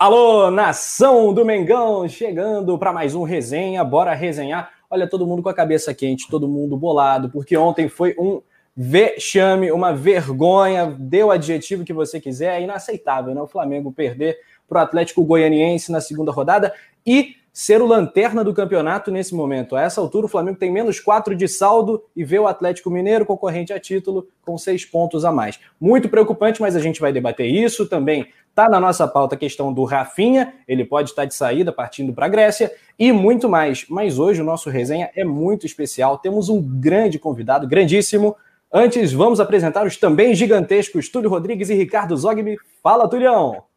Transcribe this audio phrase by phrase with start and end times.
[0.00, 4.70] Alô, nação do Mengão, chegando para mais um resenha, bora resenhar.
[4.88, 8.40] Olha, todo mundo com a cabeça quente, todo mundo bolado, porque ontem foi um
[8.76, 13.42] vexame, uma vergonha, dê o adjetivo que você quiser, é inaceitável, né?
[13.42, 14.38] O Flamengo perder
[14.68, 16.72] para o Atlético Goianiense na segunda rodada
[17.04, 19.74] e ser o lanterna do campeonato nesse momento.
[19.74, 23.26] A essa altura, o Flamengo tem menos quatro de saldo e vê o Atlético Mineiro,
[23.26, 25.58] concorrente a título, com seis pontos a mais.
[25.80, 28.28] Muito preocupante, mas a gente vai debater isso também.
[28.48, 32.26] Está na nossa pauta a questão do Rafinha, ele pode estar de saída partindo para
[32.26, 33.84] a Grécia e muito mais.
[33.88, 36.16] Mas hoje o nosso resenha é muito especial.
[36.16, 38.36] Temos um grande convidado, grandíssimo.
[38.72, 42.56] Antes, vamos apresentar os também gigantescos Túlio Rodrigues e Ricardo Zogby.
[42.80, 43.67] Fala, Tulião!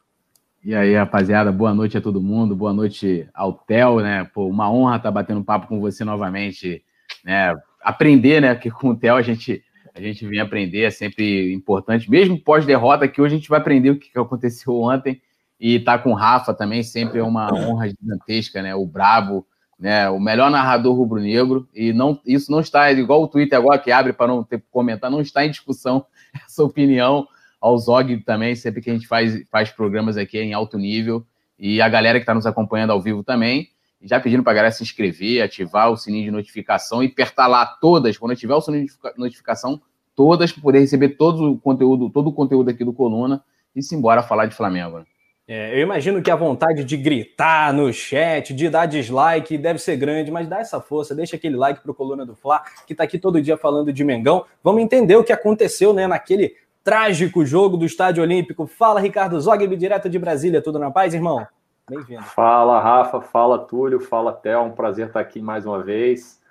[0.63, 4.25] E aí, rapaziada, boa noite a todo mundo, boa noite ao Theo, né?
[4.25, 6.83] Pô, uma honra estar batendo papo com você novamente,
[7.25, 7.55] né?
[7.83, 8.53] Aprender, né?
[8.53, 9.63] Porque com o Theo a gente,
[9.95, 13.89] a gente vem aprender, é sempre importante, mesmo pós-derrota, que hoje a gente vai aprender
[13.89, 15.19] o que aconteceu ontem.
[15.59, 18.75] E estar tá com o Rafa também sempre é uma honra gigantesca, né?
[18.75, 19.47] O Brabo,
[19.79, 20.11] né?
[20.11, 21.67] O melhor narrador rubro-negro.
[21.73, 24.67] E não, isso não está, igual o Twitter agora que abre para não ter que
[24.69, 26.05] comentar, não está em discussão
[26.45, 27.27] essa opinião
[27.61, 31.25] ao Zog também, sempre que a gente faz, faz programas aqui em alto nível,
[31.57, 33.69] e a galera que está nos acompanhando ao vivo também.
[34.01, 37.63] Já pedindo para a galera se inscrever, ativar o sininho de notificação e apertar lá
[37.67, 39.79] todas, quando tiver o sininho de notificação,
[40.15, 43.43] todas, para poder receber todo o conteúdo, todo o conteúdo aqui do Coluna
[43.75, 44.99] e se embora falar de Flamengo.
[44.99, 45.05] Né?
[45.47, 49.97] É, eu imagino que a vontade de gritar no chat, de dar dislike, deve ser
[49.97, 53.19] grande, mas dá essa força, deixa aquele like pro Coluna do Fla, que está aqui
[53.19, 54.45] todo dia falando de Mengão.
[54.63, 58.65] Vamos entender o que aconteceu né, naquele trágico jogo do Estádio Olímpico.
[58.65, 60.61] Fala, Ricardo Zogby, direto de Brasília.
[60.61, 61.45] Tudo na paz, irmão?
[61.89, 62.23] Bem-vindo.
[62.23, 63.21] Fala, Rafa.
[63.21, 63.99] Fala, Túlio.
[63.99, 64.63] Fala, Théo.
[64.63, 66.41] Um prazer estar aqui mais uma vez.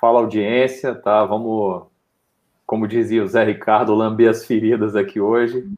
[0.00, 1.24] Fala, audiência, tá?
[1.24, 1.86] Vamos,
[2.66, 5.68] como dizia o Zé Ricardo, lamber as feridas aqui hoje.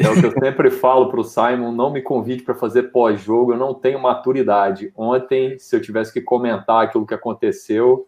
[0.00, 3.52] É o que eu sempre falo para o Simon: não me convide para fazer pós-jogo,
[3.52, 4.92] eu não tenho maturidade.
[4.96, 8.06] Ontem, se eu tivesse que comentar aquilo que aconteceu,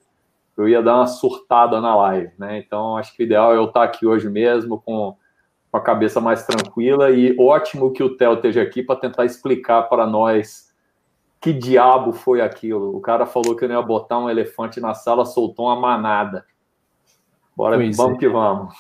[0.56, 2.58] eu ia dar uma surtada na live, né?
[2.58, 5.16] Então, acho que o ideal é eu estar aqui hoje mesmo com
[5.70, 9.82] com a cabeça mais tranquila e ótimo que o Theo esteja aqui para tentar explicar
[9.82, 10.68] para nós
[11.40, 12.96] que diabo foi aquilo.
[12.96, 16.44] O cara falou que não ia botar um elefante na sala, soltou uma manada.
[17.56, 18.18] Bora, pois vamos é.
[18.18, 18.74] que vamos.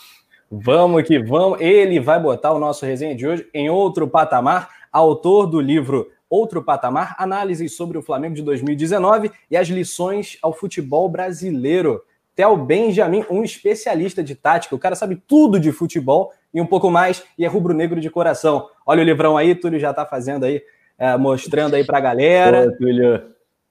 [0.50, 1.60] Vamos que vamos.
[1.60, 4.70] Ele vai botar o nosso resenha de hoje em outro patamar.
[4.90, 10.52] Autor do livro Outro Patamar, análises sobre o Flamengo de 2019 e as lições ao
[10.52, 12.02] futebol brasileiro.
[12.34, 14.74] Theo Benjamin, um especialista de tática.
[14.74, 18.68] O cara sabe tudo de futebol e um pouco mais, e é rubro-negro de coração.
[18.86, 20.62] Olha o livrão aí, Túlio já está fazendo aí,
[20.98, 22.76] é, mostrando aí para a galera.
[22.76, 23.22] Túlio.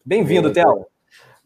[0.05, 0.85] Bem-vindo, Theo.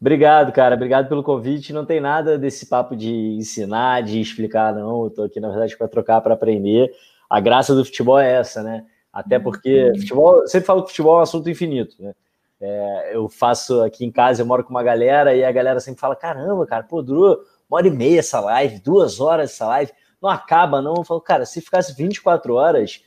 [0.00, 0.74] Obrigado, cara.
[0.74, 1.72] Obrigado pelo convite.
[1.72, 5.04] Não tem nada desse papo de ensinar, de explicar, não.
[5.04, 6.92] Eu tô aqui, na verdade, para trocar, para aprender.
[7.30, 8.84] A graça do futebol é essa, né?
[9.12, 12.12] Até porque futebol, sempre falo que futebol é um assunto infinito, né?
[12.60, 16.00] É, eu faço aqui em casa, eu moro com uma galera e a galera sempre
[16.00, 19.92] fala: caramba, cara, pô, durou uma hora e meia essa live, duas horas essa live,
[20.22, 20.94] não acaba, não.
[20.96, 23.02] Eu falo, cara, se ficasse 24 horas,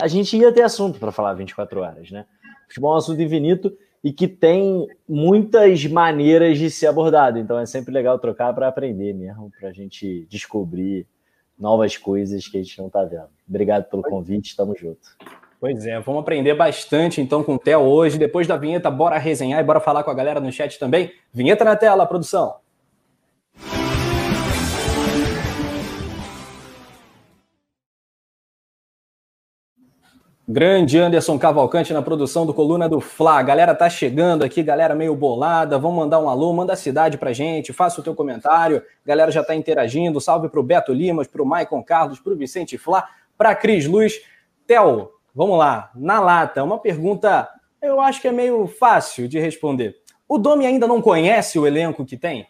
[0.00, 2.24] a gente ia ter assunto para falar 24 horas, né?
[2.66, 7.66] Futebol é um assunto infinito e que tem muitas maneiras de ser abordado, então é
[7.66, 11.06] sempre legal trocar para aprender mesmo, para a gente descobrir
[11.58, 13.28] novas coisas que a gente não está vendo.
[13.46, 15.00] Obrigado pelo convite, tamo junto.
[15.60, 18.18] Pois é, vamos aprender bastante então com o Theo hoje.
[18.18, 21.12] Depois da vinheta, bora resenhar e bora falar com a galera no chat também.
[21.34, 22.54] Vinheta na tela, produção.
[30.52, 33.40] Grande Anderson Cavalcante na produção do Coluna do Fla.
[33.40, 35.78] Galera tá chegando aqui, galera meio bolada.
[35.78, 38.78] Vamos mandar um alô, manda a cidade pra gente, faça o teu comentário.
[39.04, 40.20] A galera já tá interagindo.
[40.20, 43.04] Salve pro Beto Limas, pro Maicon Carlos, pro Vicente Fla,
[43.38, 44.20] pra Cris Luz.
[44.66, 47.48] Theo, Vamos lá, na lata, uma pergunta
[47.80, 49.96] eu acho que é meio fácil de responder.
[50.28, 52.48] O Domi ainda não conhece o elenco que tem?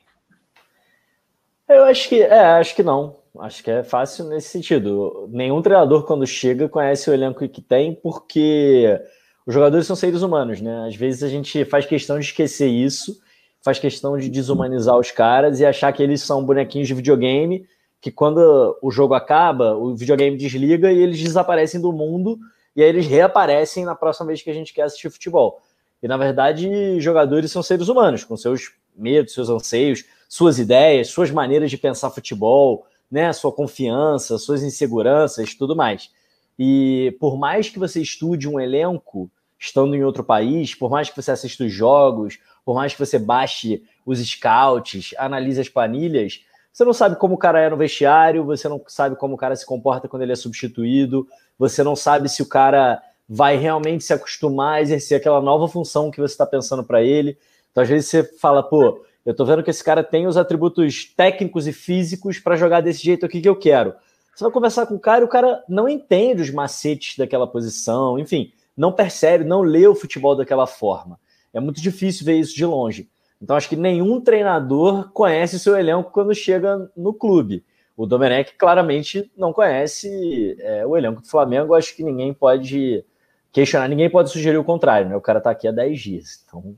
[1.69, 3.20] Eu acho que é, acho que não.
[3.39, 5.29] Acho que é fácil nesse sentido.
[5.31, 9.01] Nenhum treinador, quando chega, conhece o elenco que tem, porque
[9.47, 10.87] os jogadores são seres humanos, né?
[10.87, 13.21] Às vezes a gente faz questão de esquecer isso,
[13.63, 17.66] faz questão de desumanizar os caras e achar que eles são bonequinhos de videogame,
[18.01, 22.39] que quando o jogo acaba, o videogame desliga e eles desaparecem do mundo
[22.75, 25.60] e aí eles reaparecem na próxima vez que a gente quer assistir futebol.
[26.03, 31.31] E na verdade, jogadores são seres humanos, com seus medos, seus anseios, suas ideias, suas
[31.31, 36.10] maneiras de pensar futebol, né, sua confiança, suas inseguranças, tudo mais.
[36.59, 41.21] E por mais que você estude um elenco estando em outro país, por mais que
[41.21, 46.84] você assista os jogos, por mais que você baixe os scouts, analise as planilhas, você
[46.84, 49.66] não sabe como o cara é no vestiário, você não sabe como o cara se
[49.66, 51.27] comporta quando ele é substituído,
[51.59, 56.10] você não sabe se o cara vai realmente se acostumar a exercer aquela nova função
[56.10, 57.36] que você está pensando para ele.
[57.71, 61.05] Então, às vezes, você fala, pô, eu tô vendo que esse cara tem os atributos
[61.05, 63.95] técnicos e físicos para jogar desse jeito aqui que eu quero.
[64.34, 68.19] Você vai conversar com o cara e o cara não entende os macetes daquela posição,
[68.19, 71.19] enfim, não percebe, não lê o futebol daquela forma.
[71.53, 73.09] É muito difícil ver isso de longe.
[73.43, 77.65] Então, acho que nenhum treinador conhece seu elenco quando chega no clube.
[77.97, 81.75] O Domenech claramente não conhece é, o elenco do Flamengo.
[81.75, 83.05] Acho que ninguém pode
[83.53, 85.16] questionar, ninguém pode sugerir o contrário, né?
[85.16, 86.45] O cara tá aqui há 10 dias.
[86.47, 86.77] Então.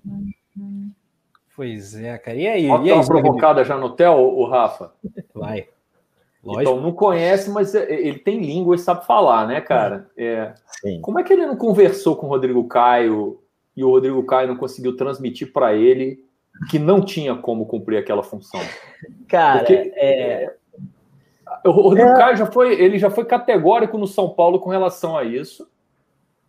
[1.62, 2.36] Pois é, cara.
[2.36, 2.66] E aí?
[2.66, 4.90] Pode e aí, uma provocada já no Theo, o Rafa?
[5.32, 5.68] Vai.
[6.42, 6.60] Lógico.
[6.62, 10.10] Então, não conhece, mas é, ele tem língua e sabe falar, né, cara?
[10.16, 10.54] É.
[11.00, 13.40] Como é que ele não conversou com o Rodrigo Caio
[13.76, 16.24] e o Rodrigo Caio não conseguiu transmitir para ele
[16.68, 18.60] que não tinha como cumprir aquela função?
[19.28, 20.52] Cara, Porque, é...
[21.64, 22.16] o Rodrigo é...
[22.16, 25.70] Caio já foi, ele já foi categórico no São Paulo com relação a isso.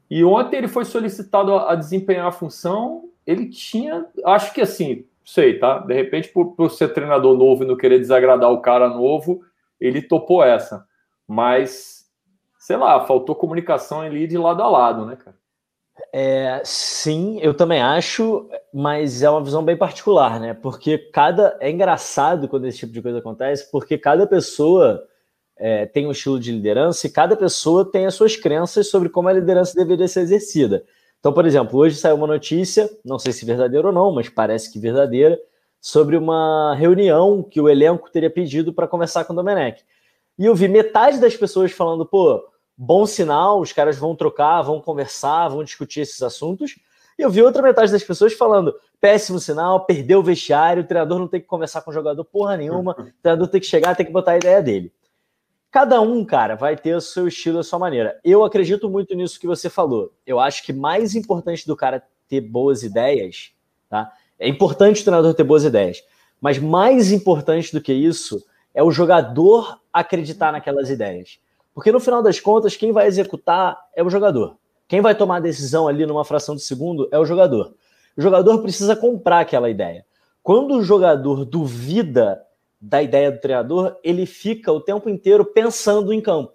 [0.10, 3.13] E ontem ele foi solicitado a desempenhar a função.
[3.26, 5.80] Ele tinha, acho que assim, sei, tá?
[5.80, 9.42] De repente, por, por ser treinador novo e não querer desagradar o cara novo,
[9.80, 10.86] ele topou essa.
[11.28, 12.06] Mas,
[12.60, 15.38] sei lá, faltou comunicação ali de lado a lado, né, cara?
[16.12, 20.54] É, sim, eu também acho, mas é uma visão bem particular, né?
[20.54, 21.56] Porque cada.
[21.60, 25.08] É engraçado quando esse tipo de coisa acontece, porque cada pessoa
[25.58, 29.28] é, tem um estilo de liderança e cada pessoa tem as suas crenças sobre como
[29.28, 30.84] a liderança deveria ser exercida.
[31.24, 34.70] Então, por exemplo, hoje saiu uma notícia, não sei se verdadeira ou não, mas parece
[34.70, 35.40] que verdadeira,
[35.80, 39.86] sobre uma reunião que o elenco teria pedido para conversar com o Domenech.
[40.38, 42.44] E eu vi metade das pessoas falando, pô,
[42.78, 46.78] bom sinal, os caras vão trocar, vão conversar, vão discutir esses assuntos.
[47.18, 51.20] E eu vi outra metade das pessoas falando: péssimo sinal, perdeu o vestiário, o treinador
[51.20, 54.06] não tem que conversar com o jogador porra nenhuma, o treinador tem que chegar, tem
[54.06, 54.92] que botar a ideia dele.
[55.74, 58.20] Cada um, cara, vai ter o seu estilo, a sua maneira.
[58.24, 60.14] Eu acredito muito nisso que você falou.
[60.24, 63.54] Eu acho que mais importante do cara ter boas ideias,
[63.90, 64.14] tá?
[64.38, 66.04] É importante o treinador ter boas ideias,
[66.40, 71.40] mas mais importante do que isso é o jogador acreditar naquelas ideias.
[71.74, 74.56] Porque no final das contas, quem vai executar é o jogador.
[74.88, 77.74] Quem vai tomar a decisão ali numa fração de segundo é o jogador.
[78.16, 80.06] O jogador precisa comprar aquela ideia.
[80.44, 82.46] Quando o jogador duvida
[82.84, 86.52] da ideia do treinador, ele fica o tempo inteiro pensando em campo.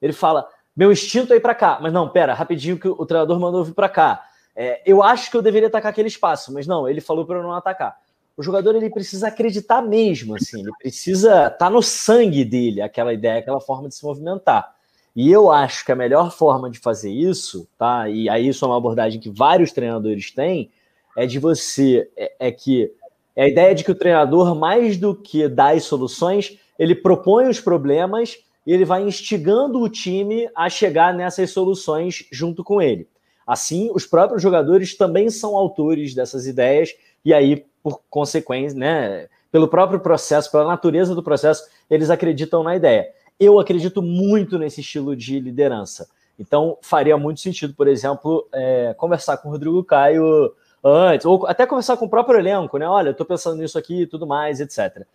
[0.00, 0.46] Ele fala:
[0.76, 3.72] meu instinto é ir para cá, mas não, pera, rapidinho que o treinador mandou vir
[3.72, 4.26] para cá.
[4.54, 7.42] É, eu acho que eu deveria atacar aquele espaço, mas não, ele falou para eu
[7.42, 7.98] não atacar.
[8.36, 13.12] O jogador ele precisa acreditar mesmo, assim, ele precisa estar tá no sangue dele aquela
[13.12, 14.74] ideia, aquela forma de se movimentar.
[15.16, 18.08] E eu acho que a melhor forma de fazer isso, tá?
[18.08, 20.70] E aí isso é uma abordagem que vários treinadores têm,
[21.16, 22.92] é de você é, é que
[23.34, 27.48] é a ideia de que o treinador, mais do que dar as soluções, ele propõe
[27.48, 33.08] os problemas e ele vai instigando o time a chegar nessas soluções junto com ele.
[33.46, 36.94] Assim, os próprios jogadores também são autores dessas ideias
[37.24, 42.76] e aí por consequência, né, pelo próprio processo, pela natureza do processo, eles acreditam na
[42.76, 43.08] ideia.
[43.38, 46.08] Eu acredito muito nesse estilo de liderança.
[46.38, 51.66] Então, faria muito sentido, por exemplo, é, conversar com o Rodrigo Caio antes, ou até
[51.66, 52.86] conversar com o próprio elenco, né?
[52.86, 55.06] Olha, eu estou pensando nisso aqui e tudo mais, etc.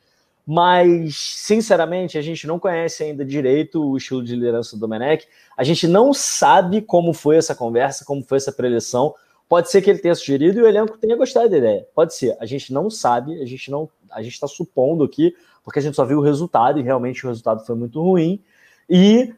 [0.46, 5.28] Mas, sinceramente, a gente não conhece ainda direito o estilo de liderança do Domenech.
[5.58, 9.16] A gente não sabe como foi essa conversa, como foi essa preleção.
[9.50, 11.88] Pode ser que ele tenha sugerido e o elenco tenha gostado da ideia.
[11.96, 12.38] Pode ser.
[12.40, 15.96] A gente não sabe, a gente não, a gente está supondo aqui, porque a gente
[15.96, 18.40] só viu o resultado e realmente o resultado foi muito ruim.
[18.88, 19.34] E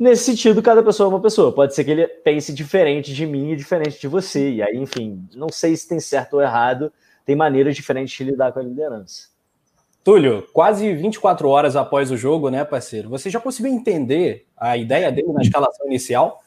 [0.00, 1.52] nesse sentido, cada pessoa é uma pessoa.
[1.52, 4.54] Pode ser que ele pense diferente de mim e diferente de você.
[4.54, 6.90] E aí, enfim, não sei se tem certo ou errado,
[7.26, 9.28] tem maneiras diferentes de lidar com a liderança.
[10.02, 13.10] Túlio, quase 24 horas após o jogo, né, parceiro?
[13.10, 16.42] Você já conseguiu entender a ideia dele na escalação inicial?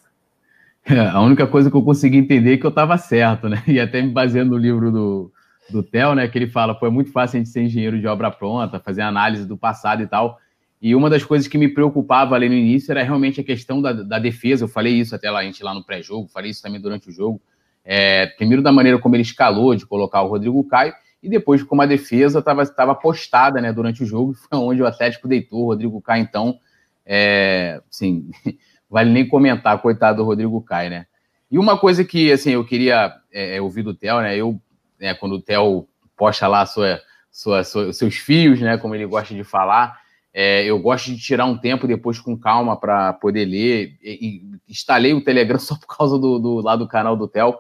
[0.86, 3.64] É, a única coisa que eu consegui entender é que eu estava certo, né?
[3.68, 5.32] E até me baseando no livro do,
[5.70, 6.28] do Theo, né?
[6.28, 9.04] Que ele fala, pô, é muito fácil a gente ser engenheiro de obra pronta, fazer
[9.04, 10.40] análise do passado e tal.
[10.84, 13.94] E uma das coisas que me preocupava ali no início era realmente a questão da,
[13.94, 14.66] da defesa.
[14.66, 17.12] Eu falei isso até lá, a gente lá no pré-jogo, falei isso também durante o
[17.14, 17.42] jogo.
[17.86, 21.82] É, primeiro da maneira como ele escalou de colocar o Rodrigo Caio, e depois como
[21.82, 26.02] a defesa estava postada né, durante o jogo, foi onde o Atlético deitou o Rodrigo
[26.02, 26.60] Caio, então,
[27.06, 28.30] é, assim,
[28.92, 31.06] vale nem comentar, coitado do Rodrigo Caio, né?
[31.50, 34.36] E uma coisa que, assim, eu queria é, é ouvir do Theo, né?
[34.36, 34.60] Eu,
[35.00, 35.88] né, quando o Theo
[36.18, 37.00] posta lá sua,
[37.32, 38.78] sua, sua, seus fios, né?
[38.78, 40.03] Como ele gosta de falar,
[40.34, 43.98] é, eu gosto de tirar um tempo depois com calma para poder ler.
[44.02, 47.56] E, e, instalei o Telegram só por causa do, do lá do canal do Theo.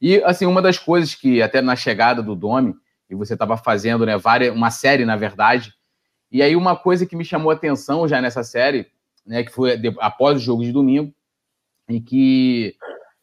[0.00, 2.74] E, assim, uma das coisas que, até na chegada do Domi,
[3.10, 5.72] e você estava fazendo, né, várias, uma série, na verdade,
[6.30, 8.86] e aí uma coisa que me chamou a atenção já nessa série
[9.26, 11.12] né, que foi após o jogo de domingo,
[11.88, 12.74] em que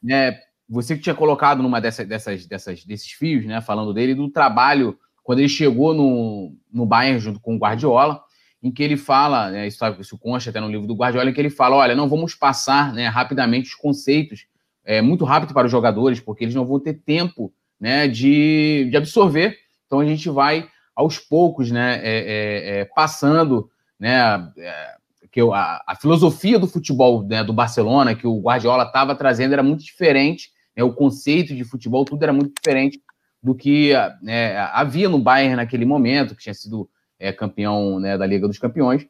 [0.01, 4.29] né, você que tinha colocado numa dessas, dessas, dessas, desses fios, né, falando dele, do
[4.29, 8.24] trabalho, quando ele chegou no, no Bayern junto com o Guardiola,
[8.62, 11.39] em que ele fala, né, isso, isso consta até no livro do Guardiola, em que
[11.39, 14.46] ele fala, olha, não vamos passar né, rapidamente os conceitos,
[14.84, 18.98] é, muito rápido para os jogadores, porque eles não vão ter tempo né, de, de
[18.98, 24.96] absorver, então a gente vai aos poucos né, é, é, é passando né, é,
[25.32, 29.63] que a, a, filosofia do futebol né, do Barcelona, que o Guardiola estava trazendo, era
[29.63, 33.01] muito diferente, né, o conceito de futebol, tudo era muito diferente
[33.42, 36.89] do que né, havia no Bayern naquele momento, que tinha sido
[37.20, 39.06] é, campeão né, da Liga dos Campeões.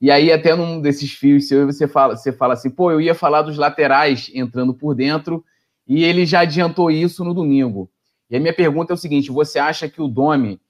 [0.00, 3.14] E aí, até num desses fios seu, você fala, você fala assim, pô, eu ia
[3.14, 5.44] falar dos laterais entrando por dentro,
[5.86, 7.90] e ele já adiantou isso no domingo.
[8.28, 10.60] E a minha pergunta é o seguinte: você acha que o Domi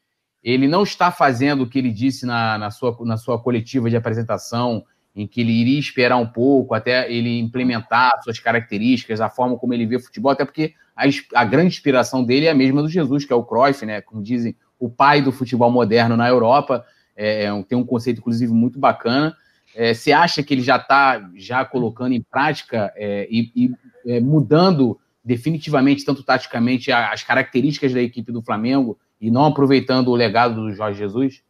[0.43, 3.97] ele não está fazendo o que ele disse na, na, sua, na sua coletiva de
[3.97, 4.85] apresentação,
[5.17, 9.73] em que ele iria esperar um pouco até ele implementar suas características, a forma como
[9.73, 13.25] ele vê futebol, até porque a, a grande inspiração dele é a mesma do Jesus,
[13.25, 14.03] que é o Cruyff, né?
[14.03, 16.85] Como dizem, o pai do futebol moderno na Europa.
[17.17, 19.37] É, é tem um conceito, inclusive, muito bacana.
[19.75, 23.75] É, você acha que ele já está já colocando em prática é, e, e
[24.07, 30.15] é, mudando definitivamente, tanto taticamente, as características da equipe do Flamengo e não aproveitando o
[30.15, 31.43] legado do Jorge Jesus?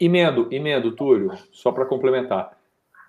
[0.00, 2.56] Emendo, emendo, Túlio, só para complementar.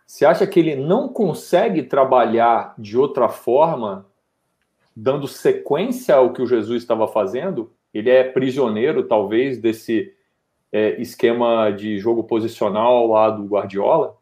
[0.06, 4.06] Você acha que ele não consegue trabalhar de outra forma,
[4.96, 7.72] dando sequência ao que o Jesus estava fazendo?
[7.94, 10.14] Ele é prisioneiro, talvez, desse
[10.72, 14.18] é, esquema de jogo posicional lá do Guardiola?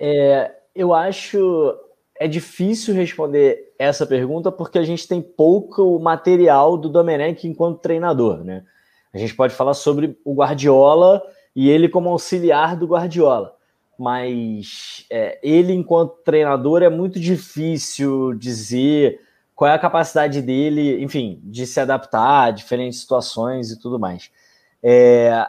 [0.00, 1.76] É, eu acho
[2.18, 8.42] é difícil responder essa pergunta porque a gente tem pouco material do Domenech enquanto treinador,
[8.42, 8.64] né?
[9.12, 11.22] A gente pode falar sobre o Guardiola
[11.54, 13.54] e ele como auxiliar do Guardiola,
[13.98, 19.20] mas é, ele enquanto treinador é muito difícil dizer
[19.58, 24.30] qual é a capacidade dele, enfim, de se adaptar a diferentes situações e tudo mais.
[24.80, 25.44] É,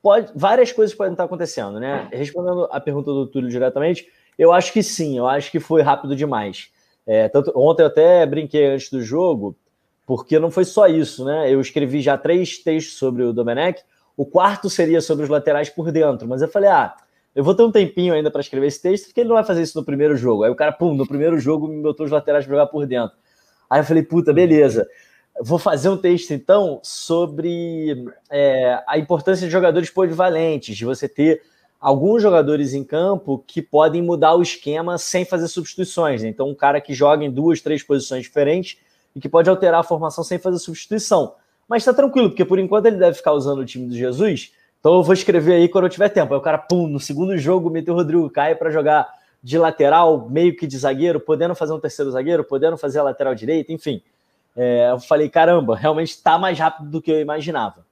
[0.00, 2.08] pode, várias coisas podem estar acontecendo, né?
[2.12, 4.06] Respondendo a pergunta do Túlio diretamente,
[4.38, 6.70] eu acho que sim, eu acho que foi rápido demais.
[7.04, 9.56] É, tanto, ontem eu até brinquei antes do jogo
[10.06, 11.52] porque não foi só isso, né?
[11.52, 13.82] Eu escrevi já três textos sobre o Domenech,
[14.16, 16.94] o quarto seria sobre os laterais por dentro, mas eu falei, ah,
[17.34, 19.62] eu vou ter um tempinho ainda para escrever esse texto, porque ele não vai fazer
[19.62, 20.44] isso no primeiro jogo.
[20.44, 23.20] Aí o cara, pum, no primeiro jogo me botou os laterais para jogar por dentro.
[23.72, 24.86] Aí eu falei, puta, beleza.
[25.40, 31.40] Vou fazer um texto então sobre é, a importância de jogadores polivalentes, de você ter
[31.80, 36.22] alguns jogadores em campo que podem mudar o esquema sem fazer substituições.
[36.22, 36.28] Né?
[36.28, 38.76] Então, um cara que joga em duas, três posições diferentes
[39.16, 41.34] e que pode alterar a formação sem fazer substituição.
[41.66, 44.52] Mas tá tranquilo, porque por enquanto ele deve ficar usando o time do Jesus.
[44.80, 46.34] Então eu vou escrever aí quando eu tiver tempo.
[46.34, 49.08] Aí o cara, pum, no segundo jogo, meteu o Rodrigo Caio para jogar
[49.42, 53.34] de lateral, meio que de zagueiro, podendo fazer um terceiro zagueiro, podendo fazer a lateral
[53.34, 54.02] direita, enfim.
[54.54, 57.84] É, eu falei, caramba, realmente está mais rápido do que eu imaginava.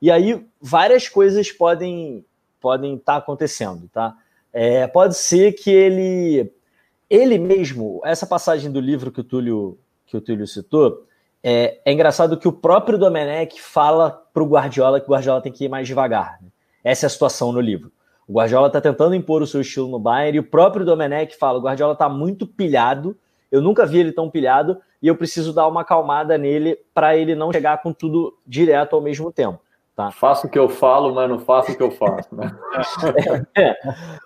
[0.00, 2.24] E aí várias coisas podem
[2.60, 4.16] podem estar tá acontecendo, tá?
[4.52, 6.52] É, pode ser que ele
[7.08, 11.06] ele mesmo, essa passagem do livro que o Túlio que o Túlio citou,
[11.42, 15.52] é, é engraçado que o próprio Domenech fala para o Guardiola que o Guardiola tem
[15.52, 16.38] que ir mais devagar.
[16.42, 16.48] Né?
[16.82, 17.92] Essa é a situação no livro.
[18.28, 21.58] O Guardiola está tentando impor o seu estilo no Bayern e o próprio Domenech fala:
[21.58, 23.16] o Guardiola está muito pilhado,
[23.50, 27.34] eu nunca vi ele tão pilhado e eu preciso dar uma acalmada nele para ele
[27.34, 29.60] não chegar com tudo direto ao mesmo tempo.
[29.94, 30.10] Tá?
[30.10, 32.34] Faço o que eu falo, mas não faço o que eu faço.
[32.34, 32.54] Né?
[33.54, 33.76] é, é.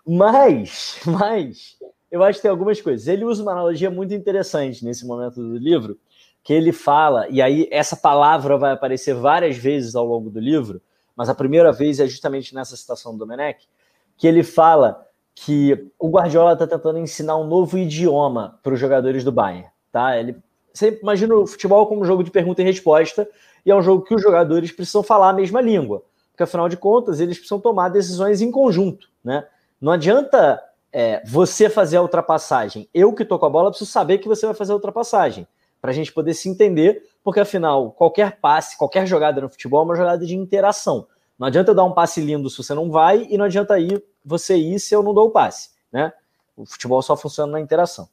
[0.04, 1.76] Mas, mas
[2.10, 3.06] eu acho que tem algumas coisas.
[3.06, 5.96] Ele usa uma analogia muito interessante nesse momento do livro,
[6.42, 10.80] que ele fala, e aí essa palavra vai aparecer várias vezes ao longo do livro,
[11.14, 13.68] mas a primeira vez é justamente nessa citação do Domenech,
[14.20, 19.24] que ele fala que o Guardiola está tentando ensinar um novo idioma para os jogadores
[19.24, 19.66] do Bayern.
[19.90, 20.18] Tá?
[20.18, 20.36] Ele,
[20.70, 23.26] você imagina o futebol como um jogo de pergunta e resposta,
[23.64, 26.76] e é um jogo que os jogadores precisam falar a mesma língua, porque afinal de
[26.76, 29.08] contas eles precisam tomar decisões em conjunto.
[29.24, 29.46] Né?
[29.80, 30.62] Não adianta
[30.92, 32.86] é, você fazer a ultrapassagem.
[32.92, 35.46] Eu que tô com a bola preciso saber que você vai fazer a ultrapassagem,
[35.80, 39.84] para a gente poder se entender, porque afinal, qualquer passe, qualquer jogada no futebol é
[39.86, 41.06] uma jogada de interação.
[41.38, 44.56] Não adianta dar um passe lindo se você não vai, e não adianta ir, você
[44.56, 45.70] ir se eu não dou o passe.
[45.92, 46.12] Né?
[46.56, 48.08] O futebol só funciona na interação.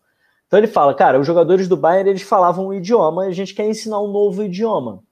[0.47, 3.53] Então ele fala, cara, os jogadores do Bayern eles falavam um idioma e a gente
[3.53, 5.03] quer ensinar um novo idioma.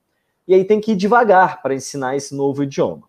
[0.47, 3.03] E aí tem que ir devagar para ensinar esse novo idioma.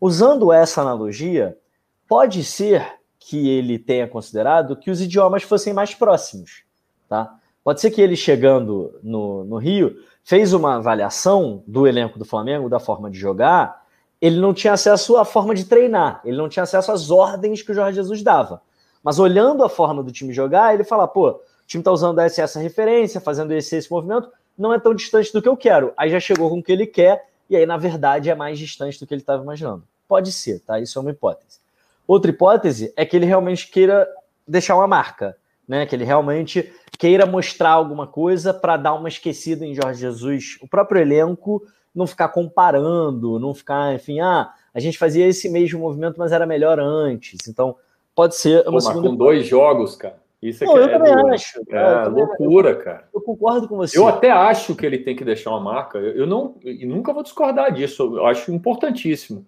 [0.00, 1.58] Usando essa analogia,
[2.06, 6.62] pode ser que ele tenha considerado que os idiomas fossem mais próximos.
[7.08, 7.36] Tá?
[7.62, 12.68] Pode ser que ele, chegando no, no Rio, fez uma avaliação do elenco do Flamengo,
[12.68, 13.84] da forma de jogar,
[14.20, 17.70] ele não tinha acesso à forma de treinar, ele não tinha acesso às ordens que
[17.70, 18.60] o Jorge Jesus dava.
[19.02, 22.58] Mas olhando a forma do time jogar, ele fala, pô, time está usando essa, essa
[22.58, 25.92] referência, fazendo esse, esse movimento, não é tão distante do que eu quero.
[25.96, 28.98] Aí já chegou com o que ele quer, e aí, na verdade, é mais distante
[28.98, 29.84] do que ele estava imaginando.
[30.08, 30.80] Pode ser, tá?
[30.80, 31.60] Isso é uma hipótese.
[32.06, 34.08] Outra hipótese é que ele realmente queira
[34.46, 35.84] deixar uma marca, né?
[35.84, 40.66] Que ele realmente queira mostrar alguma coisa para dar uma esquecida em Jorge Jesus, o
[40.66, 41.62] próprio elenco
[41.98, 46.46] não ficar comparando, não ficar, enfim, ah, a gente fazia esse mesmo movimento, mas era
[46.46, 47.48] melhor antes.
[47.48, 47.74] Então,
[48.14, 49.08] pode ser uma Pô, segunda.
[49.08, 50.16] Com dois jogos, cara.
[50.40, 51.26] Isso não, é, eu também do...
[51.26, 51.60] acho.
[51.68, 52.84] É, eu loucura, acho.
[52.84, 53.08] cara.
[53.12, 53.98] Eu concordo com você.
[53.98, 55.98] Eu até acho que ele tem que deixar uma marca.
[55.98, 58.16] Eu não, e nunca vou discordar disso.
[58.16, 59.44] Eu acho importantíssimo.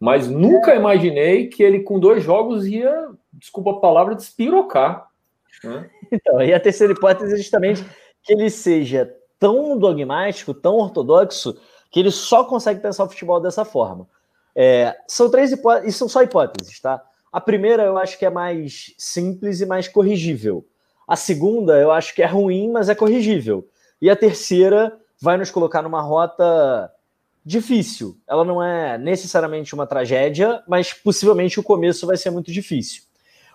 [0.00, 0.76] Mas nunca é.
[0.76, 5.08] imaginei que ele com dois jogos ia, desculpa a palavra, despirocar.
[5.62, 5.88] Né?
[6.12, 7.84] Então, e a terceira hipótese é justamente
[8.22, 11.56] que ele seja tão dogmático, tão ortodoxo,
[11.90, 14.08] que ele só consegue pensar o futebol dessa forma.
[14.54, 17.02] É, são três hipóteses, e são só hipóteses, tá?
[17.32, 20.64] A primeira eu acho que é mais simples e mais corrigível.
[21.06, 23.68] A segunda eu acho que é ruim, mas é corrigível.
[24.00, 26.90] E a terceira vai nos colocar numa rota
[27.44, 28.18] difícil.
[28.26, 33.02] Ela não é necessariamente uma tragédia, mas possivelmente o começo vai ser muito difícil.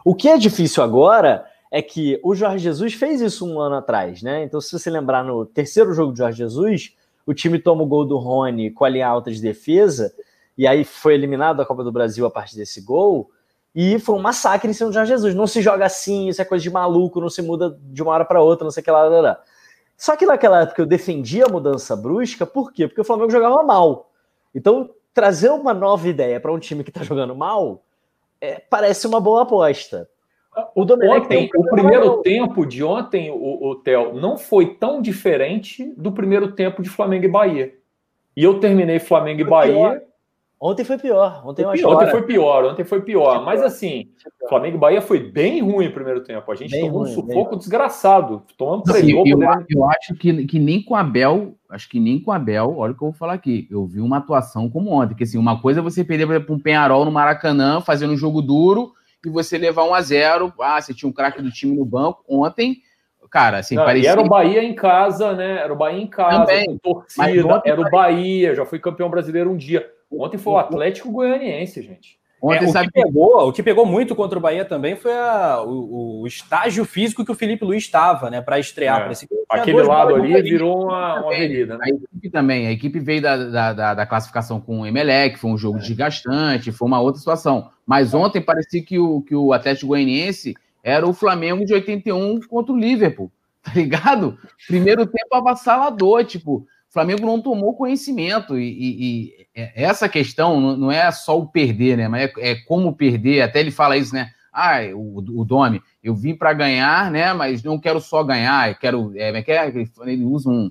[0.06, 4.22] O que é difícil agora é que o Jorge Jesus fez isso um ano atrás,
[4.22, 4.44] né?
[4.44, 8.06] Então, se você lembrar no terceiro jogo de Jorge Jesus, o time toma o gol
[8.06, 10.14] do Rony com a linha alta de defesa,
[10.58, 13.32] e aí foi eliminado da Copa do Brasil a partir desse gol,
[13.74, 15.34] e foi um massacre em cima do Jorge Jesus.
[15.34, 18.26] Não se joga assim, isso é coisa de maluco, não se muda de uma hora
[18.26, 19.42] para outra, não sei o que lá, lá, lá.
[19.96, 22.88] Só que naquela época eu defendia a mudança brusca, por quê?
[22.88, 24.12] Porque o Flamengo jogava mal.
[24.54, 27.84] Então, trazer uma nova ideia para um time que está jogando mal
[28.42, 30.10] é, parece uma boa aposta.
[30.76, 35.94] O Domenech ontem, o primeiro tempo de ontem, o, o Theo, não foi tão diferente
[35.98, 37.74] do primeiro tempo de Flamengo e Bahia.
[38.36, 40.04] E eu terminei Flamengo e Bahia.
[40.60, 41.42] Ontem foi pior.
[41.44, 41.96] Ontem, foi pior.
[41.96, 42.66] ontem foi pior.
[42.66, 43.44] Ontem foi pior.
[43.44, 44.10] Mas assim,
[44.48, 46.52] Flamengo e Bahia foi bem ruim o primeiro tempo.
[46.52, 48.44] A gente bem tomou ruim, um sufoco desgraçado.
[48.58, 49.40] Tomando três eu, eu,
[49.70, 52.94] eu, acho que, que nem com a Abel, acho que nem com a Abel, olha
[52.94, 53.68] o que eu vou falar aqui.
[53.72, 55.16] Eu vi uma atuação como ontem.
[55.16, 58.18] Que assim, uma coisa é você perder, por exemplo, um Penharol no Maracanã, fazendo um
[58.18, 58.92] jogo duro
[59.26, 60.54] e você levar um a zero.
[60.60, 62.24] Ah, você tinha um craque do time no banco.
[62.28, 62.78] Ontem,
[63.30, 64.12] cara, assim, Não, parecia.
[64.12, 65.60] era o Bahia em casa, né?
[65.60, 66.66] Era o Bahia em casa, Também.
[66.66, 67.62] com torcida.
[67.66, 69.90] Era o Bahia, já foi campeão brasileiro um dia.
[70.12, 72.21] Ontem foi o Atlético Goianiense, gente.
[72.42, 72.90] Ontem, é, o, sabe...
[72.92, 76.84] que pegou, o que pegou muito contra o Bahia também foi a, o, o, estágio
[76.86, 79.12] físico que o Felipe Luiz estava, né, para estrear.
[79.12, 79.14] É.
[79.48, 81.78] Aquele lado ali virou uma, uma avenida.
[81.78, 81.86] Né?
[81.86, 85.52] A equipe também, a equipe veio da, da, da, da classificação com o Emelec, foi
[85.52, 85.82] um jogo é.
[85.82, 87.70] desgastante, foi uma outra situação.
[87.86, 92.74] Mas ontem parecia que o, que o Atlético Goianiense era o Flamengo de 81 contra
[92.74, 94.36] o Liverpool, tá ligado?
[94.68, 100.60] Primeiro tempo avassalador, tipo, o Flamengo não tomou conhecimento e, e, e é, essa questão
[100.76, 102.10] não é só o perder, né?
[102.10, 103.42] Mas é, é como perder.
[103.42, 104.30] Até ele fala isso, né?
[104.52, 107.32] Ah, o, o Domi, eu vim para ganhar, né?
[107.32, 109.14] Mas não quero só ganhar, eu quero.
[109.16, 109.74] É, é
[110.06, 110.70] ele usa um.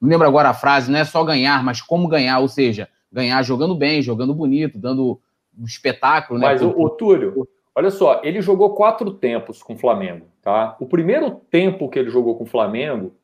[0.00, 3.40] Não lembro agora a frase, não é só ganhar, mas como ganhar, ou seja, ganhar
[3.44, 5.20] jogando bem, jogando bonito, dando
[5.56, 6.46] um espetáculo, né?
[6.46, 10.76] Mas o, o Túlio, olha só, ele jogou quatro tempos com o Flamengo, tá?
[10.80, 13.14] O primeiro tempo que ele jogou com o Flamengo,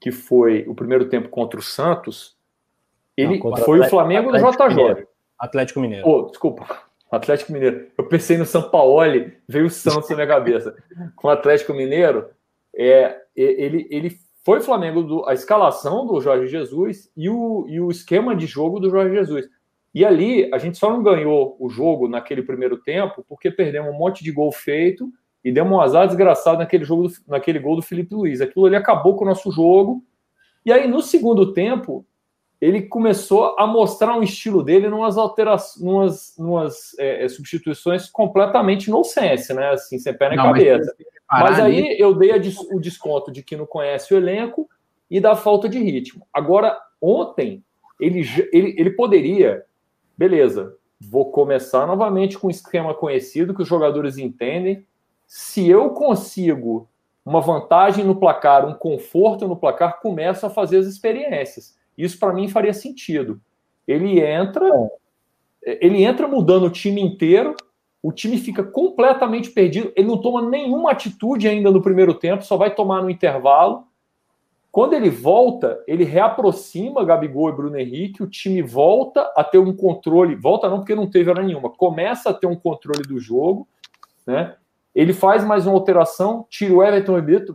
[0.00, 2.36] que foi o primeiro tempo contra o Santos,
[3.16, 4.68] ele não, foi o Flamengo do JJ.
[4.68, 5.08] Mineiro.
[5.38, 6.08] Atlético Mineiro.
[6.08, 6.66] Oh, desculpa.
[7.10, 7.86] Atlético Mineiro.
[7.96, 9.00] Eu pensei no São Paulo,
[9.48, 10.76] veio o Santos na minha cabeça.
[11.14, 12.28] Com o Atlético Mineiro,
[12.74, 17.80] é, ele, ele foi o Flamengo, do, a escalação do Jorge Jesus e o, e
[17.80, 19.48] o esquema de jogo do Jorge Jesus.
[19.94, 23.98] E ali, a gente só não ganhou o jogo naquele primeiro tempo porque perdemos um
[23.98, 25.10] monte de gol feito
[25.46, 28.40] e deu um azar desgraçado naquele, jogo do, naquele gol do Felipe Luiz.
[28.40, 30.04] Aquilo ali acabou com o nosso jogo.
[30.64, 32.04] E aí, no segundo tempo,
[32.60, 38.90] ele começou a mostrar um estilo dele numas alterações, numas, numas é, é substituições completamente
[38.90, 39.70] nonsense, né?
[39.70, 40.92] Assim, sem pé na não, cabeça.
[41.30, 42.00] Mas, mas aí ali...
[42.00, 42.40] eu dei a,
[42.72, 44.68] o desconto de que não conhece o elenco
[45.08, 46.26] e da falta de ritmo.
[46.34, 47.62] Agora, ontem,
[48.00, 49.62] ele, ele, ele poderia,
[50.18, 54.84] beleza, vou começar novamente com um esquema conhecido que os jogadores entendem,
[55.26, 56.88] se eu consigo
[57.24, 61.76] uma vantagem no placar, um conforto no placar, começo a fazer as experiências.
[61.98, 63.40] Isso para mim faria sentido.
[63.86, 64.70] Ele entra,
[65.62, 67.54] ele entra mudando o time inteiro,
[68.02, 72.56] o time fica completamente perdido, ele não toma nenhuma atitude ainda no primeiro tempo, só
[72.56, 73.84] vai tomar no intervalo.
[74.70, 79.74] Quando ele volta, ele reaproxima Gabigol e Bruno Henrique, o time volta a ter um
[79.74, 83.66] controle, volta não porque não teve hora nenhuma, começa a ter um controle do jogo,
[84.26, 84.54] né?
[84.96, 87.54] Ele faz mais uma alteração, tira o Everton Ribeiro,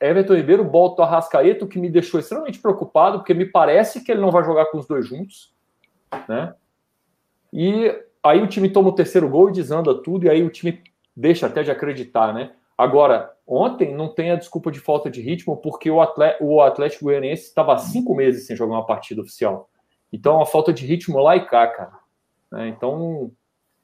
[0.00, 4.10] Everton Ribeiro, bota o Arrascaeta, o que me deixou extremamente preocupado, porque me parece que
[4.10, 5.54] ele não vai jogar com os dois juntos,
[6.28, 6.52] né?
[7.52, 10.82] E aí o time toma o terceiro gol e desanda tudo, e aí o time
[11.16, 12.50] deixa até de acreditar, né?
[12.76, 17.04] Agora, ontem não tem a desculpa de falta de ritmo, porque o Atlético, o Atlético
[17.04, 19.70] Goianiense estava há cinco meses sem jogar uma partida oficial.
[20.12, 22.00] Então, a falta de ritmo lá e cá, cara.
[22.50, 22.66] Né?
[22.68, 23.30] Então,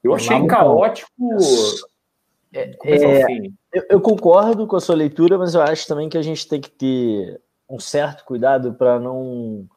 [0.02, 1.08] eu achei caótico.
[2.52, 3.32] É, é,
[3.72, 6.60] eu, eu, concordo com a sua leitura, mas eu acho também que a gente tem
[6.60, 9.68] que ter um certo cuidado para não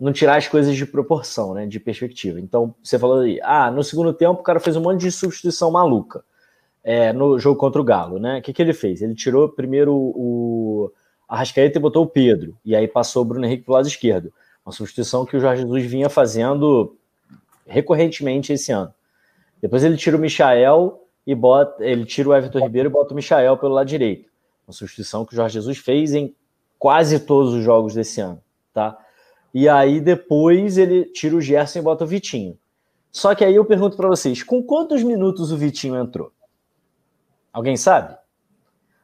[0.00, 2.40] não tirar as coisas de proporção, né, de perspectiva.
[2.40, 5.70] Então, você falou aí, ah, no segundo tempo o cara fez um monte de substituição
[5.70, 6.24] maluca
[6.82, 8.38] é, no jogo contra o Galo, né?
[8.38, 9.02] O que, que ele fez?
[9.02, 10.90] Ele tirou primeiro o
[11.28, 14.32] Arrascaeta e botou o Pedro, e aí passou o Bruno Henrique para lado esquerdo.
[14.64, 16.96] Uma substituição que o Jorge Jesus vinha fazendo
[17.66, 18.92] recorrentemente esse ano.
[19.60, 23.16] Depois ele tira o Michael e bota, ele tira o Everton Ribeiro e bota o
[23.16, 24.30] Michael pelo lado direito.
[24.66, 26.34] Uma substituição que o Jorge Jesus fez em
[26.78, 28.98] quase todos os jogos desse ano, tá?
[29.54, 32.58] E aí depois ele tira o Gerson e bota o Vitinho.
[33.10, 36.32] Só que aí eu pergunto para vocês, com quantos minutos o Vitinho entrou?
[37.52, 38.16] Alguém sabe?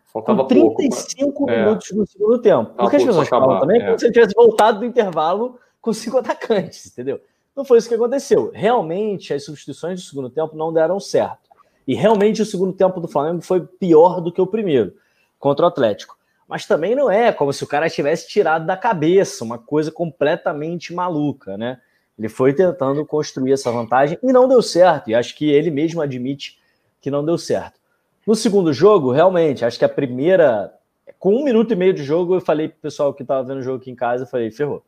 [0.07, 1.95] Faltava com 35 pouco, minutos é.
[1.95, 2.73] no segundo tempo.
[2.75, 3.85] Porque as pessoas falam também é.
[3.85, 7.21] como se ele tivesse voltado do intervalo com cinco atacantes, entendeu?
[7.55, 8.51] Não foi isso que aconteceu.
[8.55, 11.48] Realmente, as substituições do segundo tempo não deram certo.
[11.89, 14.93] E realmente o segundo tempo do Flamengo foi pior do que o primeiro
[15.39, 16.19] contra o Atlético.
[16.47, 20.93] Mas também não é como se o cara tivesse tirado da cabeça uma coisa completamente
[20.93, 21.81] maluca, né?
[22.19, 25.09] Ele foi tentando construir essa vantagem e não deu certo.
[25.09, 26.59] E acho que ele mesmo admite
[27.01, 27.81] que não deu certo.
[28.27, 30.75] No segundo jogo, realmente, acho que a primeira.
[31.19, 33.63] Com um minuto e meio de jogo, eu falei pro pessoal que tava vendo o
[33.63, 34.85] jogo aqui em casa, eu falei, ferrou.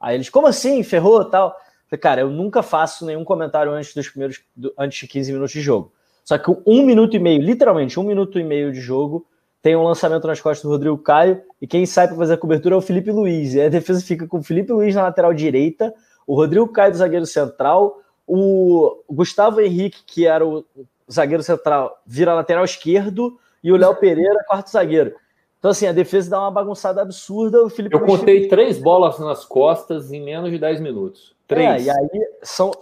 [0.00, 0.82] Aí eles, como assim?
[0.82, 1.56] Ferrou tal?
[1.88, 4.40] falei, cara, eu nunca faço nenhum comentário antes dos primeiros.
[4.76, 5.92] antes de 15 minutos de jogo.
[6.24, 9.26] Só que um minuto e meio, literalmente um minuto e meio de jogo,
[9.60, 12.74] tem um lançamento nas costas do Rodrigo Caio, e quem sai para fazer a cobertura
[12.74, 13.54] é o Felipe Luiz.
[13.54, 15.94] E a defesa fica com o Felipe Luiz na lateral direita,
[16.26, 20.64] o Rodrigo Caio do zagueiro central, o Gustavo Henrique, que era o
[21.10, 25.14] zagueiro central vira lateral esquerdo e o Léo Pereira, quarto zagueiro.
[25.58, 27.62] Então, assim, a defesa dá uma bagunçada absurda.
[27.62, 31.36] O Felipe Eu contei três bolas nas costas em menos de 10 minutos.
[31.46, 31.86] Três.
[31.86, 32.72] É, e aí são,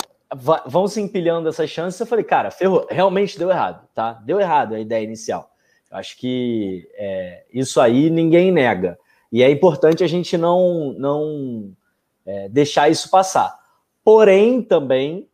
[0.67, 1.99] vão se empilhando essas chances.
[1.99, 4.13] Eu falei, cara, ferrou, realmente deu errado, tá?
[4.25, 5.51] Deu errado a ideia inicial.
[5.91, 8.99] Eu acho que é, isso aí ninguém nega.
[9.33, 11.73] E é importante a gente não, não
[12.25, 13.59] é, deixar isso passar.
[14.05, 15.29] Porém, também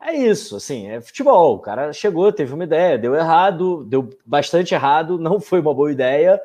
[0.00, 1.56] é isso, assim, é futebol.
[1.56, 5.90] O cara chegou, teve uma ideia, deu errado, deu bastante errado, não foi uma boa
[5.90, 6.40] ideia.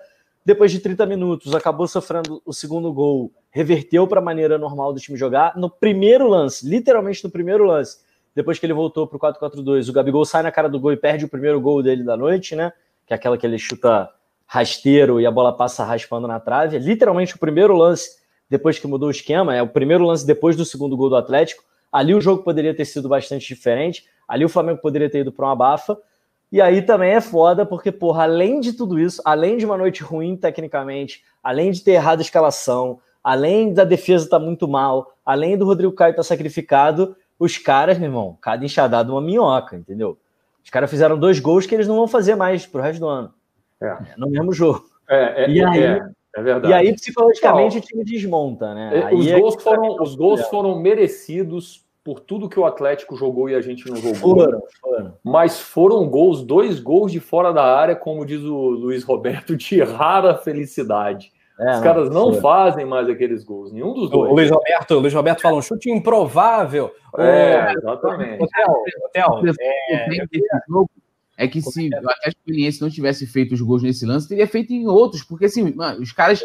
[0.45, 4.99] Depois de 30 minutos, acabou sofrendo o segundo gol, reverteu para a maneira normal do
[4.99, 5.57] time jogar.
[5.57, 7.99] No primeiro lance, literalmente no primeiro lance,
[8.35, 10.97] depois que ele voltou para o 4-4-2, o Gabigol sai na cara do gol e
[10.97, 12.73] perde o primeiro gol dele da noite, né?
[13.05, 14.09] Que é aquela que ele chuta
[14.45, 16.75] rasteiro e a bola passa raspando na trave.
[16.77, 20.55] É literalmente o primeiro lance depois que mudou o esquema, é o primeiro lance depois
[20.55, 21.63] do segundo gol do Atlético.
[21.91, 24.03] Ali o jogo poderia ter sido bastante diferente.
[24.27, 25.97] Ali o Flamengo poderia ter ido para uma bafa.
[26.53, 30.03] E aí também é foda, porque, porra, além de tudo isso, além de uma noite
[30.03, 35.15] ruim tecnicamente, além de ter errado a escalação, além da defesa estar tá muito mal,
[35.25, 39.75] além do Rodrigo Caio estar tá sacrificado, os caras, meu irmão, cada enxadado uma minhoca,
[39.75, 40.15] entendeu?
[40.63, 43.33] Os caras fizeram dois gols que eles não vão fazer mais pro resto do ano.
[43.81, 43.97] É.
[44.15, 44.85] No mesmo jogo.
[45.09, 46.71] É, é, e aí, é, é verdade.
[46.71, 49.09] E aí, psicologicamente, o time desmonta, né?
[49.11, 53.55] É, os, gols, foram, os gols foram merecidos por tudo que o Atlético jogou e
[53.55, 54.15] a gente não jogou.
[54.15, 55.13] Foram, foram.
[55.23, 59.81] Mas foram gols, dois gols de fora da área, como diz o Luiz Roberto, de
[59.81, 61.31] rara felicidade.
[61.59, 64.31] É, Os caras não, não fazem mais aqueles gols, nenhum dos dois.
[64.31, 66.91] O Luiz Roberto, o Luiz Roberto fala um chute improvável.
[67.17, 68.43] É, exatamente.
[68.43, 70.17] Hotel, hotel, é,
[71.37, 74.73] é que se o Atlético Goianiense não tivesse feito os gols nesse lance, teria feito
[74.73, 76.43] em outros, porque assim, mano, os caras,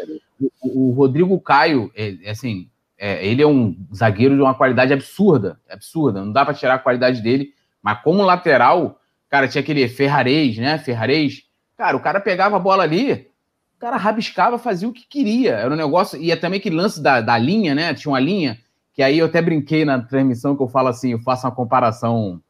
[0.61, 2.69] o, o Rodrigo Caio, é, é assim,
[2.99, 6.79] é, ele é um zagueiro de uma qualidade absurda, absurda, não dá para tirar a
[6.79, 10.77] qualidade dele, mas como lateral, cara, tinha aquele Ferrarez, né?
[10.77, 11.43] Ferrarez,
[11.77, 13.29] cara, o cara pegava a bola ali,
[13.77, 17.01] o cara rabiscava, fazia o que queria, era um negócio, e é também que lance
[17.01, 17.93] da, da linha, né?
[17.93, 18.59] Tinha uma linha,
[18.93, 22.41] que aí eu até brinquei na transmissão que eu falo assim, eu faço uma comparação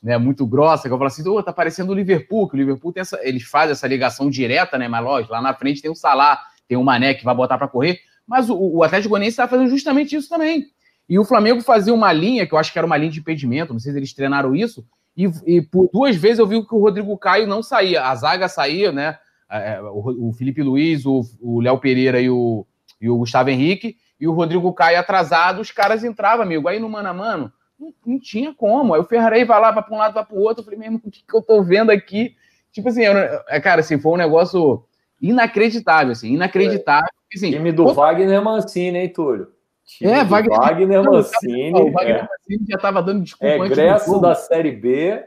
[0.00, 2.92] né, muito grossa, que eu falo assim, oh, tá parecendo o Liverpool, que o Liverpool
[2.92, 4.86] tem essa, eles fazem essa ligação direta, né?
[4.86, 7.66] Mas lógico, lá na frente tem o Salah, tem o Mané que vai botar para
[7.66, 10.66] correr, mas o, o Atlético Goianiense estava fazendo justamente isso também.
[11.08, 13.72] E o Flamengo fazia uma linha, que eu acho que era uma linha de impedimento,
[13.72, 14.84] não sei se eles treinaram isso,
[15.16, 18.04] e, e por duas vezes eu vi que o Rodrigo Caio não saía.
[18.04, 19.18] A zaga saía, né?
[19.50, 22.66] É, é, o, o Felipe Luiz, o Léo Pereira e o,
[23.00, 26.68] e o Gustavo Henrique, e o Rodrigo Caio atrasado, os caras entravam, amigo.
[26.68, 28.94] Aí no mano a mano, não, não tinha como.
[28.94, 30.60] Aí o Ferrarei vai lá, vai para um lado, vai para o outro.
[30.60, 32.34] Eu falei, mesmo, o que, que eu tô vendo aqui?
[32.72, 33.16] Tipo assim, eu,
[33.48, 34.84] é, cara, assim, foi um negócio
[35.20, 37.08] inacreditável, assim, inacreditável.
[37.34, 39.52] Assim, time do Wagner Mancini, hein, Túlio?
[39.84, 41.80] Time é, Wagner, Wagner Mancini.
[41.80, 42.22] O Wagner é.
[42.22, 43.66] Mancini já estava dando desculpa.
[43.66, 45.24] Egresso da Série B.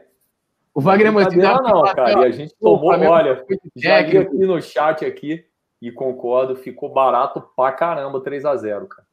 [0.74, 1.42] O Wagner Mancini.
[1.42, 2.12] Não, não, cara.
[2.12, 3.44] E a gente tomou, olha,
[3.76, 5.44] já vi aqui no chat aqui
[5.80, 9.06] e concordo, ficou barato pra caramba 3 a 0 cara.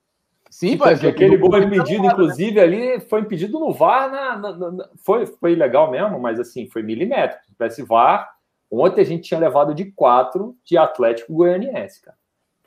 [0.49, 5.25] Sim, porque aquele gol impedido, inclusive, ali foi impedido no VAR, na, na, na, foi,
[5.25, 7.43] foi legal mesmo, mas assim, foi milimétrico.
[7.45, 8.29] Se tivesse VAR,
[8.71, 12.17] ontem a gente tinha levado de 4 de Atlético Goianiense, cara.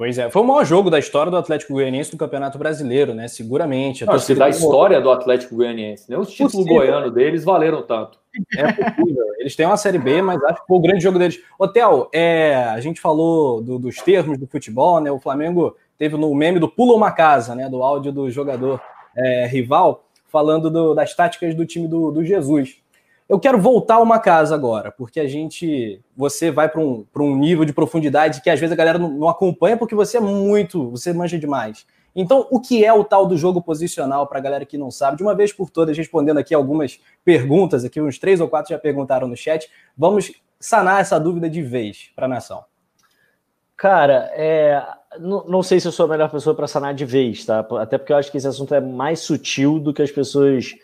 [0.00, 3.28] Pois é, foi o maior jogo da história do Atlético Goianiense do Campeonato Brasileiro, né?
[3.28, 4.02] Seguramente.
[4.08, 6.06] Acho da história do Atlético Goianiense.
[6.08, 8.18] Nem os títulos goianos deles valeram tanto.
[8.56, 9.26] É possível.
[9.38, 11.38] Eles têm uma Série B, mas acho que foi o grande jogo deles.
[11.58, 15.12] Hotel, é, a gente falou do, dos termos do futebol, né?
[15.12, 17.68] O Flamengo teve no meme do Pula uma Casa, né?
[17.68, 18.80] Do áudio do jogador
[19.14, 22.80] é, rival, falando do, das táticas do time do, do Jesus.
[23.30, 26.02] Eu quero voltar a uma casa agora, porque a gente.
[26.16, 29.28] Você vai para um, um nível de profundidade que às vezes a galera não, não,
[29.28, 30.90] acompanha porque você é muito.
[30.90, 31.86] Você manja demais.
[32.12, 35.16] Então, o que é o tal do jogo posicional para a galera que não sabe?
[35.18, 38.78] De uma vez por todas, respondendo aqui algumas perguntas, aqui uns três ou quatro já
[38.80, 39.70] perguntaram no chat.
[39.96, 42.64] Vamos sanar essa dúvida de vez para a nação.
[43.76, 44.84] Cara, é,
[45.20, 47.64] não, não, sei se eu sou a melhor pessoa para sanar de vez, tá?
[47.78, 50.74] Até porque eu acho que esse assunto é mais sutil do que as pessoas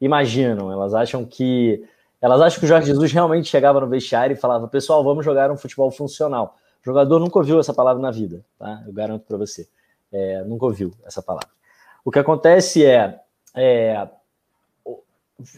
[0.00, 0.72] imaginam.
[0.72, 1.80] Elas acham que
[2.22, 5.50] elas acham que o Jorge Jesus realmente chegava no vestiário e falava: pessoal, vamos jogar
[5.50, 6.56] um futebol funcional.
[6.80, 8.80] O jogador nunca ouviu essa palavra na vida, tá?
[8.86, 9.68] Eu garanto para você.
[10.12, 11.48] É, nunca ouviu essa palavra.
[12.04, 13.18] O que acontece é,
[13.56, 14.08] é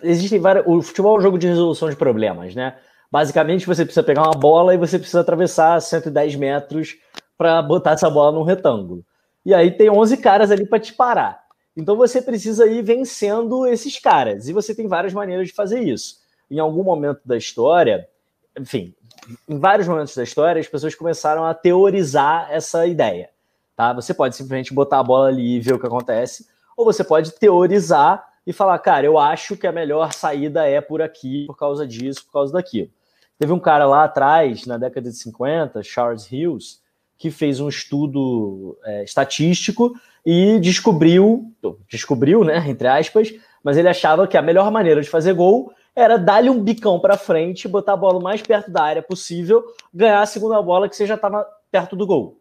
[0.03, 0.65] existem várias.
[0.67, 2.79] O futebol é um jogo de resolução de problemas, né?
[3.13, 6.97] Basicamente, você precisa pegar uma bola e você precisa atravessar 110 metros
[7.37, 9.05] para botar essa bola num retângulo.
[9.45, 11.45] E aí tem 11 caras ali para te parar.
[11.77, 14.49] Então você precisa ir vencendo esses caras.
[14.49, 16.24] E você tem várias maneiras de fazer isso
[16.55, 18.09] em algum momento da história,
[18.59, 18.95] enfim,
[19.49, 23.31] em vários momentos da história, as pessoas começaram a teorizar essa ideia.
[23.77, 23.93] Tá?
[23.93, 27.33] Você pode simplesmente botar a bola ali e ver o que acontece, ou você pode
[27.33, 31.87] teorizar e falar, cara, eu acho que a melhor saída é por aqui, por causa
[31.87, 32.91] disso, por causa daquilo.
[33.39, 36.83] Teve um cara lá atrás, na década de 50, Charles Hughes,
[37.19, 41.53] que fez um estudo é, estatístico e descobriu,
[41.89, 46.19] descobriu, né, entre aspas, mas ele achava que a melhor maneira de fazer gol era
[46.19, 50.21] dar-lhe um bicão para frente, botar a bola o mais perto da área possível, ganhar
[50.21, 52.41] a segunda bola que você já estava perto do gol.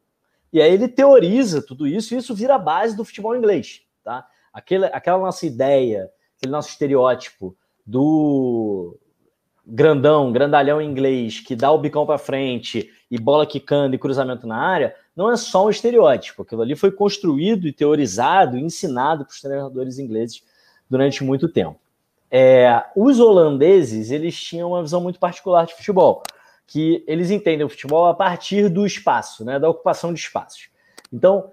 [0.51, 4.27] E aí ele teoriza tudo isso e isso vira a base do futebol inglês, tá?
[4.51, 8.97] Aquela, aquela nossa ideia, aquele nosso estereótipo do
[9.65, 14.57] grandão, grandalhão inglês que dá o bicão para frente e bola quicando e cruzamento na
[14.57, 16.41] área, não é só um estereótipo.
[16.41, 20.43] Aquilo ali foi construído e teorizado, ensinado para os treinadores ingleses
[20.89, 21.79] durante muito tempo.
[22.35, 26.23] É, os holandeses eles tinham uma visão muito particular de futebol,
[26.65, 30.69] que eles entendem o futebol a partir do espaço, né, da ocupação de espaços.
[31.13, 31.51] Então,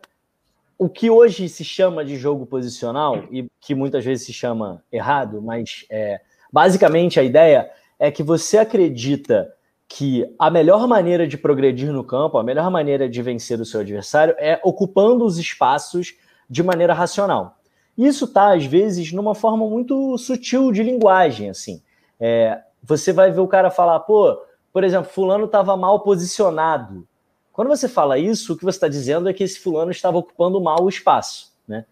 [0.78, 5.42] o que hoje se chama de jogo posicional e que muitas vezes se chama errado,
[5.42, 6.18] mas é,
[6.50, 9.52] basicamente a ideia é que você acredita
[9.86, 13.80] que a melhor maneira de progredir no campo, a melhor maneira de vencer o seu
[13.80, 16.14] adversário é ocupando os espaços
[16.48, 17.59] de maneira racional.
[18.00, 21.82] Isso tá, às vezes, numa forma muito sutil de linguagem, assim.
[22.18, 24.40] É, você vai ver o cara falar, pô,
[24.72, 27.06] por exemplo, fulano estava mal posicionado.
[27.52, 30.58] Quando você fala isso, o que você está dizendo é que esse fulano estava ocupando
[30.62, 31.84] mal o espaço, né?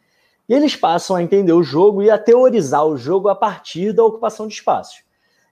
[0.49, 4.03] E eles passam a entender o jogo e a teorizar o jogo a partir da
[4.03, 5.03] ocupação de espaços.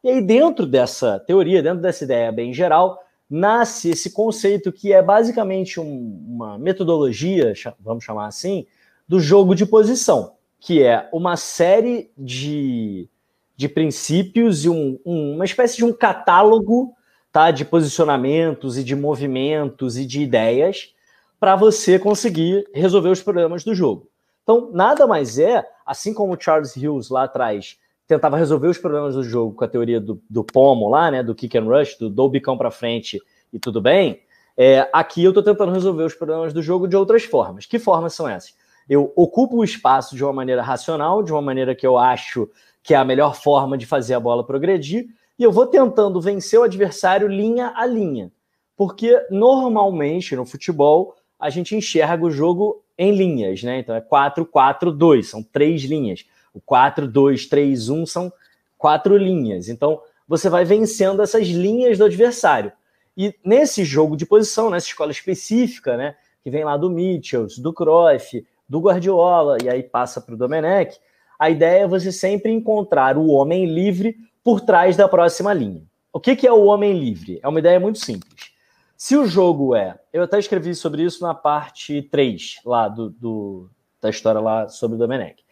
[0.03, 5.03] E aí, dentro dessa teoria, dentro dessa ideia bem geral, nasce esse conceito que é
[5.03, 8.67] basicamente um, uma metodologia, vamos chamar assim,
[9.07, 13.09] do jogo de posição que é uma série de,
[13.57, 16.95] de princípios e um, um, uma espécie de um catálogo
[17.31, 20.95] tá, de posicionamentos e de movimentos e de ideias
[21.39, 24.09] para você conseguir resolver os problemas do jogo.
[24.43, 29.15] Então, nada mais é, assim como o Charles Hughes lá atrás tentava resolver os problemas
[29.15, 32.09] do jogo com a teoria do, do pomo lá, né, do kick and rush, do
[32.09, 33.21] dou bicão para frente
[33.53, 34.23] e tudo bem,
[34.57, 37.67] é, aqui eu estou tentando resolver os problemas do jogo de outras formas.
[37.67, 38.55] Que formas são essas?
[38.89, 42.49] Eu ocupo o espaço de uma maneira racional, de uma maneira que eu acho
[42.83, 46.59] que é a melhor forma de fazer a bola progredir, e eu vou tentando vencer
[46.59, 48.31] o adversário linha a linha.
[48.77, 53.81] Porque normalmente no futebol a gente enxerga o jogo em linhas, né?
[53.81, 56.25] Então é 4-4-2, são três linhas.
[56.55, 58.33] O 4-2-3-1 são
[58.79, 59.69] quatro linhas.
[59.69, 62.73] Então você vai vencendo essas linhas do adversário.
[63.17, 66.17] E nesse jogo de posição, nessa escola específica, né?
[66.43, 70.99] Que vem lá do Mitchell, do Cruyff, do Guardiola e aí passa para o Domenech,
[71.39, 75.83] a ideia é você sempre encontrar o homem livre por trás da próxima linha.
[76.13, 77.39] O que, que é o homem livre?
[77.43, 78.57] É uma ideia muito simples.
[78.97, 79.99] Se o jogo é.
[80.13, 84.97] Eu até escrevi sobre isso na parte 3 lá do, do da história lá sobre
[84.97, 85.43] o Domenech.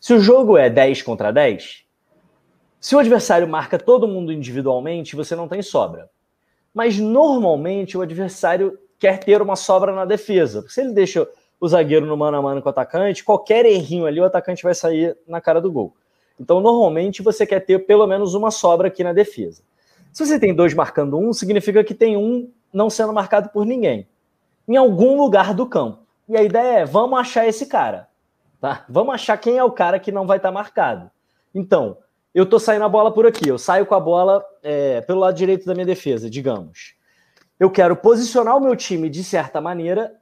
[0.00, 1.84] Se o jogo é 10 contra 10,
[2.80, 6.10] Se o adversário marca todo mundo individualmente, você não tem sobra.
[6.72, 10.60] Mas normalmente o adversário quer ter uma sobra na defesa.
[10.60, 11.26] Porque se ele deixa
[11.64, 14.74] o zagueiro no mano a mano com o atacante, qualquer errinho ali, o atacante vai
[14.74, 15.96] sair na cara do gol.
[16.38, 19.62] Então, normalmente, você quer ter pelo menos uma sobra aqui na defesa.
[20.12, 24.06] Se você tem dois marcando um, significa que tem um não sendo marcado por ninguém.
[24.68, 26.00] Em algum lugar do campo.
[26.28, 28.08] E a ideia é, vamos achar esse cara.
[28.60, 28.84] Tá?
[28.86, 31.10] Vamos achar quem é o cara que não vai estar tá marcado.
[31.54, 31.96] Então,
[32.34, 33.48] eu tô saindo a bola por aqui.
[33.48, 36.94] Eu saio com a bola é, pelo lado direito da minha defesa, digamos.
[37.58, 40.12] Eu quero posicionar o meu time de certa maneira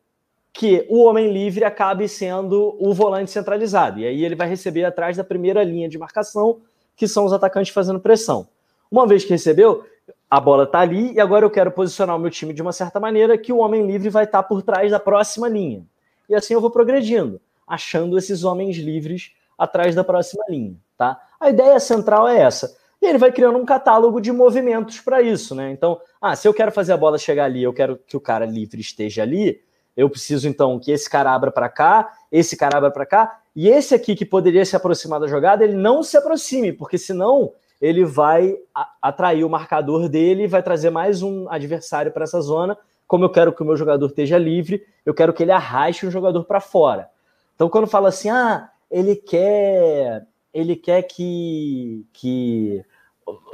[0.52, 4.00] que o homem livre acabe sendo o volante centralizado.
[4.00, 6.60] E aí ele vai receber atrás da primeira linha de marcação,
[6.94, 8.46] que são os atacantes fazendo pressão.
[8.90, 9.84] Uma vez que recebeu,
[10.30, 13.00] a bola está ali e agora eu quero posicionar o meu time de uma certa
[13.00, 15.86] maneira que o homem livre vai estar tá por trás da próxima linha.
[16.28, 21.18] E assim eu vou progredindo, achando esses homens livres atrás da próxima linha, tá?
[21.40, 22.76] A ideia central é essa.
[23.00, 25.72] E ele vai criando um catálogo de movimentos para isso, né?
[25.72, 28.46] Então, ah, se eu quero fazer a bola chegar ali, eu quero que o cara
[28.46, 29.60] livre esteja ali,
[29.96, 33.68] eu preciso então que esse cara abra para cá, esse cara abra para cá, e
[33.68, 38.04] esse aqui que poderia se aproximar da jogada, ele não se aproxime, porque senão ele
[38.04, 38.56] vai
[39.00, 42.78] atrair o marcador dele e vai trazer mais um adversário para essa zona.
[43.08, 46.10] Como eu quero que o meu jogador esteja livre, eu quero que ele arraste o
[46.10, 47.10] jogador para fora.
[47.54, 50.24] Então, quando fala assim, ah, ele quer,
[50.54, 52.82] ele quer que, que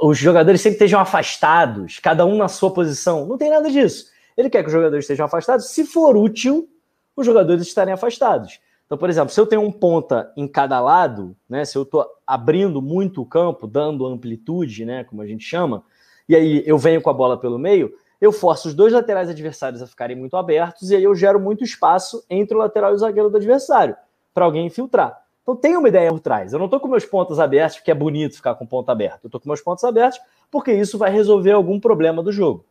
[0.01, 3.25] os jogadores sempre estejam afastados, cada um na sua posição.
[3.25, 4.11] Não tem nada disso.
[4.39, 5.65] Ele quer que os jogadores estejam afastados.
[5.65, 6.69] Se for útil,
[7.13, 8.61] os jogadores estarem afastados.
[8.85, 12.07] Então, por exemplo, se eu tenho um ponta em cada lado, né, se eu estou
[12.25, 15.83] abrindo muito o campo, dando amplitude, né, como a gente chama,
[16.27, 19.81] e aí eu venho com a bola pelo meio, eu forço os dois laterais adversários
[19.81, 22.97] a ficarem muito abertos e aí eu gero muito espaço entre o lateral e o
[22.97, 23.93] zagueiro do adversário
[24.33, 25.21] para alguém infiltrar.
[25.41, 26.53] Então tem uma ideia por trás.
[26.53, 29.25] Eu não estou com meus pontos abertos porque é bonito ficar com ponto aberto.
[29.25, 30.17] Eu estou com meus pontos abertos
[30.49, 32.63] porque isso vai resolver algum problema do jogo.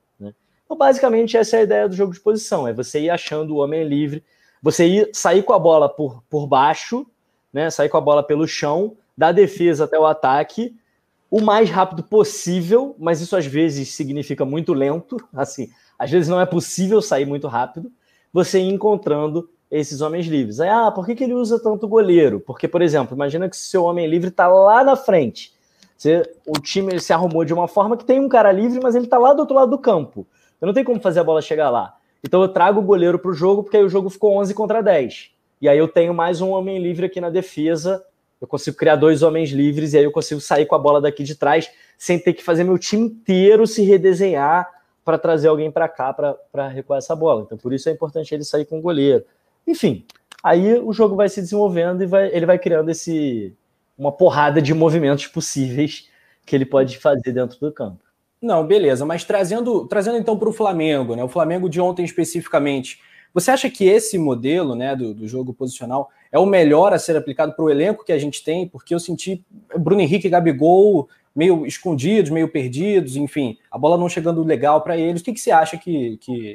[0.69, 3.57] Então, basicamente, essa é a ideia do jogo de posição: é você ir achando o
[3.57, 4.23] homem livre,
[4.63, 7.07] você ir sair com a bola por, por baixo,
[7.51, 7.71] né?
[7.71, 10.77] Sair com a bola pelo chão, da defesa até o ataque,
[11.31, 15.17] o mais rápido possível, mas isso às vezes significa muito lento.
[15.33, 17.91] Assim, às vezes não é possível sair muito rápido.
[18.31, 20.61] Você ir encontrando esses homens livres.
[20.61, 22.41] Aí, ah, por que, que ele usa tanto goleiro?
[22.41, 25.53] Porque, por exemplo, imagina que seu homem livre está lá na frente.
[25.97, 29.07] Você, o time se arrumou de uma forma que tem um cara livre, mas ele
[29.07, 30.27] está lá do outro lado do campo.
[30.61, 31.97] Eu não tenho como fazer a bola chegar lá.
[32.23, 34.83] Então eu trago o goleiro para o jogo, porque aí o jogo ficou 11 contra
[34.83, 35.31] 10.
[35.61, 38.05] E aí eu tenho mais um homem livre aqui na defesa.
[38.41, 41.25] Eu consigo criar dois homens livres e aí eu consigo sair com a bola daqui
[41.25, 44.69] de trás sem ter que fazer meu time inteiro se redesenhar
[45.05, 47.43] para trazer alguém para cá para recuar essa bola.
[47.43, 49.25] Então por isso é importante ele sair com o goleiro.
[49.67, 50.05] Enfim,
[50.43, 53.53] aí o jogo vai se desenvolvendo e vai, ele vai criando esse
[53.97, 56.09] uma porrada de movimentos possíveis
[56.47, 58.08] que ele pode fazer dentro do campo.
[58.41, 61.25] Não, beleza, mas trazendo, trazendo então para o Flamengo, né?
[61.25, 63.01] O Flamengo de ontem especificamente.
[63.35, 67.17] Você acha que esse modelo né, do, do jogo posicional é o melhor a ser
[67.17, 68.67] aplicado para o elenco que a gente tem?
[68.67, 69.45] Porque eu senti
[69.77, 74.97] Bruno Henrique e Gabigol meio escondidos, meio perdidos, enfim, a bola não chegando legal para
[74.97, 75.21] eles.
[75.21, 76.55] O que, que você acha que, que.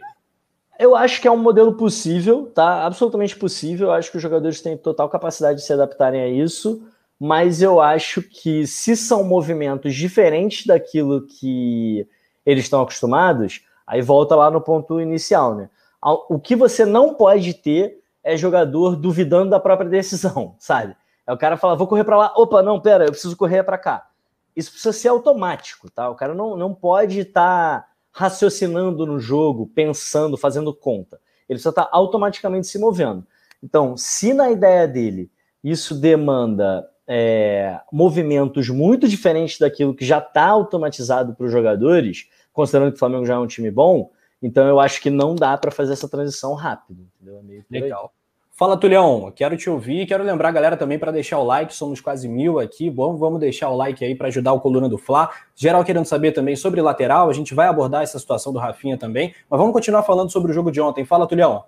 [0.77, 2.85] Eu acho que é um modelo possível, tá?
[2.85, 3.87] Absolutamente possível.
[3.87, 6.81] Eu acho que os jogadores têm total capacidade de se adaptarem a isso
[7.19, 12.07] mas eu acho que se são movimentos diferentes daquilo que
[12.45, 15.69] eles estão acostumados, aí volta lá no ponto inicial, né?
[16.01, 20.95] O que você não pode ter é jogador duvidando da própria decisão, sabe?
[21.25, 23.77] É o cara falar, vou correr para lá, opa, não, pera, eu preciso correr para
[23.77, 24.09] cá.
[24.55, 26.09] Isso precisa ser automático, tá?
[26.09, 31.19] O cara não, não pode estar tá raciocinando no jogo, pensando, fazendo conta.
[31.47, 33.25] Ele precisa estar tá automaticamente se movendo.
[33.63, 35.31] Então, se na ideia dele
[35.63, 42.91] isso demanda é, movimentos muito diferentes daquilo que já está automatizado para os jogadores, considerando
[42.91, 44.11] que o Flamengo já é um time bom,
[44.41, 47.07] então eu acho que não dá para fazer essa transição rápido.
[47.25, 48.11] É Legal.
[48.55, 51.99] Fala, Tulhão, quero te ouvir, quero lembrar a galera também para deixar o like, somos
[51.99, 55.31] quase mil aqui, bom, vamos deixar o like aí para ajudar o Coluna do Fla.
[55.55, 59.33] Geral querendo saber também sobre lateral, a gente vai abordar essa situação do Rafinha também,
[59.49, 61.03] mas vamos continuar falando sobre o jogo de ontem.
[61.03, 61.65] Fala, Tulhão.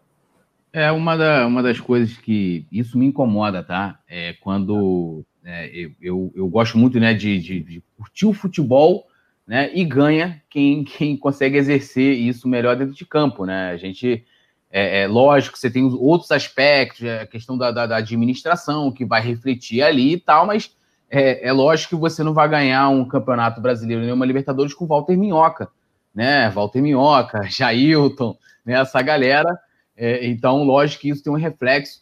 [0.78, 3.98] É uma, da, uma das coisas que isso me incomoda, tá?
[4.10, 5.72] É quando é,
[6.02, 9.08] eu, eu, gosto muito né, de, de, de, curtir o futebol
[9.48, 13.46] né, e ganha quem, quem consegue exercer isso melhor dentro de campo.
[13.46, 13.70] Né?
[13.70, 14.26] A gente,
[14.70, 19.06] é, é lógico, você tem outros aspectos, é, a questão da, da, da, administração que
[19.06, 20.76] vai refletir ali e tal, mas
[21.10, 24.86] é, é lógico que você não vai ganhar um campeonato brasileiro nem uma Libertadores com
[24.86, 25.70] Walter Minhoca,
[26.14, 26.50] né?
[26.50, 28.74] Walter Minhoca, Jailton, né?
[28.74, 29.58] essa galera
[29.98, 32.02] é, então, lógico que isso tem um reflexo.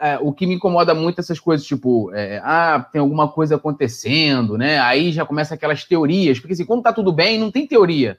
[0.00, 4.56] é, o que me incomoda muito essas coisas, tipo, é, ah, tem alguma coisa acontecendo,
[4.56, 4.78] né?
[4.78, 8.18] Aí já começa aquelas teorias, porque assim, quando tá tudo bem, não tem teoria.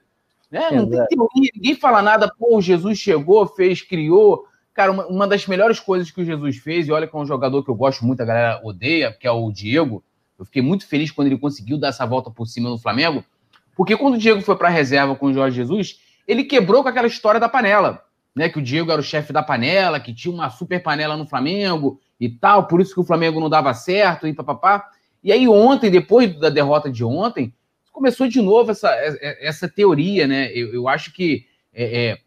[0.51, 0.69] Né?
[0.71, 4.45] Não tem teoria, ninguém fala nada, pô, Jesus chegou, fez, criou.
[4.73, 7.25] Cara, uma, uma, das melhores coisas que o Jesus fez, e olha que é um
[7.25, 10.03] jogador que eu gosto muito, a galera odeia, que é o Diego.
[10.37, 13.23] Eu fiquei muito feliz quando ele conseguiu dar essa volta por cima no Flamengo,
[13.75, 16.89] porque quando o Diego foi para a reserva com o Jorge Jesus, ele quebrou com
[16.89, 18.02] aquela história da panela
[18.35, 18.49] né?
[18.49, 21.99] Que o Diego era o chefe da panela, que tinha uma super panela no Flamengo
[22.19, 24.89] e tal, por isso que o Flamengo não dava certo e papapá.
[25.23, 27.53] E aí ontem, depois da derrota de ontem,
[27.91, 28.89] começou de novo essa,
[29.39, 30.51] essa teoria, né?
[30.51, 32.17] Eu, eu acho que é, é,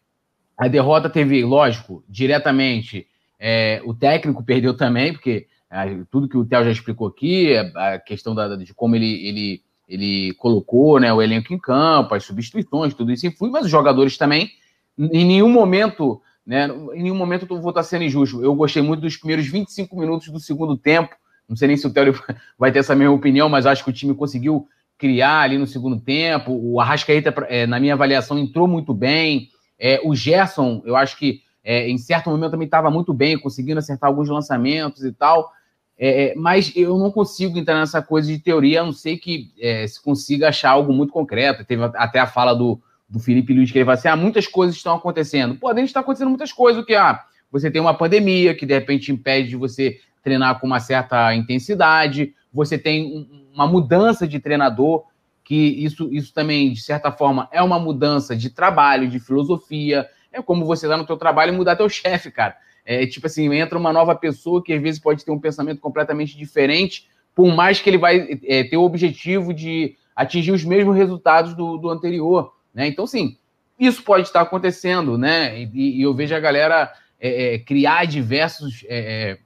[0.57, 3.07] a derrota teve, lógico, diretamente
[3.39, 7.99] é, o técnico perdeu também, porque é, tudo que o Theo já explicou aqui, a
[7.99, 12.95] questão da, de como ele, ele, ele colocou né, o elenco em campo, as substituições,
[12.95, 14.51] tudo isso influi, mas os jogadores também
[14.99, 16.69] em nenhum momento, né?
[16.95, 18.43] Em nenhum momento eu vou estar sendo injusto.
[18.43, 21.15] Eu gostei muito dos primeiros 25 minutos do segundo tempo.
[21.49, 22.15] Não sei nem se o Télio
[22.59, 24.69] vai ter essa mesma opinião, mas acho que o time conseguiu
[24.99, 26.53] criar ali no segundo tempo.
[26.53, 29.49] O Arrascaeta, é, na minha avaliação, entrou muito bem.
[29.79, 33.79] É, o Gerson, eu acho que é, em certo momento também estava muito bem, conseguindo
[33.79, 35.51] acertar alguns lançamentos e tal.
[35.99, 39.51] É, é, mas eu não consigo entrar nessa coisa de teoria, a não ser que
[39.59, 41.65] é, se consiga achar algo muito concreto.
[41.65, 44.77] Teve até a fala do, do Felipe Luiz, que ele fala assim: ah, muitas coisas
[44.77, 45.57] estão acontecendo.
[45.57, 48.75] Pô, dentro está acontecendo muitas coisas, o que ah, você tem uma pandemia que de
[48.75, 55.05] repente impede de você treinar com uma certa intensidade, você tem uma mudança de treinador,
[55.45, 60.09] que isso, isso também, de certa forma, é uma mudança de trabalho, de filosofia.
[60.33, 62.57] É como você lá no teu trabalho e mudar teu chefe, cara.
[62.85, 66.37] É tipo assim, entra uma nova pessoa que às vezes pode ter um pensamento completamente
[66.37, 71.55] diferente, por mais que ele vai é, ter o objetivo de atingir os mesmos resultados
[71.55, 72.53] do, do anterior.
[72.77, 72.87] Né?
[72.89, 73.39] Então, sim,
[73.81, 75.59] isso pode estar acontecendo, né?
[75.59, 79.39] E, e eu vejo a galera é, é, criar diversas é, é,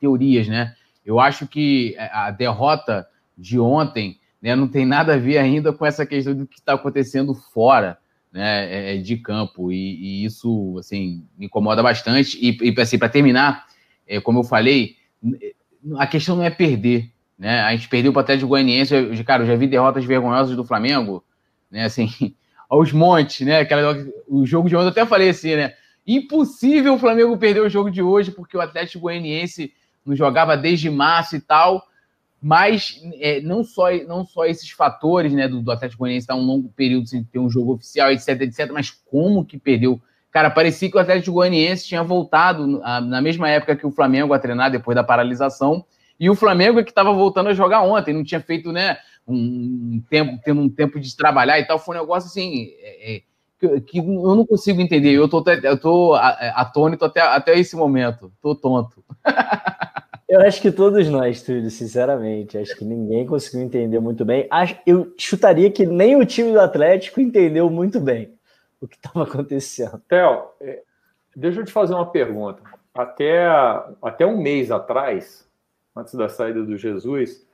[0.00, 0.74] teorias, né?
[1.04, 5.84] Eu acho que a derrota de ontem né, não tem nada a ver ainda com
[5.84, 7.98] essa questão do que está acontecendo fora
[8.32, 9.70] né, é, de campo.
[9.70, 12.38] E, e, isso, assim, me incomoda bastante.
[12.40, 13.66] E, e assim, para terminar,
[14.06, 14.96] é, como eu falei,
[15.98, 17.10] a questão não é perder.
[17.38, 17.60] Né?
[17.60, 18.94] A gente perdeu para o Atlético Goianiense.
[18.94, 21.24] Eu, cara, eu já vi derrotas vergonhosas do Flamengo
[21.70, 21.84] né?
[21.84, 22.08] Assim,
[22.68, 23.60] aos montes, né?
[23.60, 23.96] Aquela,
[24.28, 25.74] o jogo de ontem eu até falei assim, né?
[26.06, 29.72] Impossível o Flamengo perder o jogo de hoje, porque o Atlético Goianiense
[30.04, 31.86] não jogava desde março e tal.
[32.42, 36.46] Mas é, não, só, não só esses fatores, né, do, do Atlético Goianiense estar um
[36.46, 40.00] longo período sem ter um jogo oficial, etc, etc, mas como que perdeu?
[40.30, 44.32] Cara, parecia que o Atlético Goianiense tinha voltado a, na mesma época que o Flamengo
[44.32, 45.84] a treinar depois da paralisação,
[46.18, 48.96] e o Flamengo é que estava voltando a jogar ontem, não tinha feito, né,
[49.32, 53.22] um tempo, tendo um tempo de trabalhar e tal, foi um negócio assim é, é,
[53.58, 54.04] que, que, eu
[54.36, 55.12] não consigo entender.
[55.12, 58.32] Eu tô, eu tô atônito até, até esse momento.
[58.40, 59.04] Tô tonto.
[60.30, 62.56] Eu acho que todos nós, Túlio, sinceramente.
[62.56, 64.48] Acho que ninguém conseguiu entender muito bem.
[64.86, 68.32] Eu chutaria que nem o time do Atlético entendeu muito bem
[68.80, 70.00] o que estava acontecendo.
[70.08, 70.82] Theo, é,
[71.34, 72.62] deixa eu te fazer uma pergunta.
[72.94, 73.44] Até,
[74.00, 75.44] até um mês atrás,
[75.96, 77.44] antes da saída do Jesus,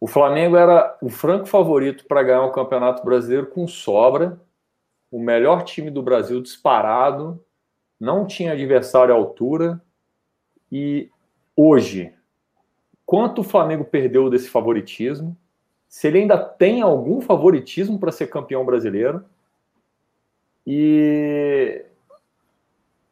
[0.00, 4.40] o Flamengo era o franco favorito para ganhar o Campeonato Brasileiro com sobra,
[5.10, 7.42] o melhor time do Brasil disparado,
[8.00, 9.80] não tinha adversário à altura.
[10.70, 11.08] E
[11.56, 12.12] hoje,
[13.06, 15.36] quanto o Flamengo perdeu desse favoritismo?
[15.88, 19.24] Se ele ainda tem algum favoritismo para ser campeão brasileiro?
[20.66, 21.84] E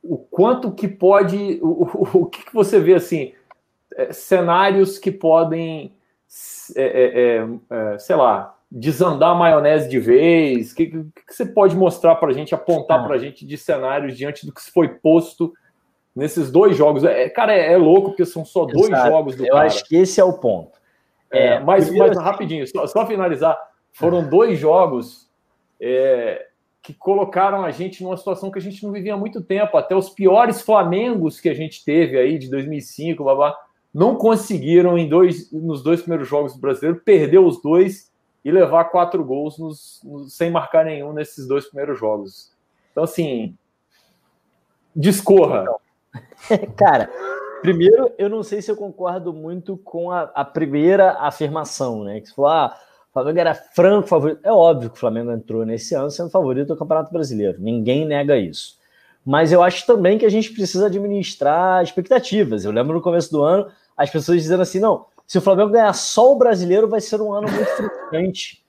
[0.02, 3.32] o quanto que pode, o, o, o que, que você vê assim,
[3.94, 5.94] é, cenários que podem
[6.76, 10.72] é, é, é, é, sei lá, desandar a maionese de vez?
[10.72, 13.02] O que, que, você pode mostrar para a gente, apontar ah.
[13.04, 15.52] para a gente de cenários diante do que foi posto
[16.14, 17.04] nesses dois jogos?
[17.04, 19.10] É, cara, é, é louco porque são só dois Exato.
[19.10, 19.66] jogos do Eu cara.
[19.66, 20.80] acho que esse é o ponto.
[21.30, 23.58] É, mas, mas rapidinho, só, só, finalizar,
[23.92, 25.30] foram dois jogos
[26.82, 29.76] que colocaram a gente numa situação que a gente não vivia há muito tempo.
[29.76, 33.56] Até os piores Flamengos que a gente teve aí de 2005, babá
[33.92, 38.10] não conseguiram em dois, nos dois primeiros jogos do brasileiro perder os dois
[38.44, 42.50] e levar quatro gols nos, nos, sem marcar nenhum nesses dois primeiros jogos.
[42.90, 43.56] Então, assim,
[44.96, 45.64] discorra.
[46.76, 47.08] Cara,
[47.60, 52.20] primeiro, eu não sei se eu concordo muito com a, a primeira afirmação, né?
[52.20, 52.76] Que se falou, ah,
[53.10, 54.40] o Flamengo era franco favorito.
[54.42, 57.60] É óbvio que o Flamengo entrou nesse ano sendo favorito do Campeonato Brasileiro.
[57.60, 58.80] Ninguém nega isso.
[59.24, 62.64] Mas eu acho também que a gente precisa administrar expectativas.
[62.64, 63.70] Eu lembro no começo do ano,
[64.02, 67.32] as pessoas dizendo assim: não, se o Flamengo ganhar só o brasileiro, vai ser um
[67.32, 68.64] ano muito frustrante.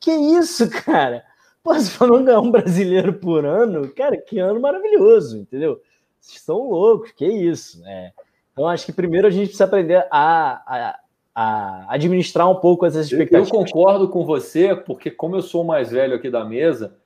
[0.00, 1.22] que isso, cara?
[1.62, 5.80] Pô, se o Flamengo ganhar um brasileiro por ano, cara, que ano maravilhoso, entendeu?
[6.20, 7.82] Vocês estão loucos, que isso.
[7.86, 8.12] É.
[8.52, 10.98] Então, acho que primeiro a gente precisa aprender a, a,
[11.34, 13.48] a administrar um pouco essas expectativas.
[13.48, 16.96] Eu concordo com você, porque como eu sou o mais velho aqui da mesa,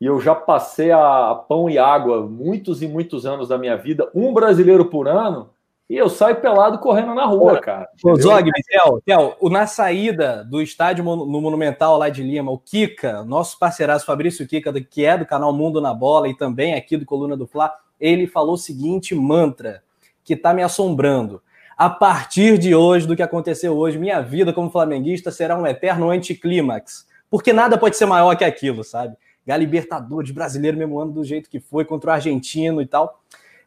[0.00, 4.10] e eu já passei a pão e água muitos e muitos anos da minha vida,
[4.14, 5.50] um brasileiro por ano,
[5.90, 7.88] e eu saio pelado correndo na rua, Pô, cara.
[8.04, 13.24] Ô, Zog, Tel, Tel, na saída do estádio no Monumental lá de Lima, o Kika,
[13.24, 17.04] nosso parceiraço Fabrício Kika, que é do canal Mundo na Bola e também aqui do
[17.04, 19.82] Coluna do Fla, ele falou o seguinte mantra
[20.22, 21.42] que está me assombrando.
[21.76, 26.08] A partir de hoje, do que aconteceu hoje, minha vida como flamenguista será um eterno
[26.08, 27.04] anticlímax.
[27.28, 29.16] Porque nada pode ser maior que aquilo, sabe?
[29.44, 33.19] Ganhar Libertadores, brasileiro mesmo ano do jeito que foi, contra o argentino e tal.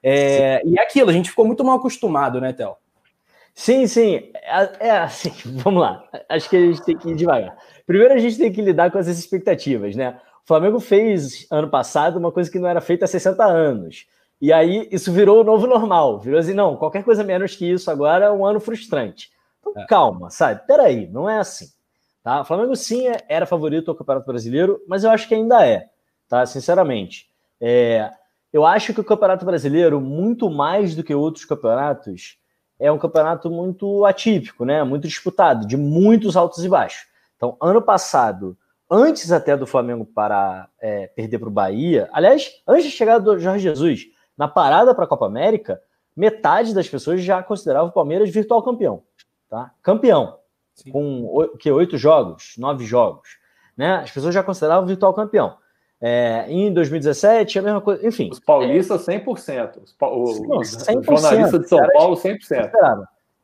[0.03, 2.75] É, e é aquilo, a gente ficou muito mal acostumado, né, Théo?
[3.55, 4.31] Sim, sim.
[4.33, 5.31] É, é assim,
[5.63, 6.03] vamos lá.
[6.27, 7.55] Acho que a gente tem que ir devagar.
[7.85, 10.19] Primeiro, a gente tem que lidar com as expectativas, né?
[10.43, 14.07] O Flamengo fez ano passado uma coisa que não era feita há 60 anos.
[14.41, 16.19] E aí isso virou o novo normal.
[16.19, 19.31] Virou assim, não, qualquer coisa menos que isso agora é um ano frustrante.
[19.59, 19.85] Então, é.
[19.85, 20.65] calma, sabe?
[20.67, 21.67] Peraí, não é assim.
[22.21, 22.41] Tá?
[22.41, 25.87] O Flamengo sim é, era favorito ao Campeonato Brasileiro, mas eu acho que ainda é,
[26.27, 26.45] tá?
[26.45, 27.27] Sinceramente.
[27.59, 28.11] É,
[28.53, 32.37] eu acho que o Campeonato Brasileiro, muito mais do que outros campeonatos,
[32.79, 34.83] é um campeonato muito atípico, né?
[34.83, 37.07] Muito disputado, de muitos altos e baixos.
[37.35, 38.55] Então, ano passado,
[38.89, 43.39] antes até do Flamengo parar, é, perder para o Bahia, aliás, antes de chegar do
[43.39, 44.05] Jorge Jesus,
[44.37, 45.81] na parada para a Copa América,
[46.15, 49.01] metade das pessoas já considerava o Palmeiras virtual campeão,
[49.49, 49.71] tá?
[49.81, 50.37] Campeão,
[50.75, 50.91] Sim.
[50.91, 53.37] com que oito jogos, nove jogos,
[53.75, 53.95] né?
[53.95, 55.57] As pessoas já consideravam virtual campeão.
[56.05, 58.29] É, em 2017, a mesma coisa, enfim.
[58.29, 59.81] Os paulistas, 100%.
[59.81, 60.09] Os, pa...
[60.09, 62.71] os, Não, 100%, os jornalistas de São Paulo, 100%.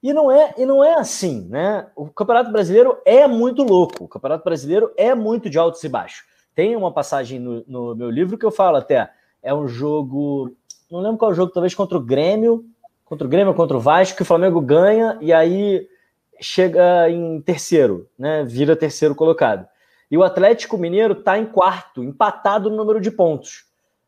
[0.03, 1.88] E não, é, e não é assim, né?
[1.95, 4.03] O Campeonato Brasileiro é muito louco.
[4.03, 6.26] O Campeonato Brasileiro é muito de altos e baixos.
[6.53, 9.10] Tem uma passagem no, no meu livro que eu falo até.
[9.41, 10.53] É um jogo.
[10.91, 12.66] Não lembro qual é o jogo, talvez contra o Grêmio.
[13.05, 15.88] Contra o Grêmio, contra o Vasco, que o Flamengo ganha e aí
[16.41, 18.43] chega em terceiro, né?
[18.43, 19.66] Vira terceiro colocado.
[20.10, 23.66] E o Atlético Mineiro está em quarto, empatado no número de pontos.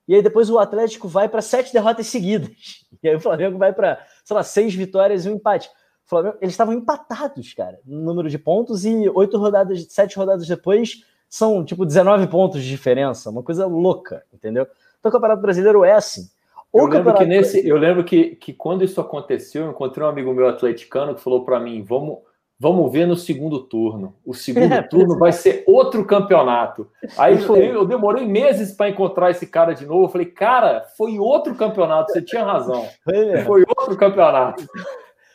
[0.07, 2.51] E aí depois o Atlético vai para sete derrotas seguidas.
[3.03, 5.67] E aí o Flamengo vai para, sei lá, seis vitórias e um empate.
[6.05, 10.47] O Flamengo, eles estavam empatados, cara, no número de pontos e oito rodadas, sete rodadas
[10.47, 14.67] depois são tipo 19 pontos de diferença, uma coisa louca, entendeu?
[14.99, 16.29] Então o Campeonato Brasileiro é assim.
[16.71, 20.09] O eu lembro que nesse, eu lembro que, que quando isso aconteceu, eu encontrei um
[20.09, 22.19] amigo meu atleticano que falou para mim, vamos
[22.61, 24.13] Vamos ver no segundo turno.
[24.23, 26.87] O segundo é, turno vai ser outro campeonato.
[27.17, 30.05] Aí foi, eu demorei meses para encontrar esse cara de novo.
[30.05, 32.11] Eu falei, cara, foi outro campeonato.
[32.11, 32.87] Você tinha razão.
[33.47, 34.63] Foi outro campeonato.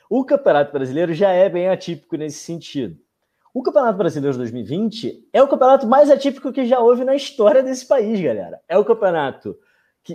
[0.09, 2.97] O Campeonato Brasileiro já é bem atípico nesse sentido.
[3.53, 7.61] O Campeonato Brasileiro de 2020 é o campeonato mais atípico que já houve na história
[7.61, 8.61] desse país, galera.
[8.69, 9.59] É o campeonato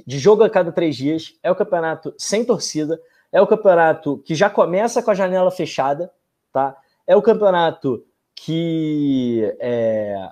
[0.07, 2.97] de jogo a cada três dias, é o campeonato sem torcida,
[3.33, 6.09] é o campeonato que já começa com a janela fechada,
[6.53, 6.77] tá?
[7.11, 10.29] É o campeonato que é,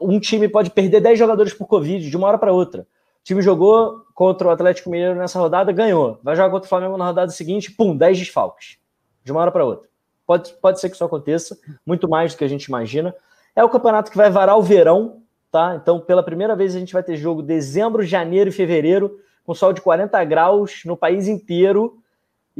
[0.00, 2.82] um time pode perder 10 jogadores por Covid de uma hora para outra.
[2.82, 6.20] O time jogou contra o Atlético Mineiro nessa rodada, ganhou.
[6.22, 8.78] Vai jogar contra o Flamengo na rodada seguinte, pum, 10 desfalques.
[9.24, 9.88] De uma hora para outra.
[10.24, 13.12] Pode, pode ser que isso aconteça, muito mais do que a gente imagina.
[13.56, 15.76] É o campeonato que vai varar o verão, tá?
[15.82, 19.72] Então, pela primeira vez, a gente vai ter jogo dezembro, janeiro e fevereiro, com sol
[19.72, 21.99] de 40 graus no país inteiro.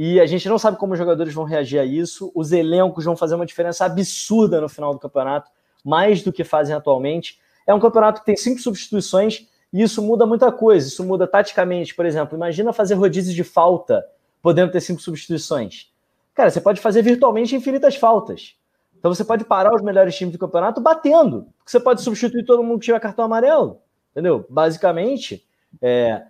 [0.02, 2.32] E a gente não sabe como os jogadores vão reagir a isso.
[2.34, 5.50] Os elencos vão fazer uma diferença absurda no final do campeonato,
[5.84, 7.38] mais do que fazem atualmente.
[7.66, 10.88] É um campeonato que tem cinco substituições e isso muda muita coisa.
[10.88, 11.94] Isso muda taticamente.
[11.94, 14.02] Por exemplo, imagina fazer rodízio de falta,
[14.40, 15.92] podendo ter cinco substituições.
[16.32, 18.56] Cara, você pode fazer virtualmente infinitas faltas.
[18.98, 21.42] Então você pode parar os melhores times do campeonato batendo.
[21.58, 23.82] Porque você pode substituir todo mundo que tiver cartão amarelo.
[24.12, 24.46] Entendeu?
[24.48, 25.46] Basicamente,
[25.82, 26.22] é,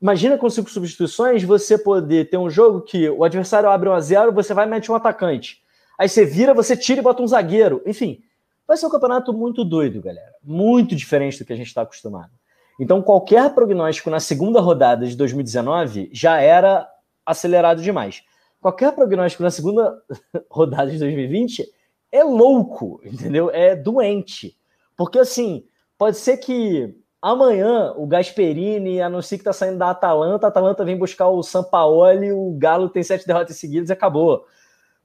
[0.00, 4.00] Imagina com cinco substituições você poder ter um jogo que o adversário abre um a
[4.00, 5.60] zero, você vai e mete um atacante.
[5.98, 7.82] Aí você vira, você tira e bota um zagueiro.
[7.84, 8.22] Enfim,
[8.66, 10.32] vai ser um campeonato muito doido, galera.
[10.44, 12.30] Muito diferente do que a gente está acostumado.
[12.78, 16.88] Então, qualquer prognóstico na segunda rodada de 2019 já era
[17.26, 18.22] acelerado demais.
[18.60, 20.00] Qualquer prognóstico na segunda
[20.48, 21.66] rodada de 2020
[22.12, 23.50] é louco, entendeu?
[23.50, 24.56] É doente.
[24.96, 25.64] Porque, assim,
[25.96, 30.96] pode ser que Amanhã, o Gasperini anuncia que está saindo da Atalanta, a Atalanta vem
[30.96, 34.46] buscar o Sampaoli, o Galo tem sete derrotas seguidas e acabou.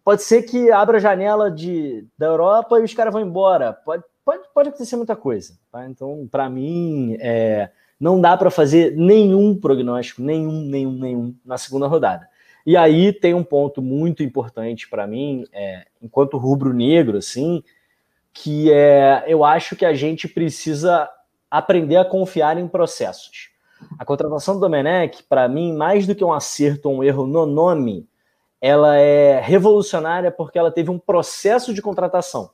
[0.03, 3.73] Pode ser que abra a janela de, da Europa e os caras vão embora.
[3.73, 5.57] Pode, pode, pode acontecer muita coisa.
[5.71, 5.87] Tá?
[5.87, 11.87] Então, para mim, é, não dá para fazer nenhum prognóstico, nenhum, nenhum, nenhum na segunda
[11.87, 12.27] rodada.
[12.65, 17.63] E aí tem um ponto muito importante para mim, é, enquanto rubro-negro, assim,
[18.31, 21.09] que é eu acho que a gente precisa
[21.53, 23.51] aprender a confiar em processos.
[23.99, 27.45] A contratação do Domenech, para mim, mais do que um acerto ou um erro no
[27.45, 28.07] nome,
[28.59, 32.49] ela é revolucionária porque ela teve um processo de contratação.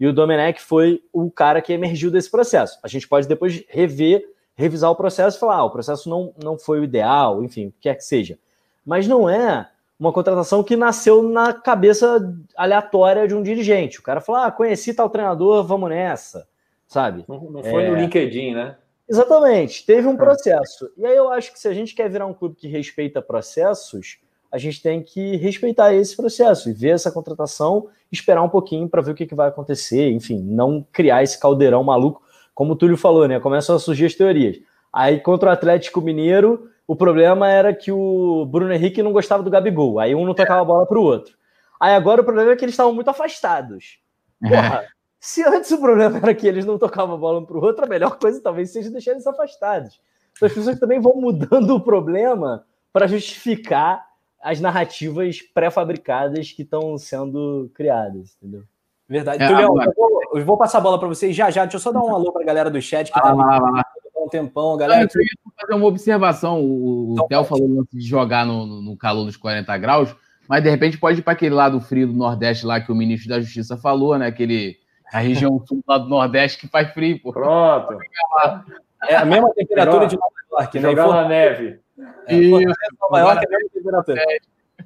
[0.00, 2.80] E o Domenech foi o cara que emergiu desse processo.
[2.82, 4.24] A gente pode depois rever,
[4.56, 7.70] revisar o processo e falar: ah, o processo não, não foi o ideal, enfim, o
[7.70, 8.36] que quer que seja.
[8.84, 9.68] Mas não é
[10.00, 14.00] uma contratação que nasceu na cabeça aleatória de um dirigente.
[14.00, 16.48] O cara falou: ah, conheci tal treinador, vamos nessa,
[16.92, 17.24] sabe?
[17.26, 17.90] Não, não foi é...
[17.90, 18.76] no LinkedIn, né?
[19.08, 20.90] Exatamente, teve um processo.
[20.96, 24.18] E aí eu acho que se a gente quer virar um clube que respeita processos,
[24.50, 29.02] a gente tem que respeitar esse processo e ver essa contratação, esperar um pouquinho para
[29.02, 32.22] ver o que, que vai acontecer, enfim, não criar esse caldeirão maluco,
[32.54, 33.40] como o Túlio falou, né?
[33.40, 34.58] Começam a surgir as teorias.
[34.92, 39.50] Aí contra o Atlético Mineiro, o problema era que o Bruno Henrique não gostava do
[39.50, 39.98] Gabigol.
[39.98, 41.34] Aí um não tocava a bola para o outro.
[41.80, 43.98] Aí agora o problema é que eles estavam muito afastados.
[44.40, 44.84] Porra,
[45.24, 47.84] se antes o problema era que eles não tocavam a bola um para o outro,
[47.84, 50.00] a melhor coisa talvez seja deixar eles afastados.
[50.32, 54.04] Então as pessoas também vão mudando o problema para justificar
[54.42, 58.64] as narrativas pré-fabricadas que estão sendo criadas, entendeu?
[59.08, 59.44] Verdade.
[59.44, 61.62] É, Tulião, eu, vou, eu vou passar a bola para vocês já já.
[61.66, 63.58] Deixa eu só dar um alô para a galera do chat que ah, tá lá,
[63.60, 63.84] lá
[64.16, 65.02] um tempão, galera.
[65.02, 65.28] eu ia
[65.60, 66.60] fazer uma observação.
[66.60, 70.16] O, então, Theo falou antes de jogar no, no calor dos 40 graus,
[70.48, 73.28] mas de repente pode ir para aquele lado frio do Nordeste lá que o ministro
[73.28, 74.26] da Justiça falou, né?
[74.26, 74.81] Aquele,
[75.12, 77.20] a região sul lá do Nordeste que faz frio.
[77.20, 77.32] Pô.
[77.32, 77.98] Pronto.
[79.08, 80.90] É a mesma temperatura de Nova York, né?
[80.90, 81.80] Jogar na neve.
[82.26, 82.36] É,
[83.00, 84.22] Nova York é a mesma temperatura.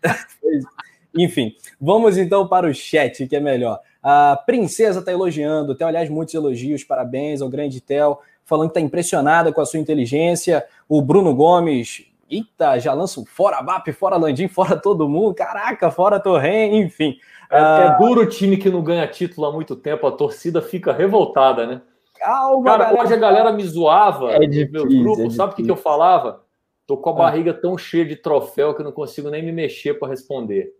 [1.18, 3.80] Enfim, vamos então para o chat, que é melhor.
[4.02, 8.80] A Princesa está elogiando, tem, aliás, muitos elogios, parabéns ao grande Theo falando que está
[8.80, 10.64] impressionada com a sua inteligência.
[10.88, 15.90] O Bruno Gomes, eita, já lança um fora BAP, fora Landim, fora todo mundo, caraca,
[15.90, 17.18] fora Torren, enfim.
[17.50, 17.64] É, uh...
[17.64, 21.66] é, duro o time que não ganha título há muito tempo, a torcida fica revoltada,
[21.66, 21.82] né?
[22.18, 23.02] Calma, Cara, galera.
[23.02, 25.70] hoje a galera me zoava é difícil, no meu grupo, é sabe o que, que
[25.70, 26.44] eu falava?
[26.86, 27.16] Tô com a ah.
[27.16, 30.72] barriga tão cheia de troféu que eu não consigo nem me mexer para responder.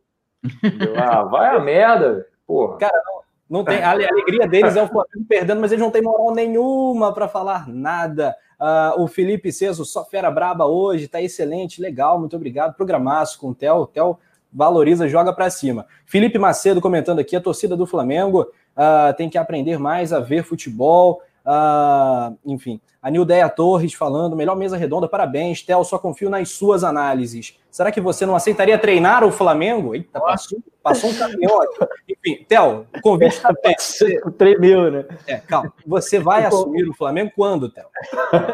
[0.97, 2.79] ah, vai a merda, porra.
[2.79, 6.03] Cara, não, não tem, a alegria deles é o Flamengo perdendo, mas eles não têm
[6.03, 8.37] moral nenhuma para falar nada.
[8.59, 12.75] Uh, o Felipe Ceso, só fera braba hoje, tá excelente, legal, muito obrigado.
[12.75, 14.19] Programaço com o Theo, o Theo
[14.53, 15.86] valoriza, joga para cima.
[16.05, 18.42] Felipe Macedo comentando aqui, a torcida do Flamengo
[18.76, 21.22] uh, tem que aprender mais a ver futebol.
[21.44, 26.82] Uh, enfim, a Nildeia Torres falando, melhor mesa redonda, parabéns, Theo, só confio nas suas
[26.82, 27.57] análises.
[27.70, 29.94] Será que você não aceitaria treinar o Flamengo?
[29.94, 31.86] Eita, passou, passou um caminhão aqui.
[32.09, 34.20] Enfim, Theo, o convite tá você...
[34.32, 35.05] Tremeu, né?
[35.26, 35.72] É, calma.
[35.86, 37.86] Você vai assumir o Flamengo quando, Theo?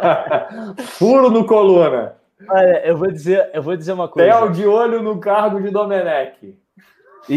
[0.85, 2.17] Furo no coluna.
[2.49, 4.31] Olha, eu vou dizer, eu vou dizer uma coisa.
[4.31, 6.59] Theo de olho no cargo de Domenech.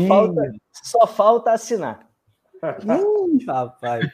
[0.07, 1.99] Falta, só falta assinar.
[2.87, 4.09] Hum, rapaz.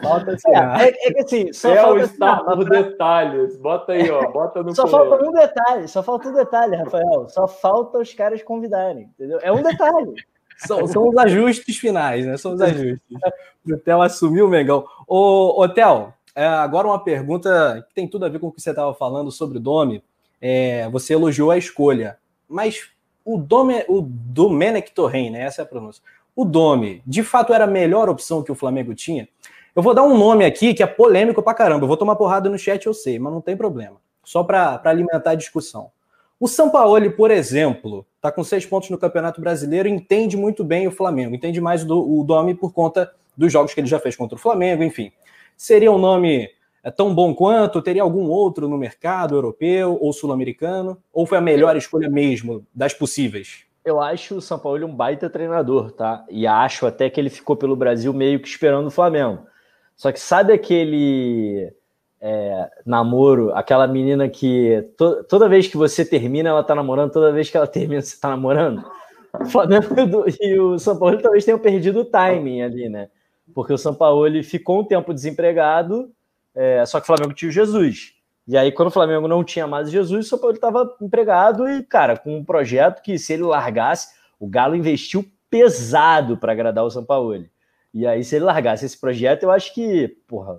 [0.00, 0.36] Falta.
[0.46, 3.56] É, é, é que assim, só é falta o estar por detalhes.
[3.58, 4.30] Bota aí, ó.
[4.30, 7.28] Bota no Só falta um detalhe, só falta um detalhe, Rafael.
[7.28, 9.38] Só falta os caras convidarem, entendeu?
[9.42, 10.14] É um detalhe.
[10.56, 12.36] São, são os ajustes finais, né?
[12.36, 13.00] São os ajustes.
[13.66, 14.84] o Theo assumiu o Mengão.
[15.06, 18.60] Ô, ô Theo, é, agora uma pergunta que tem tudo a ver com o que
[18.60, 20.02] você estava falando sobre o Domi.
[20.40, 22.18] É, você elogiou a escolha,
[22.48, 22.88] mas
[23.24, 25.42] o, Dome, o Domenech Torren, né?
[25.42, 26.02] Essa é a pronúncia
[26.40, 29.28] o Domi de fato era a melhor opção que o Flamengo tinha?
[29.76, 31.84] Eu vou dar um nome aqui que é polêmico pra caramba.
[31.84, 33.96] Eu vou tomar porrada no chat, eu sei, mas não tem problema.
[34.24, 35.90] Só para alimentar a discussão.
[36.38, 40.90] O Sampaoli, por exemplo, está com seis pontos no Campeonato Brasileiro entende muito bem o
[40.90, 41.34] Flamengo.
[41.34, 44.40] Entende mais do, o Domi por conta dos jogos que ele já fez contra o
[44.40, 45.12] Flamengo, enfim.
[45.56, 46.48] Seria um nome
[46.82, 47.82] é, tão bom quanto?
[47.82, 50.98] Teria algum outro no mercado europeu ou sul-americano?
[51.12, 53.64] Ou foi a melhor escolha mesmo das possíveis?
[53.84, 56.24] Eu acho o São Paulo um baita treinador, tá?
[56.28, 59.46] E acho até que ele ficou pelo Brasil meio que esperando o Flamengo.
[59.96, 61.72] Só que sabe aquele
[62.20, 67.32] é, namoro, aquela menina que to, toda vez que você termina, ela tá namorando, toda
[67.32, 68.84] vez que ela termina, você tá namorando?
[69.38, 73.08] O Flamengo e o São Paulo talvez tenham perdido o timing ali, né?
[73.54, 76.10] Porque o São Paulo ficou um tempo desempregado,
[76.62, 78.12] é, só que o Flamengo tinha o Jesus.
[78.46, 81.82] E aí, quando o Flamengo não tinha mais Jesus, o São Paulo estava empregado e,
[81.82, 86.90] cara, com um projeto que, se ele largasse, o Galo investiu pesado para agradar o
[86.90, 87.46] São Paulo.
[87.94, 90.58] E aí, se ele largasse esse projeto, eu acho que, porra.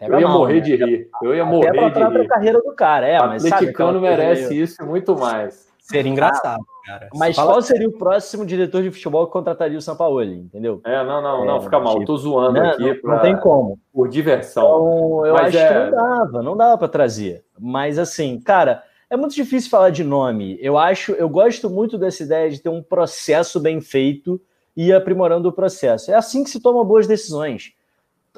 [0.00, 0.60] Eu ia mal, morrer né?
[0.60, 1.10] de rir.
[1.20, 2.20] Eu ia morrer Até de rir.
[2.20, 3.20] a carreira do cara, é.
[3.20, 4.62] O mas atleticano merece meio...
[4.62, 5.68] isso muito mais.
[5.84, 7.10] Seria engraçado, cara.
[7.14, 7.52] Mas Fala...
[7.52, 10.80] qual seria o próximo diretor de futebol que contrataria o São Paulo, entendeu?
[10.82, 11.92] É, não, não, não, é, fica mal.
[11.92, 12.88] Tipo, Tô zoando não, aqui.
[12.88, 13.14] Não, pra...
[13.14, 13.78] não tem como.
[13.92, 14.64] Por diversão.
[14.64, 15.68] Então, eu Mas acho é...
[15.68, 17.44] que não dava, não dava para trazer.
[17.58, 20.56] Mas assim, cara, é muito difícil falar de nome.
[20.58, 24.40] Eu acho, eu gosto muito dessa ideia de ter um processo bem feito
[24.74, 26.10] e ir aprimorando o processo.
[26.10, 27.74] É assim que se tomam boas decisões.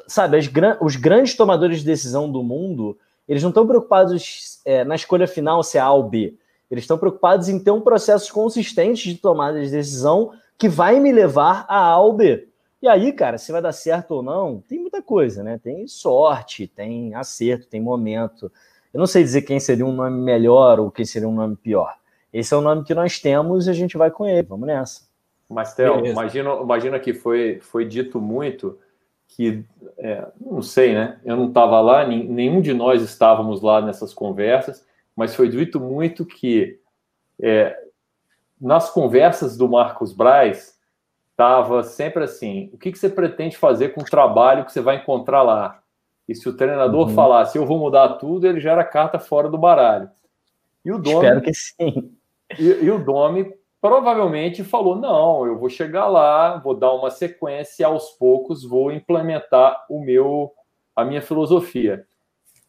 [0.08, 4.96] Sabe, as, os grandes tomadores de decisão do mundo, Eles não estão preocupados é, na
[4.96, 6.34] escolha final se é A ou B.
[6.70, 11.12] Eles estão preocupados em ter um processo consistente de tomada de decisão que vai me
[11.12, 12.48] levar a A ou B.
[12.82, 15.58] E aí, cara, se vai dar certo ou não, tem muita coisa, né?
[15.62, 18.50] Tem sorte, tem acerto, tem momento.
[18.92, 21.94] Eu não sei dizer quem seria um nome melhor ou quem seria um nome pior.
[22.32, 24.42] Esse é o nome que nós temos e a gente vai com ele.
[24.42, 25.02] Vamos nessa.
[25.48, 28.78] Mas, Theo, imagina, imagina que foi, foi dito muito
[29.28, 29.64] que,
[29.98, 31.18] é, não sei, né?
[31.24, 34.84] Eu não estava lá, nenhum de nós estávamos lá nessas conversas,
[35.16, 36.78] mas foi dito muito que
[37.40, 37.76] é,
[38.60, 40.78] nas conversas do Marcos Braz
[41.30, 44.96] estava sempre assim: o que, que você pretende fazer com o trabalho que você vai
[44.96, 45.82] encontrar lá?
[46.28, 47.14] E se o treinador uhum.
[47.14, 50.10] falasse, eu vou mudar tudo, ele já era carta fora do baralho.
[50.84, 52.12] E o Domi, Espero que sim.
[52.58, 57.82] E, e o Domi provavelmente falou: não, eu vou chegar lá, vou dar uma sequência
[57.82, 60.52] e aos poucos vou implementar o meu,
[60.94, 62.06] a minha filosofia.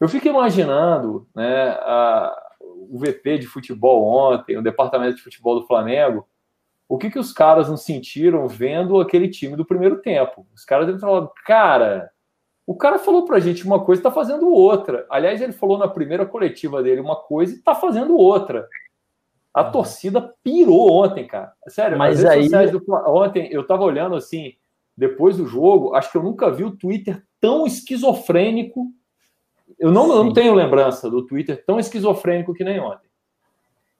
[0.00, 5.66] Eu fico imaginando né, a, o VP de futebol ontem, o departamento de futebol do
[5.66, 6.26] Flamengo,
[6.88, 10.46] o que, que os caras não sentiram vendo aquele time do primeiro tempo.
[10.54, 12.10] Os caras devem ter falado, cara,
[12.66, 15.06] o cara falou pra gente uma coisa e tá fazendo outra.
[15.10, 18.68] Aliás, ele falou na primeira coletiva dele uma coisa e tá fazendo outra.
[19.54, 19.72] A uhum.
[19.72, 21.52] torcida pirou ontem, cara.
[21.66, 22.48] Sério, mas aí...
[22.70, 22.84] Do...
[23.06, 24.52] Ontem eu tava olhando assim,
[24.96, 28.92] depois do jogo, acho que eu nunca vi o Twitter tão esquizofrênico.
[29.78, 33.08] Eu não, eu não tenho lembrança do Twitter tão esquizofrênico que nem ontem.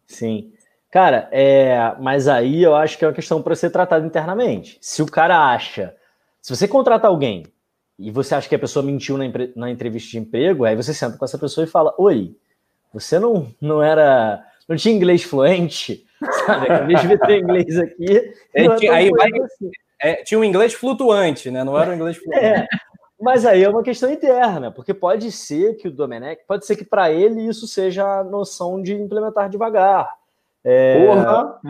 [0.06, 0.52] Sim.
[0.90, 4.78] Cara, é, mas aí eu acho que é uma questão para ser tratada internamente.
[4.80, 5.94] Se o cara acha,
[6.40, 7.44] se você contrata alguém
[7.98, 9.24] e você acha que a pessoa mentiu na,
[9.54, 12.34] na entrevista de emprego, aí você senta com essa pessoa e fala: Oi,
[12.92, 16.04] você não, não era não tinha inglês fluente,
[16.46, 16.66] sabe?
[16.66, 18.32] Acabei de ver teu inglês aqui.
[18.54, 19.70] É, tinha, aí vai, assim.
[20.00, 21.64] é, tinha um inglês flutuante, né?
[21.64, 22.44] Não era um inglês fluente.
[22.44, 22.66] É,
[23.20, 26.84] mas aí é uma questão interna, porque pode ser que o Domenech, pode ser que
[26.84, 30.08] para ele isso seja a noção de implementar devagar.
[30.62, 31.04] É...
[31.04, 31.60] Porra!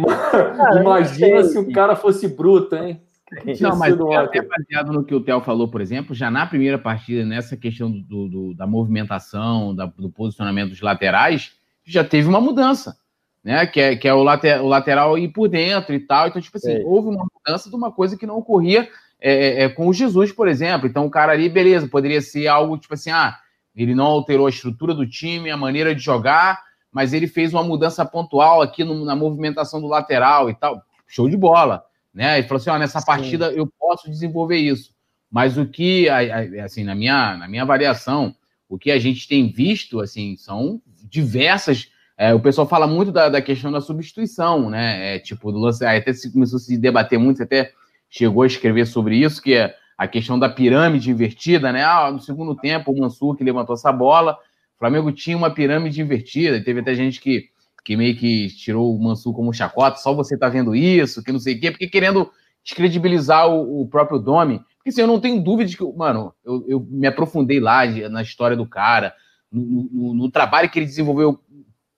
[0.56, 3.00] Cara, Imagina se o cara fosse bruto, hein?
[3.60, 7.24] Não, mas até baseado no que o Theo falou, por exemplo, já na primeira partida,
[7.24, 11.52] nessa questão do, do da movimentação, da, do posicionamento dos laterais,
[11.84, 12.96] já teve uma mudança,
[13.44, 13.66] né?
[13.66, 16.28] Que é, que é o, later, o lateral ir por dentro e tal.
[16.28, 16.82] Então, tipo assim, é.
[16.84, 18.88] houve uma mudança de uma coisa que não ocorria
[19.20, 20.86] é, é, é, com o Jesus, por exemplo.
[20.86, 23.36] Então, o cara ali, beleza, poderia ser algo tipo assim, ah,
[23.74, 26.60] ele não alterou a estrutura do time, a maneira de jogar,
[26.92, 30.82] mas ele fez uma mudança pontual aqui no, na movimentação do lateral e tal.
[31.06, 32.38] Show de bola, né?
[32.38, 33.06] Ele falou assim, ó, nessa Sim.
[33.06, 34.92] partida eu posso desenvolver isso.
[35.30, 38.34] Mas o que, assim, na minha, na minha avaliação,
[38.68, 41.90] o que a gente tem visto, assim, são diversas.
[42.16, 45.16] É, o pessoal fala muito da, da, questão da substituição, né?
[45.16, 47.72] É, tipo, do lance, até se começou a se debater muito, até
[48.08, 51.82] chegou a escrever sobre isso, que é a questão da pirâmide invertida, né?
[51.84, 54.34] Ah, no segundo tempo, o Mansur que levantou essa bola,
[54.76, 57.48] o Flamengo tinha uma pirâmide invertida, teve até gente que,
[57.84, 61.40] que meio que tirou o Mansur como chacota, só você tá vendo isso, que não
[61.40, 62.30] sei o quê, porque querendo
[62.62, 64.60] descredibilizar o, o próprio Domi.
[64.76, 68.22] Porque assim, eu não tenho dúvida de que, mano, eu, eu me aprofundei lá na
[68.22, 69.14] história do cara,
[69.50, 71.40] no, no, no, trabalho que ele desenvolveu,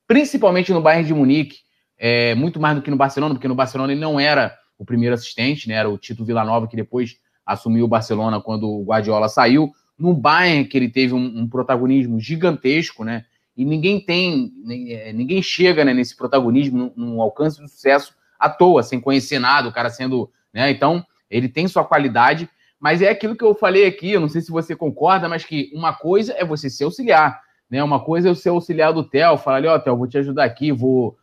[0.07, 1.59] principalmente no Bayern de Munique,
[1.99, 5.15] é, muito mais do que no Barcelona, porque no Barcelona ele não era o primeiro
[5.15, 5.75] assistente, né?
[5.75, 9.71] Era o Tito Villanova que depois assumiu o Barcelona quando o Guardiola saiu.
[9.99, 13.27] No Bayern que ele teve um, um protagonismo gigantesco, né?
[13.57, 14.53] E ninguém tem,
[14.89, 19.69] é, ninguém chega né, nesse protagonismo, num, alcance de sucesso à toa, sem conhecer nada,
[19.69, 20.71] o cara sendo, né?
[20.71, 22.49] Então ele tem sua qualidade
[22.81, 25.71] mas é aquilo que eu falei aqui, eu não sei se você concorda, mas que
[25.75, 27.85] uma coisa é você ser auxiliar, né?
[27.85, 30.17] Uma coisa é o ser auxiliar do Theo, falar ali, ó, oh, Theo, vou te
[30.17, 31.15] ajudar aqui, vou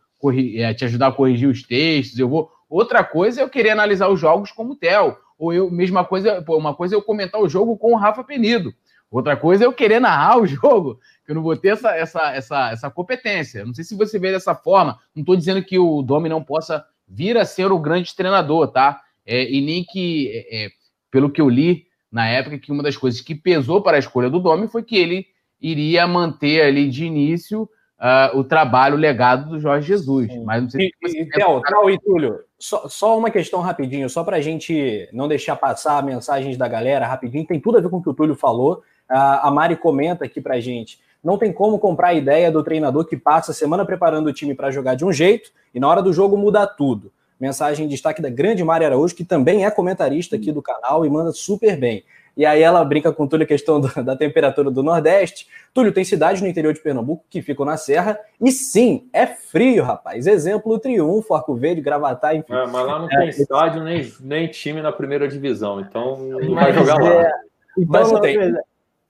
[0.54, 2.48] é, te ajudar a corrigir os textos, eu vou.
[2.68, 5.16] Outra coisa é eu querer analisar os jogos como o Theo.
[5.38, 8.74] Ou eu, mesma coisa, uma coisa é eu comentar o jogo com o Rafa Penido.
[9.10, 12.32] Outra coisa é eu querer narrar o jogo, que eu não vou ter essa, essa,
[12.32, 13.64] essa, essa competência.
[13.64, 14.98] Não sei se você vê dessa forma.
[15.14, 19.00] Não estou dizendo que o Domi não possa vir a ser o grande treinador, tá?
[19.24, 20.70] É, e nem que é, é
[21.10, 24.30] pelo que eu li na época, que uma das coisas que pesou para a escolha
[24.30, 25.26] do Domi foi que ele
[25.60, 27.62] iria manter ali de início
[27.98, 30.28] uh, o trabalho, o legado do Jorge Jesus.
[30.44, 34.10] Mas não sei e, se e, Theo, Theo e Túlio, só, só uma questão rapidinho,
[34.10, 37.88] só para a gente não deixar passar mensagens da galera rapidinho, tem tudo a ver
[37.88, 38.82] com o que o Túlio falou.
[39.08, 40.98] A Mari comenta aqui para gente.
[41.22, 44.54] Não tem como comprar a ideia do treinador que passa a semana preparando o time
[44.54, 47.12] para jogar de um jeito e na hora do jogo muda tudo.
[47.40, 51.10] Mensagem em destaque da grande Mari Araújo, que também é comentarista aqui do canal e
[51.10, 52.04] manda super bem.
[52.38, 55.48] E aí ela brinca com Túlio a questão do, da temperatura do Nordeste.
[55.74, 59.82] Túlio, tem cidades no interior de Pernambuco que ficam na serra e sim, é frio,
[59.82, 60.24] rapaz.
[60.24, 62.54] Exemplo, o Triunfo, Arco Verde, Gravatar, enfim.
[62.54, 66.54] É, mas lá não tem é, estádio nem, nem time na primeira divisão, então não
[66.54, 67.22] vai jogar lá.
[67.22, 67.32] É,
[67.76, 68.38] então, não tem.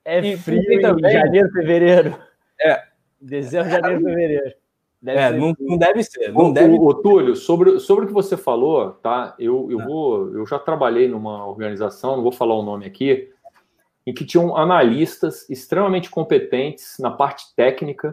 [0.06, 1.12] É frio em também...
[1.12, 2.18] janeiro, fevereiro.
[2.58, 2.82] É.
[3.20, 4.54] Dezembro, janeiro, fevereiro.
[5.00, 6.32] Deve é, não, não, deve ser.
[6.32, 6.74] Não o, deve...
[6.74, 9.34] O, o, Túlio, sobre, sobre o que você falou, tá?
[9.38, 9.84] Eu, eu, ah.
[9.84, 13.30] vou, eu já trabalhei numa organização, não vou falar o nome aqui,
[14.04, 18.12] em que tinham analistas extremamente competentes na parte técnica,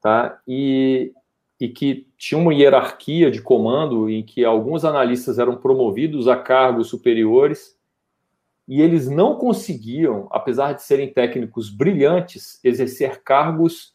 [0.00, 0.40] tá?
[0.48, 1.12] E,
[1.60, 6.88] e que tinha uma hierarquia de comando em que alguns analistas eram promovidos a cargos
[6.88, 7.76] superiores
[8.66, 13.94] e eles não conseguiam, apesar de serem técnicos brilhantes, exercer cargos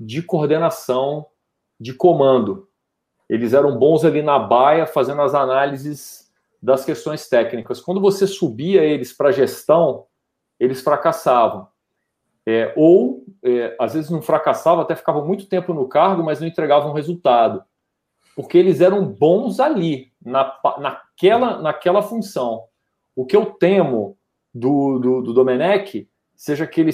[0.00, 1.26] de coordenação,
[1.78, 2.68] de comando.
[3.28, 7.80] Eles eram bons ali na baia, fazendo as análises das questões técnicas.
[7.80, 10.06] Quando você subia eles para gestão,
[10.58, 11.68] eles fracassavam.
[12.46, 16.46] É, ou, é, às vezes, não fracassavam, até ficavam muito tempo no cargo, mas não
[16.46, 17.64] entregavam resultado.
[18.36, 22.64] Porque eles eram bons ali, na, naquela, naquela função.
[23.14, 24.16] O que eu temo
[24.54, 26.92] do, do, do Domenech seja que ele,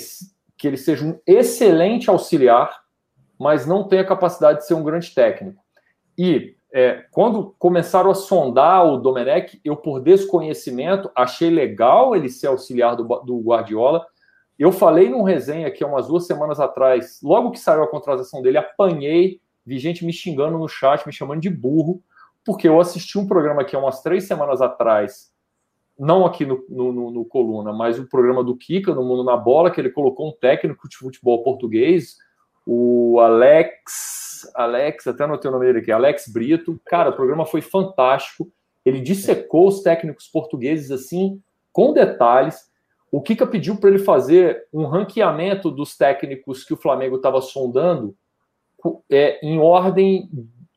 [0.56, 2.81] que ele seja um excelente auxiliar,
[3.42, 5.60] mas não tenha capacidade de ser um grande técnico.
[6.16, 12.46] E é, quando começaram a sondar o Domenech, eu, por desconhecimento, achei legal ele ser
[12.46, 14.06] auxiliar do, do Guardiola.
[14.56, 18.40] Eu falei num resenha aqui há umas duas semanas atrás, logo que saiu a contratação
[18.40, 22.00] dele, apanhei, vi gente me xingando no chat, me chamando de burro,
[22.44, 25.32] porque eu assisti um programa aqui há umas três semanas atrás,
[25.98, 29.70] não aqui no, no, no Coluna, mas o programa do Kika, no Mundo na Bola,
[29.70, 32.16] que ele colocou um técnico de futebol português,
[32.66, 34.22] o Alex
[34.54, 36.80] Alex, até anotei o nome dele aqui, Alex Brito.
[36.84, 38.50] Cara, o programa foi fantástico.
[38.84, 41.40] Ele dissecou os técnicos portugueses assim,
[41.72, 42.70] com detalhes.
[43.10, 48.16] O Kika pediu para ele fazer um ranqueamento dos técnicos que o Flamengo estava sondando
[49.10, 50.28] é, em ordem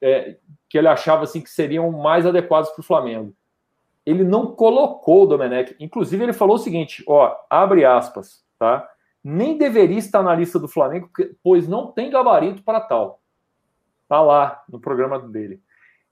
[0.02, 0.36] é,
[0.70, 3.34] que ele achava assim que seriam mais adequados para o Flamengo.
[4.06, 5.76] Ele não colocou o Domenech.
[5.80, 8.88] Inclusive, ele falou o seguinte: ó, abre aspas, tá?
[9.28, 11.10] Nem deveria estar na lista do Flamengo,
[11.44, 13.20] pois não tem gabarito para tal.
[14.04, 15.60] Está lá no programa dele.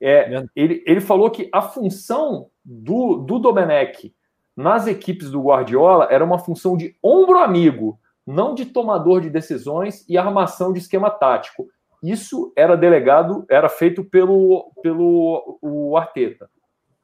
[0.01, 4.11] É, ele, ele falou que a função do, do Domenech
[4.57, 10.03] nas equipes do Guardiola era uma função de ombro amigo, não de tomador de decisões
[10.09, 11.67] e armação de esquema tático.
[12.01, 16.49] Isso era delegado, era feito pelo, pelo o Arteta.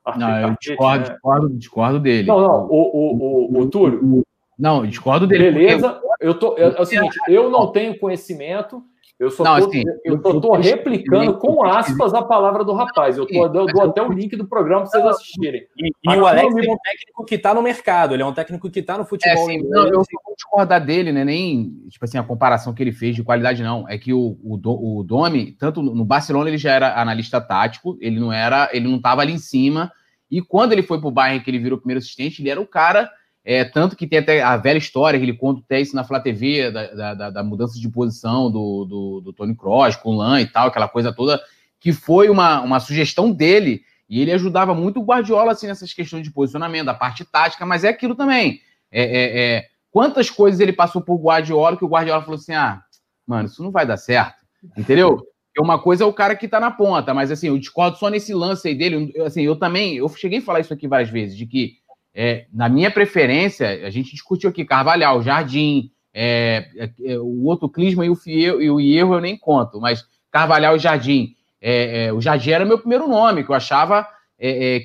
[0.04, 1.14] Arteta não, eu discordo, né?
[1.14, 2.28] discordo, discordo dele.
[2.28, 4.24] Não, não, o, o, o, o Túlio.
[4.60, 5.52] Não, discordo dele.
[5.52, 6.08] Beleza, porque...
[6.20, 6.58] eu tô.
[6.58, 8.84] É, é o seguinte, eu não tenho conhecimento
[9.20, 13.18] eu só não, tô, assim, eu tô, tô replicando com aspas a palavra do rapaz.
[13.18, 15.64] Eu, tô, eu dou até o link do programa para vocês assistirem.
[15.78, 18.72] E, e o Alex é um técnico que está no mercado, ele é um técnico
[18.72, 19.38] que está no futebol.
[19.38, 21.26] É, assim, não, eu não vou discordar dele, né?
[21.26, 23.86] Nem tipo assim, a comparação que ele fez de qualidade, não.
[23.90, 28.22] É que o, o, o Domi, tanto no Barcelona, ele já era analista tático, ele
[28.22, 29.92] não era, ele não estava ali em cima.
[30.32, 32.68] E quando ele foi para o Bayern, que ele virou primeiro assistente, ele era o
[32.68, 33.12] cara
[33.50, 36.20] é, tanto que tem até a velha história que ele conta até isso na Flá
[36.20, 40.40] TV, da, da, da, mudança de posição do, do, do Tony Cross com o Lan
[40.40, 41.42] e tal, aquela coisa toda,
[41.80, 43.82] que foi uma, uma sugestão dele.
[44.08, 47.84] E ele ajudava muito o Guardiola assim, nessas questões de posicionamento, da parte tática, mas
[47.84, 48.62] é aquilo também.
[48.92, 52.84] É, é, é, quantas coisas ele passou por Guardiola que o Guardiola falou assim: ah,
[53.26, 54.46] mano, isso não vai dar certo.
[54.78, 55.26] Entendeu?
[55.58, 58.32] Uma coisa é o cara que tá na ponta, mas assim, eu discordo só nesse
[58.32, 59.12] lance aí dele.
[59.26, 61.79] Assim, eu também, eu cheguei a falar isso aqui várias vezes, de que
[62.14, 67.70] é, na minha preferência, a gente discutiu aqui Carvalhal, Jardim, é, é, é o outro
[67.70, 71.36] Clisma e o, Fiel, e o Ierro eu nem conto, mas Carvalhal e Jardim.
[71.62, 74.08] É, é, o Jardim era meu primeiro nome, que eu achava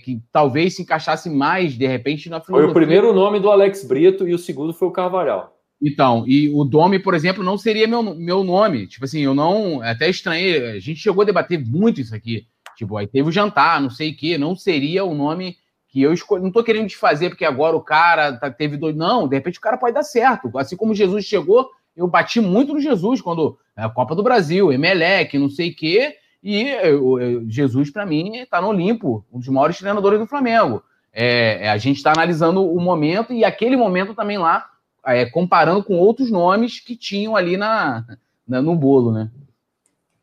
[0.02, 2.72] que talvez se encaixasse mais, de repente, na filosofia.
[2.72, 5.54] Foi o primeiro nome do Alex Brito e o segundo foi o Carvalhal.
[5.80, 8.86] Então, e o Domi, por exemplo, não seria meu, meu nome.
[8.86, 9.82] Tipo assim, eu não.
[9.82, 10.70] Até estranhei.
[10.70, 12.46] A gente chegou a debater muito isso aqui.
[12.76, 14.38] Tipo, aí teve o jantar, não sei o quê.
[14.38, 15.56] Não seria o nome
[15.94, 18.96] que eu escolhi, não estou querendo desfazer porque agora o cara tá, teve dois.
[18.96, 20.50] Não, de repente o cara pode dar certo.
[20.58, 25.38] Assim como Jesus chegou, eu bati muito no Jesus quando a Copa do Brasil, Emelec,
[25.38, 26.16] não sei o quê.
[26.42, 30.82] E eu, eu, Jesus, para mim, está no Olimpo, um dos maiores treinadores do Flamengo.
[31.12, 34.68] É, é a gente está analisando o momento e aquele momento também lá,
[35.06, 38.04] é, comparando com outros nomes que tinham ali na,
[38.48, 39.30] na no bolo, né?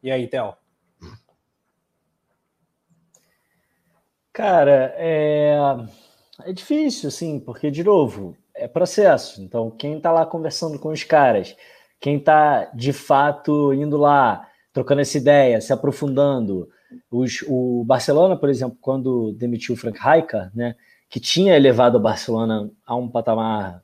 [0.04, 0.54] E aí, Théo?
[4.42, 5.56] Cara, é,
[6.46, 9.40] é difícil, assim, porque, de novo, é processo.
[9.40, 11.56] Então, quem está lá conversando com os caras,
[12.00, 16.68] quem está de fato indo lá, trocando essa ideia, se aprofundando.
[17.12, 20.76] Os, o Barcelona, por exemplo, quando demitiu o Frank Rijkaard, né,
[21.08, 23.84] que tinha elevado o Barcelona a um patamar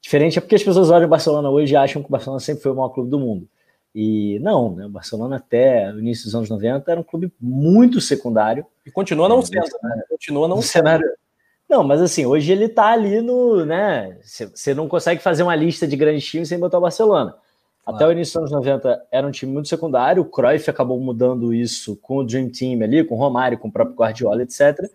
[0.00, 2.60] diferente, é porque as pessoas olham o Barcelona hoje e acham que o Barcelona sempre
[2.64, 3.48] foi o maior clube do mundo.
[3.94, 4.86] E não, né?
[4.86, 8.64] O Barcelona até o início dos anos 90 era um clube muito secundário.
[8.86, 10.02] E continua não é, sendo, né?
[10.08, 10.84] Continua não sendo.
[10.84, 11.10] Cenário...
[11.68, 14.18] Não, mas assim, hoje ele tá ali no, né?
[14.22, 17.34] Você não consegue fazer uma lista de grandes times sem botar o Barcelona.
[17.84, 21.52] Até o início dos anos 90 era um time muito secundário, o Cruyff acabou mudando
[21.52, 24.88] isso com o Dream Team ali, com o Romário, com o próprio Guardiola, etc.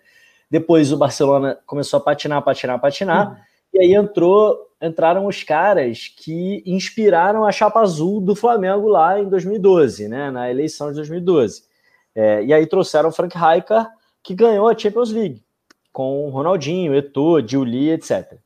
[0.49, 3.37] Depois o Barcelona começou a patinar, patinar, patinar, uhum.
[3.77, 9.29] E aí entrou, entraram os caras que inspiraram a chapa azul do Flamengo lá em
[9.29, 11.63] 2012, né, na eleição de 2012.
[12.15, 13.87] É, e aí trouxeram o Frank Rijkaard,
[14.23, 15.43] que ganhou a Champions League,
[15.93, 18.39] com Ronaldinho, Eto'o, Giuli, etc.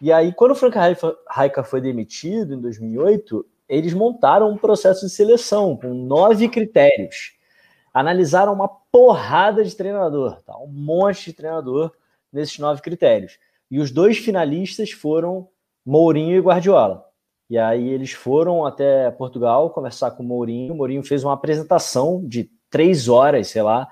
[0.00, 5.12] E aí, quando o Frank Rijkaard foi demitido em 2008, eles montaram um processo de
[5.12, 7.34] seleção com nove critérios.
[7.92, 10.56] Analisaram uma porrada de treinador, tá?
[10.58, 11.92] um monte de treinador
[12.32, 13.38] nesses nove critérios.
[13.70, 15.48] E os dois finalistas foram
[15.84, 17.04] Mourinho e Guardiola.
[17.48, 20.72] E aí eles foram até Portugal conversar com o Mourinho.
[20.72, 23.86] O Mourinho fez uma apresentação de três horas, sei lá,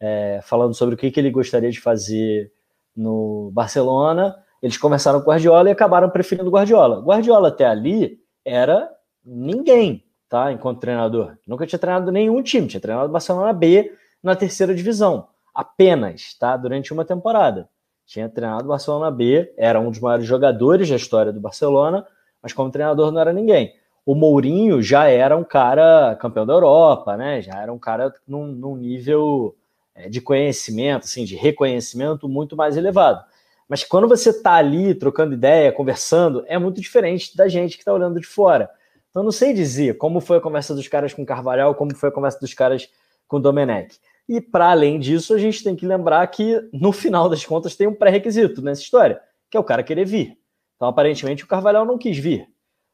[0.00, 2.50] é, falando sobre o que, que ele gostaria de fazer
[2.96, 4.36] no Barcelona.
[4.62, 7.00] Eles conversaram com o Guardiola e acabaram preferindo o Guardiola.
[7.00, 8.90] Guardiola até ali era
[9.24, 10.50] ninguém, tá?
[10.50, 11.36] Enquanto treinador.
[11.46, 16.56] Nunca tinha treinado nenhum time, tinha treinado o Barcelona B na terceira divisão, apenas, tá?
[16.56, 17.68] Durante uma temporada.
[18.06, 22.06] Tinha treinado o Barcelona B, era um dos maiores jogadores da história do Barcelona,
[22.42, 23.74] mas como treinador não era ninguém.
[24.04, 27.40] O Mourinho já era um cara campeão da Europa, né?
[27.40, 29.56] Já era um cara num, num nível
[29.94, 33.24] é, de conhecimento, assim, de reconhecimento muito mais elevado.
[33.66, 37.94] Mas quando você está ali trocando ideia, conversando, é muito diferente da gente que está
[37.94, 38.68] olhando de fora.
[39.08, 42.12] Então, não sei dizer como foi a conversa dos caras com Carvalhal, como foi a
[42.12, 42.90] conversa dos caras
[43.26, 43.98] com Domenech.
[44.28, 47.86] E, para além disso, a gente tem que lembrar que, no final das contas, tem
[47.86, 49.20] um pré-requisito nessa história,
[49.50, 50.38] que é o cara querer vir.
[50.76, 52.48] Então, aparentemente, o Carvalhal não quis vir.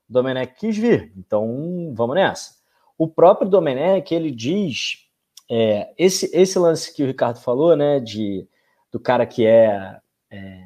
[0.08, 1.12] O Domenech quis vir.
[1.16, 2.54] Então, vamos nessa.
[2.98, 5.06] O próprio Domenech, ele diz...
[5.52, 8.46] É, esse, esse lance que o Ricardo falou, né, de,
[8.92, 9.98] do cara que é,
[10.30, 10.62] é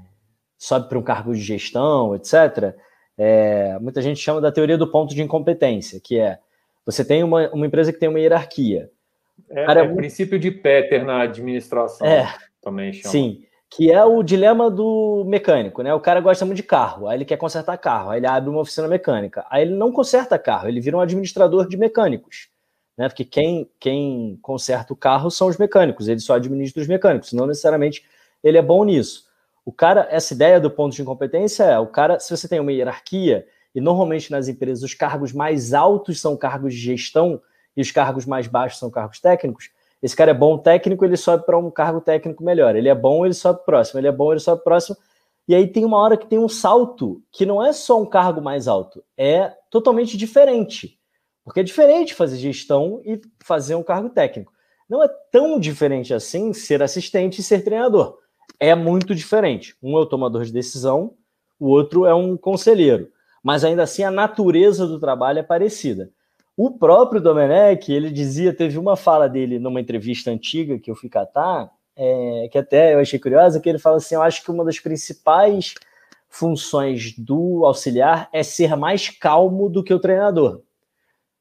[0.58, 2.74] sobe para um cargo de gestão, etc.,
[3.16, 6.38] é, muita gente chama da teoria do ponto de incompetência, que é
[6.84, 8.90] você tem uma, uma empresa que tem uma hierarquia.
[9.50, 13.10] É, Cara, é o princípio de Peter na administração é, também chama.
[13.10, 15.92] Sim, que é o dilema do mecânico, né?
[15.92, 18.60] O cara gosta muito de carro, aí ele quer consertar carro, aí ele abre uma
[18.60, 22.48] oficina mecânica, aí ele não conserta carro, ele vira um administrador de mecânicos,
[22.96, 23.08] né?
[23.08, 27.46] Porque quem, quem conserta o carro são os mecânicos, ele só administra os mecânicos, não
[27.46, 28.04] necessariamente
[28.42, 29.24] ele é bom nisso.
[29.64, 32.72] O cara, essa ideia do ponto de incompetência é o cara, se você tem uma
[32.72, 37.40] hierarquia, e normalmente nas empresas os cargos mais altos são cargos de gestão
[37.76, 39.70] e os cargos mais baixos são cargos técnicos,
[40.02, 42.76] esse cara é bom técnico, ele sobe para um cargo técnico melhor.
[42.76, 43.98] Ele é bom, ele sobe próximo.
[43.98, 44.96] Ele é bom, ele sobe próximo.
[45.48, 48.40] E aí tem uma hora que tem um salto que não é só um cargo
[48.42, 50.98] mais alto, é totalmente diferente.
[51.42, 54.52] Porque é diferente fazer gestão e fazer um cargo técnico.
[54.88, 58.18] Não é tão diferente assim ser assistente e ser treinador
[58.58, 59.76] é muito diferente.
[59.82, 61.14] Um é o tomador de decisão,
[61.58, 63.10] o outro é um conselheiro.
[63.42, 66.10] Mas ainda assim a natureza do trabalho é parecida.
[66.56, 71.08] O próprio Domenech, ele dizia, teve uma fala dele numa entrevista antiga que eu fui
[71.08, 74.64] catar, é, que até eu achei curiosa, que ele fala assim: eu acho que uma
[74.64, 75.74] das principais
[76.28, 80.62] funções do auxiliar é ser mais calmo do que o treinador.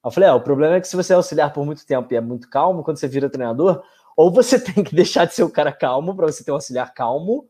[0.04, 2.18] Eu falei: é, o problema é que se você é auxiliar por muito tempo e
[2.18, 3.84] é muito calmo, quando você vira treinador,
[4.18, 6.92] ou você tem que deixar de ser o cara calmo para você ter um auxiliar
[6.94, 7.48] calmo,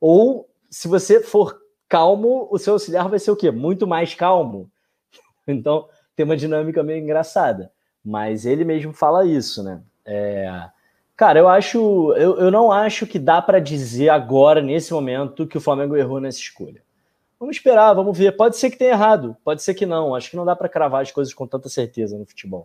[0.00, 1.58] ou se você for
[1.88, 3.50] calmo, o seu auxiliar vai ser o quê?
[3.50, 4.70] Muito mais calmo.
[5.48, 7.70] Então, tem uma dinâmica meio engraçada.
[8.04, 9.80] Mas ele mesmo fala isso, né?
[10.04, 10.68] É...
[11.16, 12.12] Cara, eu acho.
[12.12, 16.20] Eu, eu não acho que dá para dizer agora, nesse momento, que o Flamengo errou
[16.20, 16.82] nessa escolha.
[17.38, 18.36] Vamos esperar, vamos ver.
[18.36, 20.14] Pode ser que tenha errado, pode ser que não.
[20.14, 22.64] Acho que não dá para cravar as coisas com tanta certeza no futebol.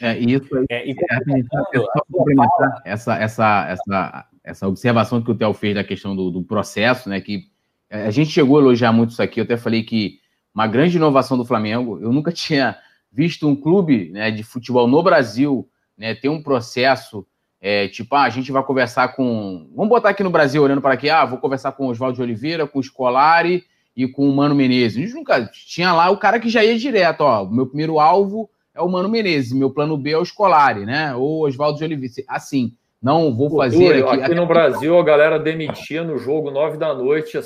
[0.00, 0.66] É, isso aí.
[0.70, 6.16] É, e é, complementar essa, essa, essa, essa observação que o Theo fez da questão
[6.16, 7.20] do, do, processo, né?
[7.20, 7.44] Que
[7.90, 9.40] é, a gente chegou a elogiar muito isso aqui.
[9.40, 10.18] Eu até falei que
[10.54, 12.76] uma grande inovação do Flamengo, eu nunca tinha
[13.12, 17.26] visto um clube né, de futebol no Brasil né, ter um processo
[17.60, 19.68] é, tipo, ah, a gente vai conversar com.
[19.76, 22.22] Vamos botar aqui no Brasil, olhando para aqui, ah, vou conversar com o Oswaldo de
[22.22, 24.96] Oliveira, com o Scolari e com o Mano Menezes.
[24.96, 27.42] A gente nunca tinha lá o cara que já ia direto, ó.
[27.42, 31.14] O meu primeiro alvo é o Mano Menezes, meu plano B é o Scolari, né?
[31.14, 32.14] Ou Oswaldo de Oliveira.
[32.26, 32.72] Assim,
[33.02, 34.06] não vou fazer.
[34.06, 37.38] aqui, aqui no Brasil, a galera demitia no jogo nove da noite,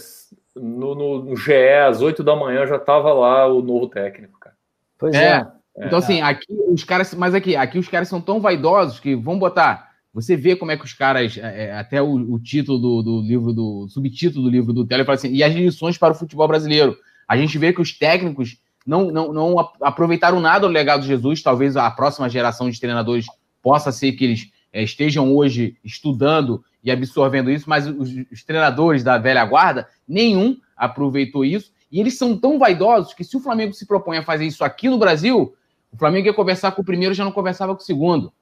[0.54, 1.52] no, no, no GE,
[1.86, 4.56] às oito da manhã, já estava lá o novo técnico, cara.
[4.98, 5.44] Pois é.
[5.76, 5.86] é.
[5.86, 7.12] Então, assim, aqui os caras.
[7.14, 9.92] Mas aqui, aqui os caras são tão vaidosos que vão botar.
[10.12, 11.36] Você vê como é que os caras.
[11.36, 15.04] É, é até o, o título do, do, livro, do subtítulo do livro do Tele
[15.04, 16.96] fala assim, e as lições para o futebol brasileiro.
[17.26, 21.42] A gente vê que os técnicos não, não, não aproveitaram nada do legado de Jesus.
[21.42, 23.26] Talvez a próxima geração de treinadores
[23.60, 29.02] possa ser que eles é, estejam hoje estudando e absorvendo isso, mas os, os, treinadores
[29.02, 31.72] da velha guarda, nenhum aproveitou isso.
[31.90, 34.88] E eles são tão vaidosos que se o Flamengo se propõe a fazer isso aqui
[34.88, 35.54] no Brasil,
[35.92, 38.32] o Flamengo ia conversar com o primeiro já não conversava com o segundo.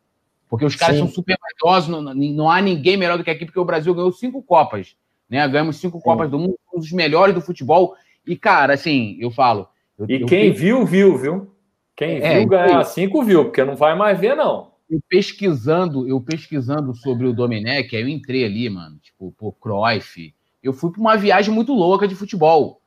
[0.48, 1.02] Porque os caras Sim.
[1.02, 4.12] são super vaidosos, não, não, há ninguém melhor do que aqui, porque o Brasil ganhou
[4.12, 4.96] cinco Copas.
[5.28, 5.46] Né?
[5.48, 6.04] Ganhamos cinco Sim.
[6.04, 7.94] Copas do mundo, um dos melhores do futebol.
[8.26, 9.68] E, cara, assim, eu falo.
[9.98, 11.54] Eu, e eu quem viu, viu, viu?
[11.94, 14.71] Quem é, viu ganhar cinco, viu, porque não vai mais ver, não.
[14.92, 20.34] Eu pesquisando, eu pesquisando sobre o Domenech, aí eu entrei ali, mano, tipo, por Cruyff.
[20.62, 22.82] Eu fui para uma viagem muito louca de futebol.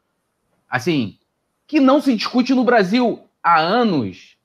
[0.69, 1.17] Assim,
[1.65, 4.37] que não se discute no Brasil há anos.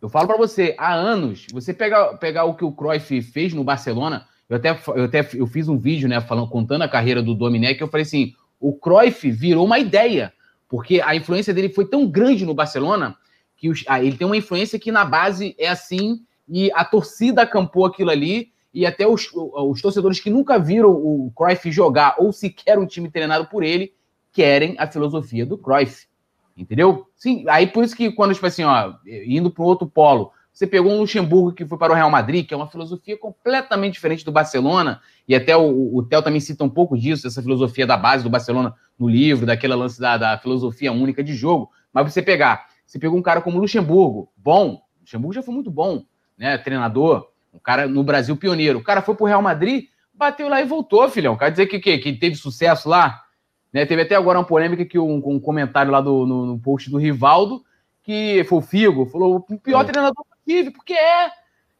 [0.00, 1.46] Eu falo para você, há anos.
[1.52, 5.46] Você pegar, pegar o que o Cruyff fez no Barcelona, eu até, eu até eu
[5.46, 9.30] fiz um vídeo, né, falando, contando a carreira do Domenech, eu falei assim, o Cruyff
[9.30, 10.32] virou uma ideia,
[10.66, 13.18] porque a influência dele foi tão grande no Barcelona
[13.54, 17.42] que os, ah, ele tem uma influência que na base é assim e a torcida
[17.42, 22.32] acampou aquilo ali e até os, os torcedores que nunca viram o Cruyff jogar ou
[22.32, 23.94] sequer um time treinado por ele
[24.32, 26.06] querem a filosofia do Cruyff.
[26.56, 27.06] Entendeu?
[27.16, 30.90] Sim, aí por isso que quando, tipo assim, ó, indo para outro polo, você pegou
[30.90, 34.32] um Luxemburgo que foi para o Real Madrid, que é uma filosofia completamente diferente do
[34.32, 38.24] Barcelona, e até o, o Theo também cita um pouco disso, essa filosofia da base
[38.24, 41.70] do Barcelona no livro, daquele lance da, da filosofia única de jogo.
[41.92, 46.06] Mas você pegar, você pegou um cara como Luxemburgo, bom, Luxemburgo já foi muito bom,
[46.36, 46.58] né?
[46.58, 48.78] Treinador, um cara no Brasil pioneiro.
[48.78, 51.36] O cara foi para o Real Madrid, bateu lá e voltou, filhão.
[51.36, 53.22] Quer dizer que, que, que teve sucesso lá?
[53.72, 53.84] Né?
[53.84, 56.98] Teve até agora uma polêmica que um, um comentário lá do, no, no, post do
[56.98, 57.62] Rivaldo,
[58.02, 59.84] que foi o Figo, falou o pior é.
[59.84, 61.30] treinador possível, porque é.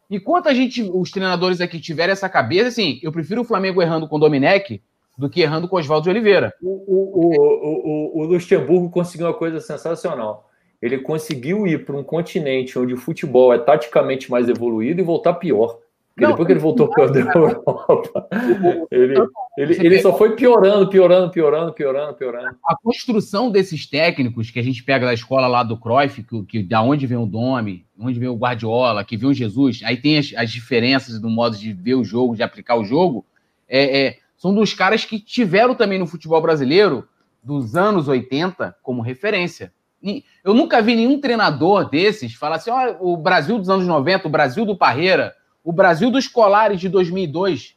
[0.09, 4.07] Enquanto a gente, os treinadores aqui tiverem essa cabeça, assim, eu prefiro o Flamengo errando
[4.07, 4.81] com o Domenech
[5.19, 6.55] do que errando com o Oswaldo de Oliveira.
[6.63, 10.46] O, o, o, o, o Luxemburgo conseguiu uma coisa sensacional.
[10.81, 15.35] Ele conseguiu ir para um continente onde o futebol é taticamente mais evoluído e voltar
[15.35, 15.79] pior.
[16.17, 18.27] Porque não, depois que ele voltou para a Europa,
[18.91, 19.15] ele,
[19.59, 22.57] ele, ele só foi piorando, piorando, piorando, piorando, piorando.
[22.67, 26.63] A construção desses técnicos que a gente pega da escola lá do Cruyff, que, que
[26.63, 30.17] da onde vem o Domi, onde vem o Guardiola, que vem o Jesus, aí tem
[30.17, 33.27] as, as diferenças do modo de ver o jogo, de aplicar o jogo,
[33.69, 37.07] é, é, são dos caras que tiveram também no futebol brasileiro
[37.45, 39.71] dos anos 80 como referência.
[40.45, 44.31] Eu nunca vi nenhum treinador desses falar assim: ó, o Brasil dos anos 90, o
[44.31, 45.35] Brasil do Parreira,
[45.65, 47.77] o Brasil dos Colares de 2002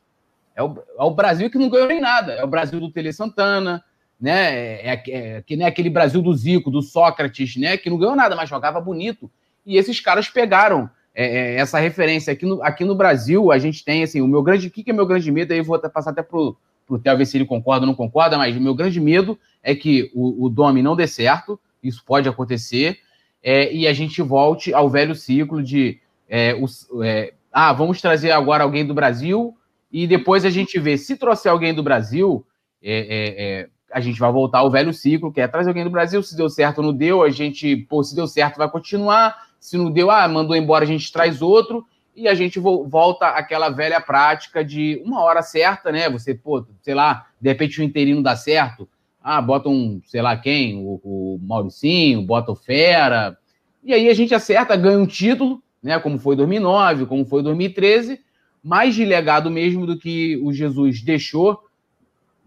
[0.55, 2.33] é o, é o Brasil que não ganhou nem nada.
[2.33, 3.81] É o Brasil do Tele Santana,
[4.19, 4.53] né?
[4.53, 7.77] É, é, é, que nem aquele Brasil do Zico, do Sócrates, né?
[7.77, 9.31] Que não ganhou nada, mas jogava bonito.
[9.65, 12.33] E esses caras pegaram é, é essa referência.
[12.33, 14.67] Aqui no, aqui no Brasil, a gente tem assim, o meu grande.
[14.67, 15.53] O que, que é meu grande medo?
[15.53, 18.37] Aí eu vou passar até pro, pro Theo ver se ele concorda ou não concorda,
[18.37, 22.27] mas o meu grande medo é que o, o Domi não dê certo, isso pode
[22.27, 22.99] acontecer,
[23.41, 28.31] é, e a gente volte ao velho ciclo de é, os, é, ah, vamos trazer
[28.31, 29.57] agora alguém do Brasil
[29.91, 30.97] e depois a gente vê.
[30.97, 32.45] Se trouxer alguém do Brasil,
[32.81, 35.89] é, é, é, a gente vai voltar ao velho ciclo, que é trazer alguém do
[35.89, 36.21] Brasil.
[36.21, 39.49] Se deu certo, não deu, a gente, pô, se deu certo, vai continuar.
[39.59, 41.85] Se não deu, ah, mandou embora, a gente traz outro.
[42.15, 46.09] E a gente volta àquela velha prática de uma hora certa, né?
[46.09, 48.89] Você, pô, sei lá, de repente o interino dá certo.
[49.21, 53.37] Ah, bota um, sei lá quem, o, o Mauricinho, bota o Fera.
[53.83, 55.99] E aí a gente acerta, ganha um título né?
[55.99, 58.19] Como foi 2009, como foi 2013,
[58.63, 61.59] mais de legado mesmo do que o Jesus deixou,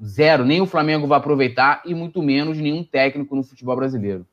[0.03, 0.45] zero.
[0.45, 4.27] Nem o Flamengo vai aproveitar e muito menos nenhum técnico no futebol brasileiro.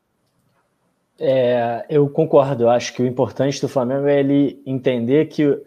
[1.18, 2.64] É, eu concordo.
[2.64, 5.62] Eu acho que o importante do Flamengo é ele entender que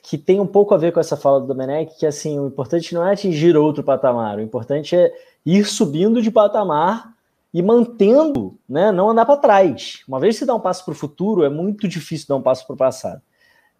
[0.00, 2.94] que tem um pouco a ver com essa fala do Domenech, que assim, o importante
[2.94, 5.12] não é atingir outro patamar, o importante é
[5.44, 7.12] ir subindo de patamar
[7.52, 10.02] e mantendo, né, não andar para trás.
[10.06, 12.42] Uma vez que você dá um passo para o futuro, é muito difícil dar um
[12.42, 13.22] passo para o passado.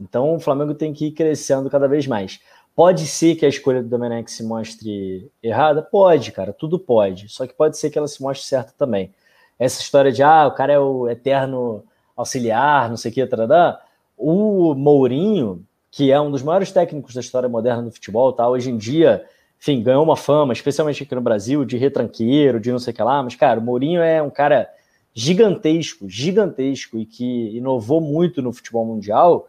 [0.00, 2.40] Então o Flamengo tem que ir crescendo cada vez mais.
[2.74, 5.82] Pode ser que a escolha do Domenech se mostre errada?
[5.82, 7.28] Pode, cara, tudo pode.
[7.28, 9.12] Só que pode ser que ela se mostre certa também.
[9.58, 11.82] Essa história de, ah, o cara é o eterno
[12.16, 13.76] auxiliar, não sei o que, tradã.
[14.16, 18.48] o Mourinho, que é um dos maiores técnicos da história moderna do futebol, tá?
[18.48, 19.24] hoje em dia
[19.60, 23.02] enfim, ganhou uma fama, especialmente aqui no Brasil, de retranqueiro, de não sei o que
[23.02, 24.68] lá, mas, cara, o Mourinho é um cara
[25.12, 29.48] gigantesco, gigantesco, e que inovou muito no futebol mundial.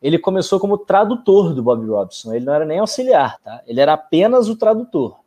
[0.00, 3.60] Ele começou como tradutor do Bob Robson, ele não era nem auxiliar, tá?
[3.66, 5.18] Ele era apenas o tradutor.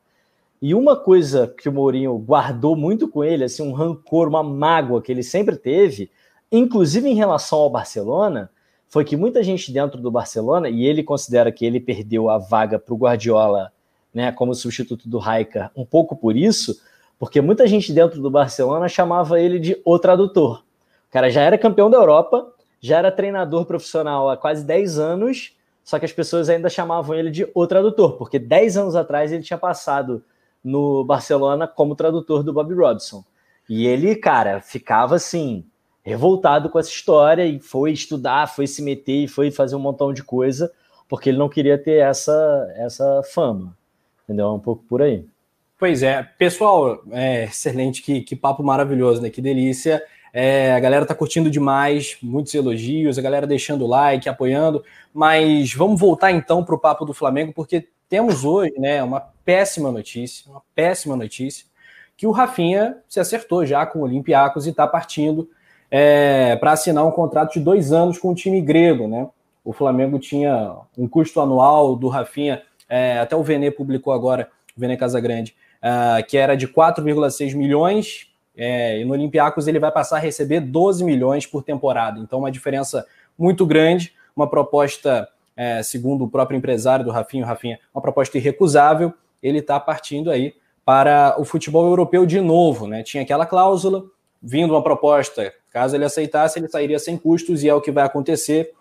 [0.61, 5.01] E uma coisa que o Mourinho guardou muito com ele, assim, um rancor, uma mágoa
[5.01, 6.09] que ele sempre teve,
[6.49, 8.49] inclusive em relação ao Barcelona,
[8.87, 12.79] foi que muita gente dentro do Barcelona, e ele considera que ele perdeu a vaga
[12.79, 13.73] para o Guardiola
[14.13, 16.81] né, como substituto do Raikar, um pouco por isso,
[17.17, 20.63] porque muita gente dentro do Barcelona chamava ele de o tradutor.
[21.07, 25.55] O cara já era campeão da Europa, já era treinador profissional há quase 10 anos,
[25.83, 29.43] só que as pessoas ainda chamavam ele de o tradutor, porque 10 anos atrás ele
[29.43, 30.23] tinha passado
[30.63, 33.23] no Barcelona como tradutor do Bobby Robson.
[33.69, 35.65] E ele, cara, ficava assim,
[36.03, 40.13] revoltado com essa história e foi estudar, foi se meter e foi fazer um montão
[40.13, 40.71] de coisa,
[41.07, 43.77] porque ele não queria ter essa, essa fama.
[44.23, 44.47] Entendeu?
[44.47, 45.25] É um pouco por aí.
[45.77, 49.29] Pois é, pessoal, é, excelente, que, que papo maravilhoso, né?
[49.29, 50.01] Que delícia.
[50.33, 54.83] É, a galera tá curtindo demais, muitos elogios, a galera deixando like, apoiando.
[55.13, 59.91] Mas vamos voltar então para o papo do Flamengo, porque temos hoje, né, uma péssima
[59.91, 61.65] notícia, uma péssima notícia,
[62.15, 65.49] que o Rafinha se acertou já com o Olympiacos e está partindo
[65.89, 69.27] é, para assinar um contrato de dois anos com o time grego, né?
[69.63, 72.61] O Flamengo tinha um custo anual do Rafinha,
[72.91, 78.27] é, até o Vene publicou agora, o Vene Casagrande, uh, que era de 4,6 milhões,
[78.55, 82.19] é, e no Olympiacos ele vai passar a receber 12 milhões por temporada.
[82.19, 83.07] Então, uma diferença
[83.37, 88.37] muito grande, uma proposta, é, segundo o próprio empresário do Rafinha, o Rafinha, uma proposta
[88.37, 89.13] irrecusável.
[89.41, 90.53] Ele está partindo aí
[90.83, 93.03] para o futebol europeu de novo, né?
[93.03, 94.03] Tinha aquela cláusula,
[94.43, 98.03] vindo uma proposta, caso ele aceitasse, ele sairia sem custos, e é o que vai
[98.03, 98.73] acontecer.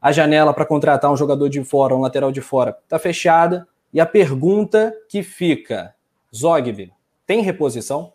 [0.00, 3.68] A janela para contratar um jogador de fora, um lateral de fora, está fechada.
[3.92, 5.94] E a pergunta que fica:
[6.34, 6.92] Zogby,
[7.26, 8.12] tem reposição?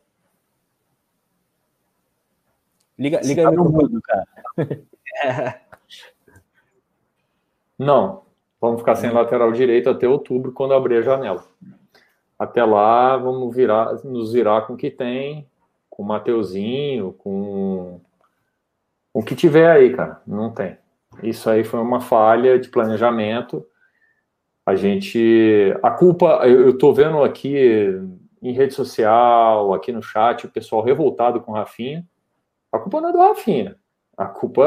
[2.97, 4.27] Liga, liga tá no mundo, cara.
[7.77, 8.23] Não.
[8.59, 11.45] Vamos ficar sem lateral direito até outubro, quando abrir a janela.
[12.39, 15.47] Até lá, vamos virar, nos virar com o que tem,
[15.89, 18.01] com o Mateuzinho, com
[19.13, 20.21] o que tiver aí, cara.
[20.25, 20.77] Não tem.
[21.23, 23.65] Isso aí foi uma falha de planejamento.
[24.65, 25.73] A gente.
[25.83, 27.55] A culpa, eu, tô vendo aqui
[28.41, 32.05] em rede social, aqui no chat, o pessoal revoltado com o Rafinha.
[32.71, 33.75] A culpa não é do Rafinha.
[34.17, 34.63] A culpa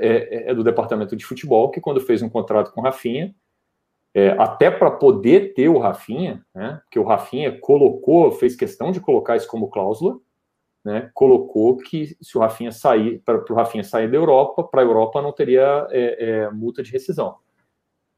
[0.00, 3.34] é, é, é do departamento de futebol, que quando fez um contrato com o Rafinha,
[4.14, 9.00] é, até para poder ter o Rafinha, né, porque o Rafinha colocou, fez questão de
[9.00, 10.18] colocar isso como cláusula,
[10.84, 14.84] né, colocou que se o Rafinha sair, para o Rafinha sair da Europa, para a
[14.84, 17.36] Europa não teria é, é, multa de rescisão.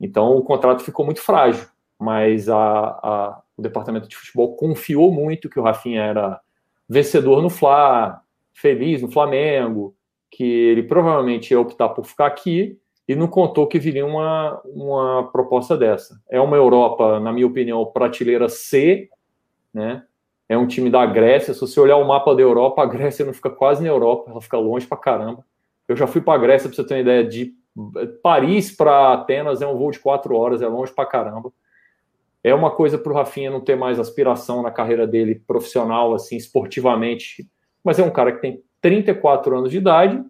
[0.00, 1.66] Então o contrato ficou muito frágil,
[1.98, 6.40] mas a, a, o departamento de futebol confiou muito que o Rafinha era
[6.88, 8.20] vencedor no Fla,
[8.52, 9.94] feliz no Flamengo,
[10.30, 12.78] que ele provavelmente ia optar por ficar aqui
[13.08, 16.20] e não contou que viria uma, uma proposta dessa.
[16.28, 19.08] É uma Europa, na minha opinião, prateleira C,
[19.72, 20.04] né?
[20.48, 21.52] É um time da Grécia.
[21.52, 24.40] Se você olhar o mapa da Europa, a Grécia não fica quase na Europa, ela
[24.40, 25.44] fica longe pra caramba.
[25.88, 27.54] Eu já fui para a Grécia, para você ter uma ideia, de
[28.22, 31.52] Paris para Atenas é um voo de quatro horas, é longe pra caramba.
[32.42, 36.36] É uma coisa para o Rafinha não ter mais aspiração na carreira dele profissional, assim,
[36.36, 37.48] esportivamente,
[37.82, 40.22] mas é um cara que tem 34 anos de idade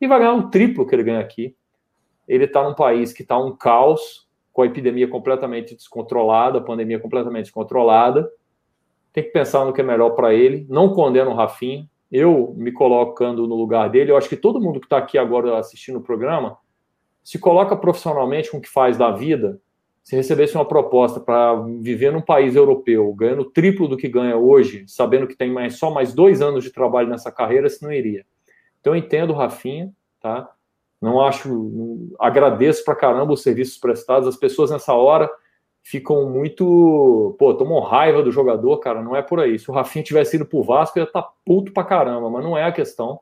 [0.00, 1.56] e vai ganhar um triplo que ele ganha aqui.
[2.28, 7.00] Ele está num país que está um caos, com a epidemia completamente descontrolada, a pandemia
[7.00, 8.30] completamente descontrolada.
[9.14, 10.66] Tem que pensar no que é melhor para ele.
[10.68, 11.88] Não condeno o Rafinha.
[12.12, 15.56] Eu me colocando no lugar dele, eu acho que todo mundo que está aqui agora
[15.58, 16.58] assistindo o programa
[17.22, 19.58] se coloca profissionalmente com o que faz da vida
[20.04, 24.36] se recebesse uma proposta para viver num país europeu, ganhando o triplo do que ganha
[24.36, 27.90] hoje, sabendo que tem mais, só mais dois anos de trabalho nessa carreira, se não
[27.90, 28.26] iria.
[28.80, 30.50] Então eu entendo o Rafinha, tá?
[31.00, 31.48] Não acho.
[31.48, 34.28] Não, agradeço pra caramba os serviços prestados.
[34.28, 35.30] As pessoas nessa hora
[35.84, 37.36] ficam muito.
[37.38, 39.00] Pô, tomam raiva do jogador, cara.
[39.00, 39.56] Não é por aí.
[39.58, 42.64] Se o Rafinha tivesse ido pro Vasco, ia tá puto pra caramba, mas não é
[42.64, 43.20] a questão.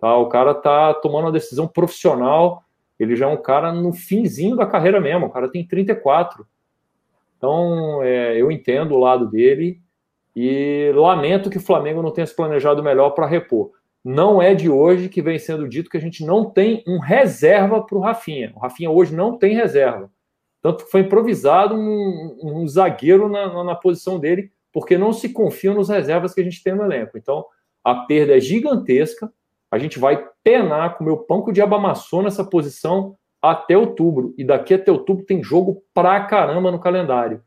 [0.00, 0.16] Tá?
[0.16, 2.64] O cara tá tomando uma decisão profissional
[2.98, 6.44] ele já é um cara no finzinho da carreira mesmo, o cara tem 34.
[7.36, 9.80] Então, é, eu entendo o lado dele
[10.34, 13.70] e lamento que o Flamengo não tenha se planejado melhor para repor.
[14.04, 17.80] Não é de hoje que vem sendo dito que a gente não tem um reserva
[17.82, 18.52] para o Rafinha.
[18.56, 20.10] O Rafinha hoje não tem reserva.
[20.60, 25.74] Tanto que foi improvisado um, um zagueiro na, na posição dele, porque não se confiam
[25.74, 27.16] nos reservas que a gente tem no elenco.
[27.16, 27.44] Então,
[27.84, 29.32] a perda é gigantesca
[29.70, 34.34] a gente vai penar com o meu panco de abamaçou nessa posição até outubro.
[34.38, 37.42] E daqui até outubro tem jogo pra caramba no calendário.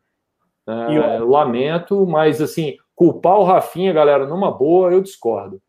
[0.67, 5.59] É, lamento, mas assim, culpar o Rafinha, galera, numa boa, eu discordo.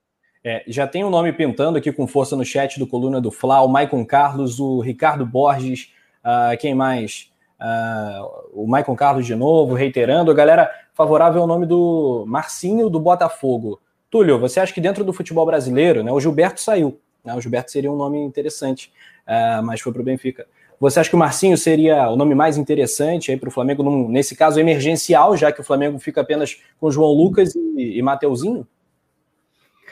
[0.44, 3.62] É, já tem um nome pintando aqui com força no chat do Coluna do Fla,
[3.62, 5.92] o Maicon Carlos, o Ricardo Borges,
[6.24, 7.31] uh, quem mais?
[7.62, 10.32] Uh, o Maicon Carlos de novo, reiterando.
[10.32, 13.80] A galera favorável ao nome do Marcinho do Botafogo.
[14.10, 17.70] Túlio, você acha que dentro do futebol brasileiro, né, o Gilberto saiu, né, o Gilberto
[17.70, 18.92] seria um nome interessante,
[19.26, 20.46] uh, mas foi para o Benfica.
[20.80, 24.34] Você acha que o Marcinho seria o nome mais interessante para o Flamengo, num, nesse
[24.34, 28.66] caso emergencial, já que o Flamengo fica apenas com João Lucas e, e Mateuzinho?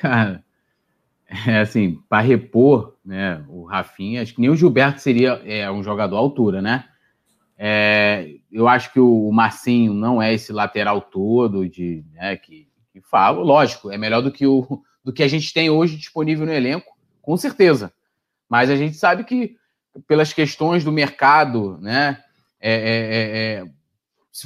[0.01, 0.43] Cara,
[1.47, 5.83] é assim, para repor né, o Rafinha, acho que nem o Gilberto seria é, um
[5.83, 6.85] jogador à altura, né?
[7.63, 13.01] É, eu acho que o Marcinho não é esse lateral todo de né, que que
[13.01, 16.53] falo, lógico, é melhor do que o, do que a gente tem hoje disponível no
[16.53, 17.93] elenco, com certeza.
[18.49, 19.57] Mas a gente sabe que,
[20.07, 22.23] pelas questões do mercado, né?
[22.61, 23.81] É, é, é, é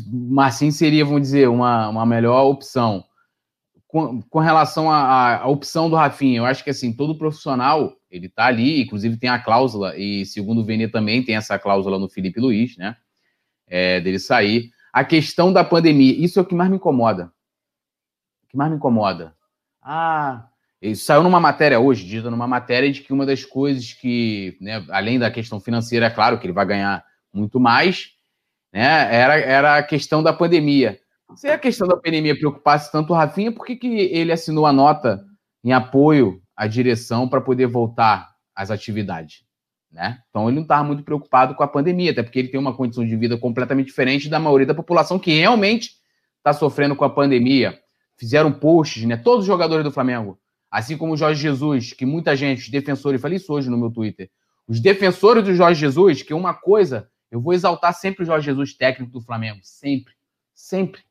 [0.09, 3.05] Marcinho seria, vamos dizer, uma, uma melhor opção.
[3.87, 8.47] Com, com relação à, opção do Rafinha, eu acho que assim, todo profissional, ele tá
[8.47, 12.41] ali, inclusive tem a cláusula, e segundo o Vene também tem essa cláusula no Felipe
[12.41, 12.97] Luiz, né?
[13.67, 14.71] É, dele sair.
[14.93, 17.33] A questão da pandemia, isso é o que mais me incomoda.
[18.45, 19.35] O que mais me incomoda.
[19.83, 20.47] Ah,
[20.81, 24.85] isso saiu numa matéria hoje, dita numa matéria de que uma das coisas que, né,
[24.91, 28.11] além da questão financeira, é claro que ele vai ganhar muito mais,
[28.73, 30.99] né, era, era a questão da pandemia.
[31.37, 34.73] Se a questão da pandemia preocupasse tanto o Rafinha, por que, que ele assinou a
[34.73, 35.25] nota
[35.65, 39.44] em apoio à direção para poder voltar às atividades?
[39.95, 40.21] Né?
[40.29, 43.07] Então ele não estava muito preocupado com a pandemia, até porque ele tem uma condição
[43.07, 45.93] de vida completamente diferente da maioria da população que realmente
[46.39, 47.79] está sofrendo com a pandemia.
[48.19, 49.17] Fizeram posts, né?
[49.17, 50.37] Todos os jogadores do Flamengo,
[50.69, 53.89] assim como o Jorge Jesus, que muita gente, os defensores, falei isso hoje no meu
[53.89, 54.29] Twitter,
[54.67, 58.75] os defensores do Jorge Jesus, que uma coisa, eu vou exaltar sempre o Jorge Jesus,
[58.75, 60.13] técnico do Flamengo, sempre,
[60.53, 61.03] sempre.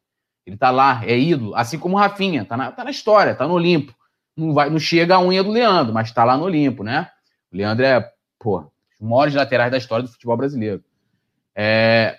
[0.46, 3.48] Ele tá lá, é ídolo, assim como o Rafinha, tá na, tá na história, tá
[3.48, 3.96] no Olimpo.
[4.36, 7.10] Não, vai, não chega a unha do Leandro, mas tá lá no Olimpo, né?
[7.50, 8.73] O Leandro é, pô,
[9.04, 10.84] maiores laterais da história do futebol brasileiro.
[11.56, 12.18] É,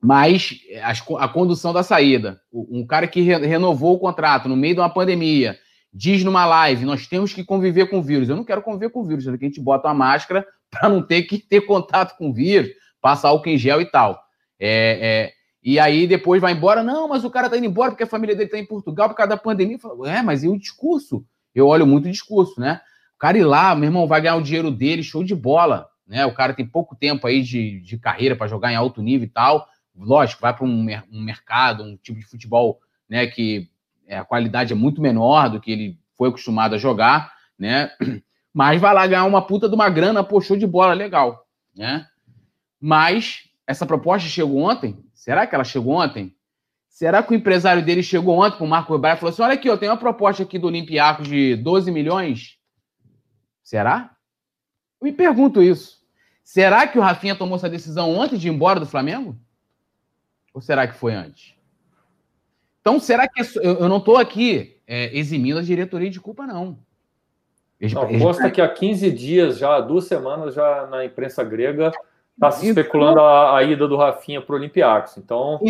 [0.00, 4.74] mas a, a, condução da saída, um cara que re, renovou o contrato no meio
[4.74, 5.58] de uma pandemia,
[5.92, 8.28] diz numa live: nós temos que conviver com o vírus.
[8.28, 11.02] Eu não quero conviver com o vírus, que a gente bota uma máscara para não
[11.02, 12.70] ter que ter contato com o vírus,
[13.00, 14.22] passar álcool em gel e tal.
[14.58, 15.32] É, é,
[15.62, 18.36] e aí depois vai embora, não, mas o cara tá indo embora porque a família
[18.36, 19.78] dele tá em Portugal por causa da pandemia.
[19.78, 21.24] Falo, é, mas e o discurso?
[21.54, 22.80] Eu olho muito o discurso, né?
[23.16, 26.24] O cara ir lá, meu irmão, vai ganhar o dinheiro dele, show de bola né?
[26.26, 29.30] O cara tem pouco tempo aí de, de carreira para jogar em alto nível e
[29.30, 29.68] tal.
[29.96, 33.26] Lógico, vai para um, um, mercado, um tipo de futebol, né?
[33.26, 33.68] Que
[34.06, 37.90] é, a qualidade é muito menor do que ele foi acostumado a jogar, né?
[38.52, 41.44] Mas vai lá ganhar uma puta de uma grana, show de bola, legal,
[41.74, 42.06] né?
[42.80, 45.04] Mas essa proposta chegou ontem?
[45.12, 46.36] Será que ela chegou ontem?
[46.88, 49.54] Será que o empresário dele chegou ontem para o Marco Weber e falou assim: olha
[49.54, 52.56] aqui, eu tenho uma proposta aqui do Olympiacos de 12 milhões?
[53.64, 54.13] Será?
[55.04, 56.02] Me pergunto isso.
[56.42, 59.36] Será que o Rafinha tomou essa decisão antes de ir embora do Flamengo?
[60.54, 61.54] Ou será que foi antes?
[62.80, 66.78] Então, será que eu não estou aqui é, eximindo a diretoria de culpa, não.
[67.80, 71.92] Não, Costa que há 15 dias, já duas semanas, já na imprensa grega,
[72.32, 75.18] está se especulando a, a, ida do Rafinha para o Olympiacos.
[75.18, 75.60] Então,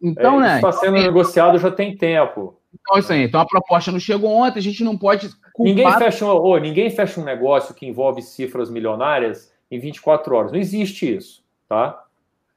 [0.00, 0.56] então é, né?
[0.56, 2.58] Está sendo então, negociado já tem tempo.
[2.72, 3.22] Então, isso aí.
[3.22, 6.88] Então, a proposta não chegou ontem, a gente não pode Ninguém fecha, um, oh, ninguém
[6.88, 10.52] fecha um negócio que envolve cifras milionárias em 24 horas.
[10.52, 12.04] Não existe isso, tá?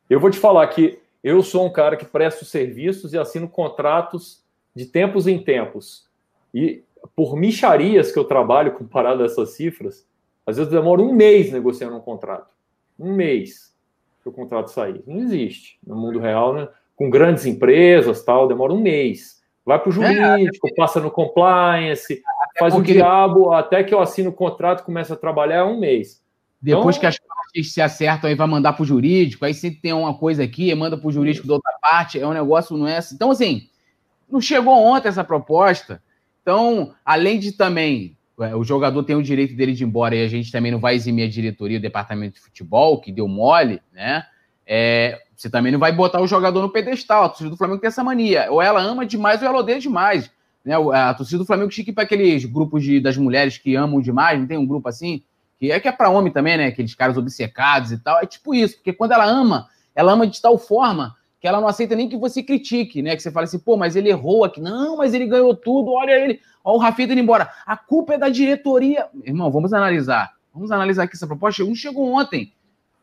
[0.09, 4.43] Eu vou te falar que eu sou um cara que presta serviços e assino contratos
[4.75, 6.07] de tempos em tempos.
[6.53, 6.83] E
[7.15, 10.07] por micharias que eu trabalho comparado a essas cifras,
[10.45, 12.53] às vezes demora um mês negociando um contrato.
[12.99, 13.73] Um mês
[14.21, 15.01] para o contrato sair.
[15.07, 15.79] Não existe.
[15.85, 16.67] No mundo real, né?
[17.01, 19.41] Com grandes empresas, tal, demora um mês.
[19.65, 22.21] Vai para o é, jurídico, é, passa no compliance,
[22.59, 22.91] faz porque...
[22.91, 26.21] o diabo até que eu assino o contrato começa a trabalhar é um mês.
[26.61, 26.99] Depois então...
[26.99, 30.13] que as partes se acertam, aí vai mandar para o jurídico, aí sempre tem uma
[30.13, 33.15] coisa aqui, manda para o jurídico da outra parte, é um negócio, não é assim.
[33.15, 33.67] Então, assim,
[34.29, 36.03] não chegou ontem essa proposta.
[36.43, 40.23] Então, além de também é, o jogador tem o direito dele de ir embora e
[40.23, 43.81] a gente também não vai eximir a diretoria, o departamento de futebol, que deu mole,
[43.91, 44.23] né?
[44.73, 47.25] É, você também não vai botar o jogador no pedestal.
[47.25, 48.49] A torcida do Flamengo tem essa mania.
[48.49, 50.31] Ou ela ama demais ou ela odeia demais.
[50.63, 50.73] Né?
[50.93, 54.47] A torcida do Flamengo chique para aqueles grupos de, das mulheres que amam demais, não
[54.47, 55.23] tem um grupo assim?
[55.59, 56.67] Que é que é para homem também, né?
[56.67, 58.17] Aqueles caras obcecados e tal.
[58.19, 61.67] É tipo isso, porque quando ela ama, ela ama de tal forma que ela não
[61.67, 63.13] aceita nem que você critique, né?
[63.13, 64.61] Que você fala assim, pô, mas ele errou aqui.
[64.61, 66.39] Não, mas ele ganhou tudo, olha ele.
[66.63, 67.51] Olha o Rafinha indo embora.
[67.65, 69.07] A culpa é da diretoria.
[69.25, 70.31] Irmão, vamos analisar.
[70.53, 71.61] Vamos analisar aqui essa proposta.
[71.61, 72.53] Um chegou ontem.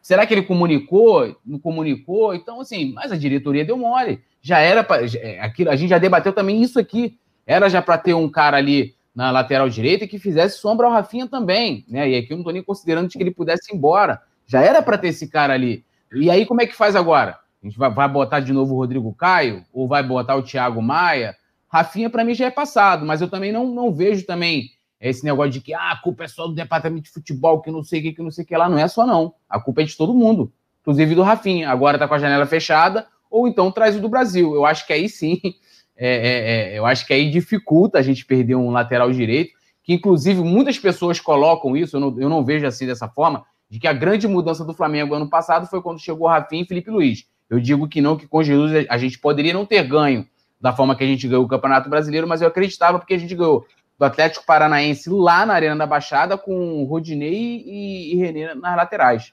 [0.00, 1.36] Será que ele comunicou?
[1.44, 2.34] Não comunicou?
[2.34, 4.22] Então, assim, mas a diretoria deu mole.
[4.40, 5.04] Já era para.
[5.04, 7.18] É, a gente já debateu também isso aqui.
[7.46, 11.26] Era já para ter um cara ali na lateral direita que fizesse sombra ao Rafinha
[11.26, 12.08] também, né?
[12.08, 14.22] E aqui eu não estou nem considerando que ele pudesse ir embora.
[14.46, 15.84] Já era para ter esse cara ali.
[16.14, 17.38] E aí, como é que faz agora?
[17.62, 19.64] A gente vai, vai botar de novo o Rodrigo Caio?
[19.72, 21.34] Ou vai botar o Thiago Maia?
[21.68, 24.70] Rafinha, para mim, já é passado, mas eu também não, não vejo também
[25.00, 27.84] esse negócio de que ah, a culpa é só do departamento de futebol, que não
[27.84, 28.68] sei o que, que não sei o que lá.
[28.68, 29.34] Não é só, não.
[29.48, 31.70] A culpa é de todo mundo, inclusive do Rafinha.
[31.70, 34.54] Agora tá com a janela fechada, ou então traz o do Brasil.
[34.54, 35.40] Eu acho que aí sim
[35.96, 39.52] é, é, é, eu acho que aí dificulta a gente perder um lateral direito,
[39.82, 43.78] que inclusive muitas pessoas colocam isso, eu não, eu não vejo assim dessa forma, de
[43.78, 47.24] que a grande mudança do Flamengo ano passado foi quando chegou Rafinha e Felipe Luiz.
[47.48, 50.26] Eu digo que não, que com Jesus a gente poderia não ter ganho
[50.60, 53.34] da forma que a gente ganhou o Campeonato Brasileiro, mas eu acreditava porque a gente
[53.34, 53.64] ganhou
[53.98, 59.32] do Atlético Paranaense lá na Arena da Baixada com Rodinei e, e René nas laterais.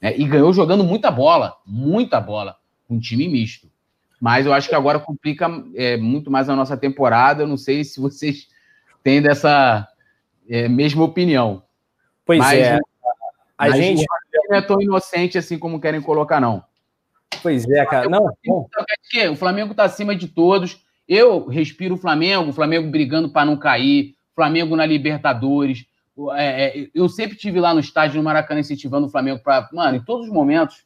[0.00, 0.18] Né?
[0.18, 2.56] E ganhou jogando muita bola, muita bola,
[2.88, 3.70] um time misto.
[4.20, 7.42] Mas eu acho que agora complica é, muito mais a nossa temporada.
[7.42, 8.48] Eu não sei se vocês
[9.02, 9.88] têm dessa
[10.48, 11.62] é, mesma opinião.
[12.26, 12.78] Pois mas, é.
[13.56, 14.04] A mas gente
[14.48, 16.64] não é tão inocente assim como querem colocar, não.
[17.42, 18.08] Pois é, cara.
[18.08, 18.26] Não,
[19.32, 20.84] o Flamengo está acima de todos.
[21.10, 25.84] Eu respiro o Flamengo, o Flamengo brigando para não cair, Flamengo na Libertadores.
[26.36, 29.68] É, é, eu sempre tive lá no estádio no Maracanã incentivando o Flamengo para.
[29.72, 30.84] Mano, em todos os momentos.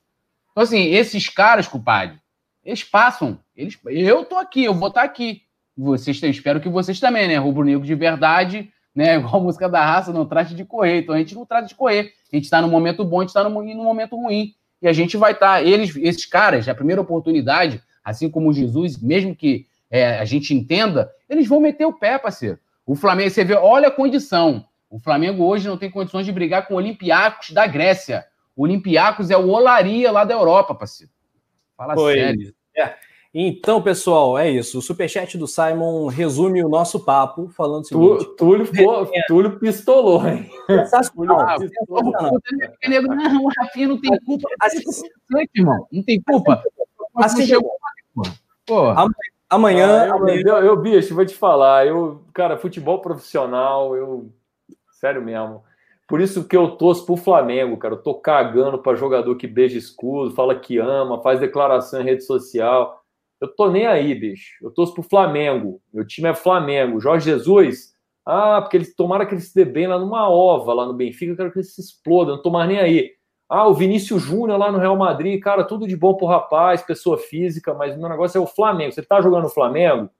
[0.50, 2.18] Então, assim, esses caras, culpado,
[2.64, 3.38] eles passam.
[3.54, 5.42] Eles, eu tô aqui, eu vou estar tá aqui.
[5.76, 7.36] Vocês, espero que vocês também, né?
[7.36, 9.16] Rubro Negro de verdade, né?
[9.20, 11.00] Igual a música da raça, não trate de correr.
[11.00, 12.14] Então a gente não trata de correr.
[12.32, 14.54] A gente está no momento bom, a gente está no, no momento ruim.
[14.80, 15.56] E a gente vai estar.
[15.56, 20.52] Tá, eles, esses caras, a primeira oportunidade, assim como Jesus, mesmo que é, a gente
[20.52, 22.58] entenda, eles vão meter o pé, parceiro.
[22.84, 24.66] O Flamengo, você vê, olha a condição.
[24.90, 28.24] O Flamengo hoje não tem condições de brigar com o Olympiacos da Grécia.
[28.56, 31.12] O Olympiacos é o Olaria lá da Europa, parceiro.
[31.76, 32.14] Fala Foi.
[32.14, 32.52] sério.
[32.76, 32.92] É.
[33.32, 34.80] Então, pessoal, é isso.
[34.80, 38.36] O superchat do Simon resume o nosso papo, falando o seguinte.
[38.36, 40.50] Túlio, pô, Túlio pistolou, hein?
[40.66, 41.38] Sensacional.
[41.38, 41.56] Ah,
[42.88, 44.48] não, o Rafinha não tem culpa.
[44.60, 44.82] Assim,
[45.54, 46.60] irmão, não tem culpa.
[47.14, 47.70] Assim, chegou...
[48.68, 49.33] Amanhã.
[49.54, 50.42] Ah, eu, amanhã...
[50.46, 51.86] Eu, eu, bicho, vou te falar.
[51.86, 54.30] Eu, cara, futebol profissional, eu.
[54.92, 55.62] Sério mesmo.
[56.06, 57.94] Por isso que eu torço pro Flamengo, cara.
[57.94, 62.24] Eu tô cagando para jogador que beija escudo, fala que ama, faz declaração em rede
[62.24, 63.02] social.
[63.40, 64.52] Eu tô nem aí, bicho.
[64.62, 65.80] Eu torço pro Flamengo.
[65.92, 67.00] Meu time é Flamengo.
[67.00, 67.94] Jorge Jesus,
[68.26, 71.32] ah, porque eles tomaram que ele se dê bem lá numa ova, lá no Benfica,
[71.32, 72.30] eu quero que ele se exploda.
[72.30, 73.12] Eu não tô mais nem aí.
[73.54, 77.18] Ah, o Vinícius Júnior lá no Real Madrid, cara, tudo de bom pro rapaz, pessoa
[77.18, 78.92] física, mas o meu negócio é o Flamengo.
[78.92, 80.10] Você tá jogando o Flamengo,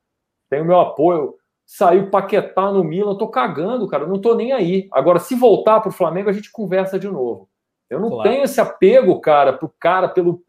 [0.49, 1.35] tem o meu apoio
[1.67, 4.89] saiu Paquetá no Milan, tô cagando, cara, não tô nem aí.
[4.93, 7.49] Agora, se voltar pro Flamengo, a gente conversa de novo.
[7.89, 8.31] Eu não claro.
[8.31, 10.43] tenho esse apego, cara, pro cara, pelo,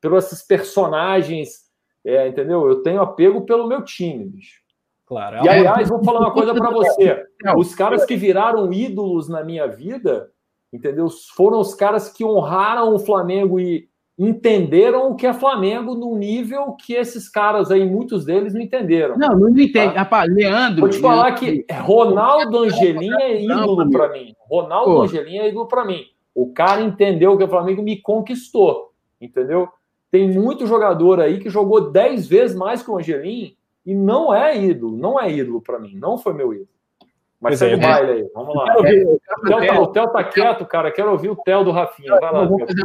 [0.00, 1.68] pelo esses personagens,
[2.04, 2.66] é, entendeu?
[2.68, 4.60] Eu tenho apego pelo meu time, bicho.
[5.06, 5.44] Claro.
[5.44, 7.24] E aliás, vou falar uma coisa para você.
[7.56, 10.30] Os caras que viraram ídolos na minha vida,
[10.72, 11.08] entendeu?
[11.34, 13.88] Foram os caras que honraram o Flamengo e
[14.18, 19.16] entenderam o que é Flamengo num nível que esses caras aí, muitos deles, não entenderam.
[19.16, 19.94] Não, não entende.
[19.94, 20.00] Tá?
[20.00, 20.80] Rapaz, Leandro.
[20.80, 24.34] Vou te falar que Ronaldo Angelim é ídolo para mim.
[24.50, 25.02] Ronaldo Pô.
[25.02, 26.02] Angelim é ídolo para mim.
[26.34, 28.92] O cara entendeu que o Flamengo me conquistou.
[29.20, 29.68] Entendeu?
[30.10, 33.54] Tem muito jogador aí que jogou 10 vezes mais que o Angelim
[33.86, 34.96] e não é ídolo.
[34.96, 35.94] Não é ídolo para mim.
[35.94, 36.68] Não foi meu ídolo.
[37.40, 38.76] Mas segue o é, baile aí, vamos lá.
[38.76, 40.90] o Theo tá, tá quieto, cara.
[40.90, 42.18] Quero ouvir o Theo do Rafinha.
[42.18, 42.44] Vai lá.
[42.44, 42.82] Vou fazer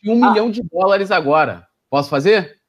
[0.00, 0.30] de um ah.
[0.30, 1.66] milhão de dólares agora.
[1.88, 2.60] Posso fazer?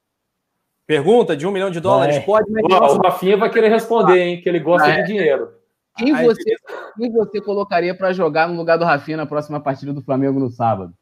[0.85, 2.19] Pergunta de um milhão de dólares?
[2.19, 2.63] Pode, mas.
[2.63, 4.41] o Rafinha vai querer responder, hein?
[4.41, 5.01] Que ele gosta é.
[5.01, 5.53] de dinheiro.
[5.95, 6.55] Quem você,
[6.97, 10.49] quem você colocaria para jogar no lugar do Rafinha na próxima partida do Flamengo no
[10.49, 10.93] sábado?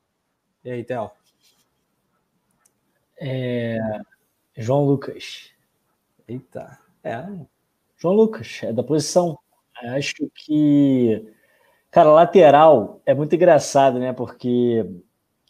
[0.63, 1.09] E aí, Theo?
[3.19, 3.80] É...
[4.57, 5.51] João Lucas.
[6.27, 6.77] Eita.
[7.03, 7.26] É.
[7.97, 9.38] João Lucas, é da posição.
[9.81, 11.25] Acho que.
[11.91, 14.13] Cara, lateral é muito engraçado, né?
[14.13, 14.85] Porque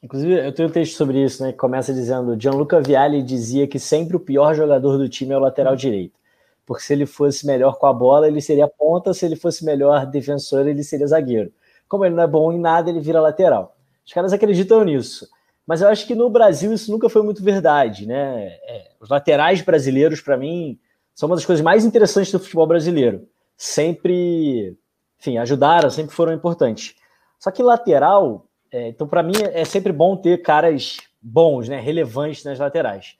[0.04, 1.52] Inclusive, eu tenho um texto sobre isso, né?
[1.52, 5.40] Que começa dizendo: Gianluca Vialli dizia que sempre o pior jogador do time é o
[5.40, 6.20] lateral direito.
[6.66, 10.06] Porque se ele fosse melhor com a bola, ele seria ponta, se ele fosse melhor
[10.06, 11.52] defensor, ele seria zagueiro.
[11.88, 13.76] Como ele não é bom em nada, ele vira lateral.
[14.06, 15.28] Os caras acreditam nisso.
[15.68, 18.48] Mas eu acho que no Brasil isso nunca foi muito verdade, né?
[18.68, 20.80] É, os laterais brasileiros, para mim,
[21.14, 23.28] são uma das coisas mais interessantes do futebol brasileiro.
[23.64, 24.76] Sempre,
[25.20, 26.96] enfim, ajudaram, sempre foram importantes.
[27.38, 32.44] Só que lateral, é, então, para mim, é sempre bom ter caras bons, né, relevantes
[32.44, 33.16] nas laterais.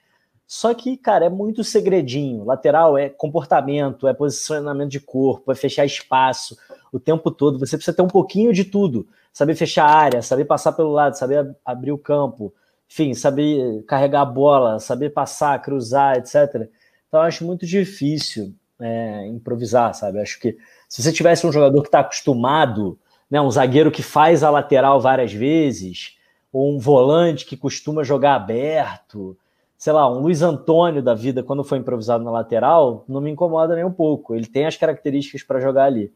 [0.48, 2.44] Só que, cara, é muito segredinho.
[2.44, 6.58] Lateral é comportamento, é posicionamento de corpo, é fechar espaço
[6.92, 7.60] o tempo todo.
[7.60, 9.08] Você precisa ter um pouquinho de tudo.
[9.32, 12.52] Saber fechar a área, saber passar pelo lado, saber abrir o campo,
[12.90, 16.68] enfim, saber carregar a bola, saber passar, cruzar, etc.
[17.08, 20.20] Então, eu acho muito difícil é, improvisar, sabe?
[20.20, 20.58] Acho que
[20.90, 22.98] se você tivesse um jogador que está acostumado
[23.32, 26.18] né, um zagueiro que faz a lateral várias vezes,
[26.52, 29.38] ou um volante que costuma jogar aberto,
[29.78, 33.74] sei lá, um Luiz Antônio da vida, quando foi improvisado na lateral, não me incomoda
[33.74, 34.36] nem um pouco.
[34.36, 36.12] Ele tem as características para jogar ali.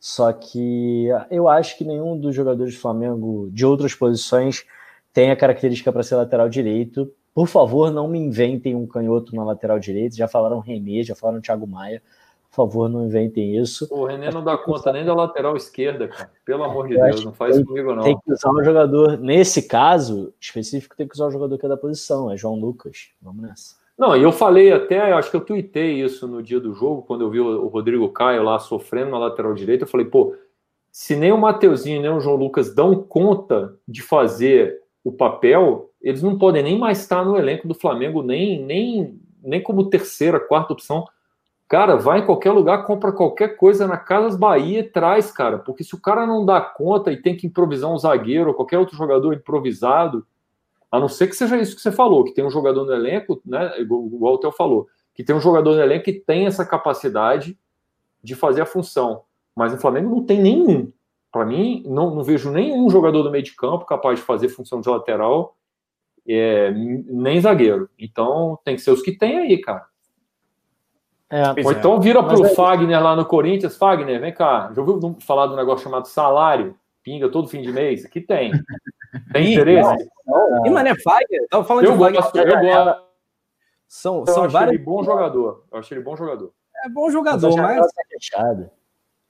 [0.00, 4.64] Só que eu acho que nenhum dos jogadores do Flamengo de outras posições
[5.12, 7.10] tem a característica para ser lateral direito.
[7.36, 10.16] Por favor, não me inventem um canhoto na lateral direito.
[10.16, 12.02] Já falaram René, já falaram Thiago Maia.
[12.48, 13.86] Por favor, não inventem isso.
[13.90, 16.30] O René não dá conta nem da lateral esquerda, cara.
[16.46, 18.02] Pelo amor de Deus, não faz comigo, não.
[18.02, 21.66] Tem que usar um jogador, nesse caso específico, tem que usar o um jogador que
[21.66, 23.10] é da posição, é João Lucas.
[23.20, 23.76] Vamos nessa.
[23.98, 27.20] Não, e eu falei até, acho que eu tuitei isso no dia do jogo, quando
[27.20, 30.34] eu vi o Rodrigo Caio lá sofrendo na lateral direita, eu falei, pô,
[30.90, 36.20] se nem o Mateuzinho nem o João Lucas dão conta de fazer o papel, eles
[36.20, 40.72] não podem nem mais estar no elenco do Flamengo, nem, nem, nem como terceira, quarta
[40.72, 41.06] opção.
[41.68, 45.58] Cara, vai em qualquer lugar, compra qualquer coisa na Casas Bahia e traz, cara.
[45.58, 48.80] Porque se o cara não dá conta e tem que improvisar um zagueiro ou qualquer
[48.80, 50.26] outro jogador improvisado,
[50.90, 53.40] a não ser que seja isso que você falou, que tem um jogador no elenco,
[53.46, 57.56] né, igual o Theo falou, que tem um jogador no elenco que tem essa capacidade
[58.20, 59.22] de fazer a função.
[59.54, 60.90] Mas no Flamengo não tem nenhum.
[61.36, 64.80] Para mim, não, não, vejo nenhum jogador do meio de campo capaz de fazer função
[64.80, 65.54] de lateral,
[66.26, 67.90] é, nem zagueiro.
[67.98, 69.84] Então tem que ser os que tem aí, cara.
[71.28, 72.48] É, Ou então vira para o é...
[72.54, 73.76] Fagner lá no Corinthians.
[73.76, 74.72] Fagner, vem cá.
[74.74, 76.74] Já ouviu falar do negócio chamado salário?
[77.02, 78.06] Pinga todo fim de mês?
[78.06, 78.52] Aqui tem.
[79.30, 80.08] Tem interesse?
[80.64, 81.46] E Mané Fagner?
[81.50, 82.22] Tava falando eu de Fagner.
[82.22, 83.02] Gosto, eu gosto.
[83.86, 84.74] São, eu são acho vários...
[84.74, 85.64] ele bom jogador.
[85.70, 86.50] Eu acho ele bom jogador.
[86.82, 87.92] É bom jogador, mas.
[88.30, 88.68] Tá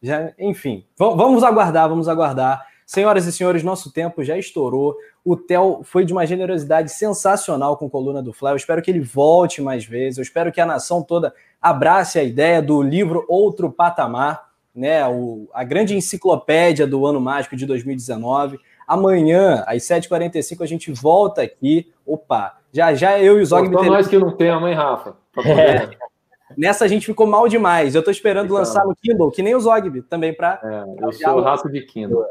[0.07, 2.65] já, enfim, vamos aguardar, vamos aguardar.
[2.87, 4.97] Senhoras e senhores, nosso tempo já estourou.
[5.25, 8.33] O Theo foi de uma generosidade sensacional com a coluna do.
[8.43, 10.19] Eu espero que ele volte mais vezes.
[10.19, 15.05] Eu espero que a nação toda abrace a ideia do livro Outro Patamar, né?
[15.09, 18.61] O, a grande enciclopédia do ano mágico de 2019.
[18.87, 21.93] Amanhã, às 7h45, a gente volta aqui.
[22.07, 23.69] Opa, já já eu e o Zog...
[23.73, 25.17] Só nós que não temos, hein, Rafa?
[25.45, 26.07] É.
[26.57, 27.95] Nessa a gente ficou mal demais.
[27.95, 30.61] Eu tô esperando lançar no Kindle, que nem o Zogby também para.
[30.63, 32.25] É, eu sou rato de Kindle.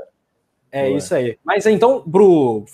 [0.72, 0.98] É Boa.
[0.98, 1.38] isso aí.
[1.44, 2.66] Mas então, pro,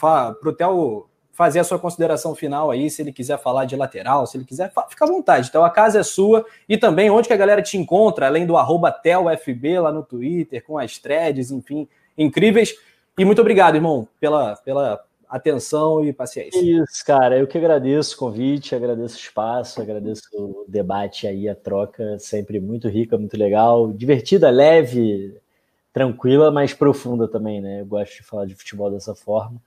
[0.41, 4.37] pro Theo fazer a sua consideração final aí, se ele quiser falar de lateral, se
[4.37, 5.47] ele quiser, fica à vontade.
[5.49, 8.57] Então a casa é sua e também onde que a galera te encontra, além do
[8.57, 11.87] arroba TelFB lá no Twitter, com as threads, enfim,
[12.17, 12.75] incríveis.
[13.17, 16.59] E muito obrigado, irmão, pela, pela atenção e paciência.
[16.59, 21.55] Isso, cara, eu que agradeço o convite, agradeço o espaço, agradeço o debate aí, a
[21.55, 25.33] troca, sempre muito rica, muito legal, divertida, leve,
[25.93, 27.81] tranquila, mas profunda também, né?
[27.81, 29.61] Eu gosto de falar de futebol dessa forma.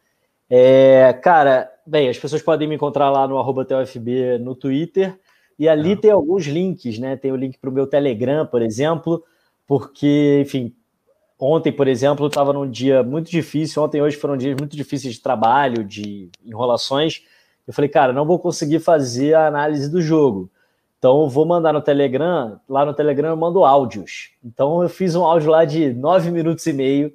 [0.51, 5.19] É, cara, bem, as pessoas podem me encontrar lá no arroba TUFB no Twitter,
[5.59, 5.97] e ali ah.
[5.97, 7.17] tem alguns links, né?
[7.17, 9.25] Tem o link para o meu Telegram, por exemplo,
[9.67, 10.75] porque, enfim,
[11.39, 13.83] Ontem, por exemplo, estava num dia muito difícil.
[13.83, 17.23] Ontem e hoje foram dias muito difíceis de trabalho, de enrolações.
[17.67, 20.51] Eu falei, cara, não vou conseguir fazer a análise do jogo.
[20.99, 22.59] Então, eu vou mandar no Telegram.
[22.69, 24.31] Lá no Telegram eu mando áudios.
[24.45, 27.13] Então, eu fiz um áudio lá de nove minutos e meio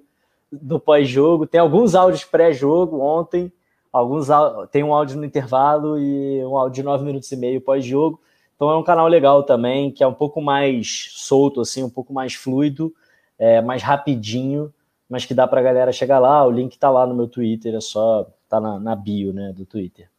[0.51, 1.47] do pós-jogo.
[1.47, 3.51] Tem alguns áudios pré-jogo ontem.
[3.91, 4.27] Alguns
[4.71, 8.19] tem um áudio no intervalo e um áudio de nove minutos e meio pós-jogo.
[8.55, 12.13] Então, é um canal legal também, que é um pouco mais solto, assim, um pouco
[12.13, 12.93] mais fluido
[13.39, 14.71] é, mais rapidinho,
[15.09, 16.45] mas que dá para a galera chegar lá.
[16.45, 19.65] O link está lá no meu Twitter, é só tá na, na bio né, do
[19.65, 20.09] Twitter.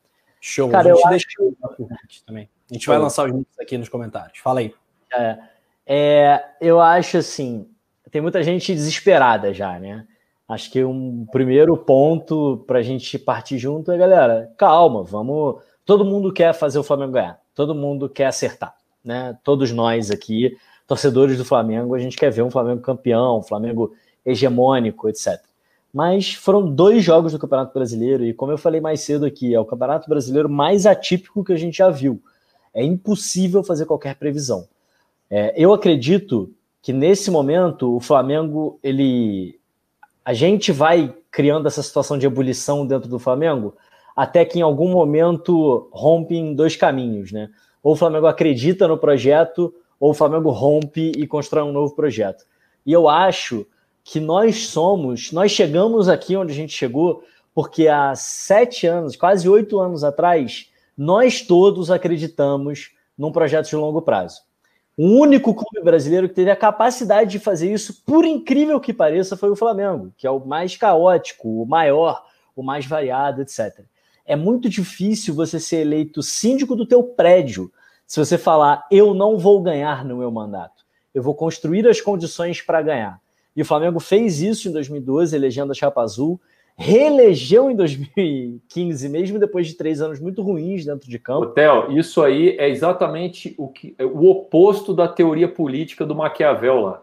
[0.40, 1.26] Show, Cara, a gente deixa
[1.62, 2.24] acho...
[2.26, 2.48] também.
[2.70, 4.38] A gente vai lançar os links aqui nos comentários.
[4.38, 4.74] Fala aí.
[5.12, 5.38] É,
[5.86, 7.68] é, eu acho assim,
[8.10, 10.06] tem muita gente desesperada já, né?
[10.48, 15.62] Acho que um primeiro ponto para a gente partir junto é, galera, calma, vamos.
[15.84, 18.74] Todo mundo quer fazer o Flamengo ganhar, todo mundo quer acertar,
[19.04, 19.36] né?
[19.44, 20.56] Todos nós aqui
[20.90, 23.94] torcedores do Flamengo, a gente quer ver um Flamengo campeão, um Flamengo
[24.26, 25.40] hegemônico, etc.
[25.94, 29.60] Mas foram dois jogos do Campeonato Brasileiro, e como eu falei mais cedo aqui, é
[29.60, 32.20] o Campeonato Brasileiro mais atípico que a gente já viu.
[32.74, 34.66] É impossível fazer qualquer previsão.
[35.30, 36.52] É, eu acredito
[36.82, 39.60] que nesse momento o Flamengo, ele.
[40.24, 43.76] A gente vai criando essa situação de ebulição dentro do Flamengo,
[44.16, 47.48] até que em algum momento rompe em dois caminhos, né?
[47.80, 52.46] Ou o Flamengo acredita no projeto, ou o Flamengo rompe e constrói um novo projeto.
[52.86, 53.66] E eu acho
[54.02, 57.22] que nós somos, nós chegamos aqui onde a gente chegou,
[57.54, 64.00] porque há sete anos, quase oito anos atrás, nós todos acreditamos num projeto de longo
[64.00, 64.40] prazo.
[64.96, 69.36] O único clube brasileiro que teve a capacidade de fazer isso, por incrível que pareça,
[69.36, 72.24] foi o Flamengo, que é o mais caótico, o maior,
[72.56, 73.84] o mais variado, etc.
[74.26, 77.70] É muito difícil você ser eleito síndico do teu prédio
[78.10, 80.84] se você falar, eu não vou ganhar no meu mandato,
[81.14, 83.20] eu vou construir as condições para ganhar.
[83.54, 86.40] E o Flamengo fez isso em 2012, elegendo a Chapa Azul,
[86.76, 91.42] reelegeu em 2015, mesmo depois de três anos muito ruins dentro de campo.
[91.42, 96.80] Hotel, isso aí é exatamente o, que, é o oposto da teoria política do Maquiavel
[96.80, 97.02] lá.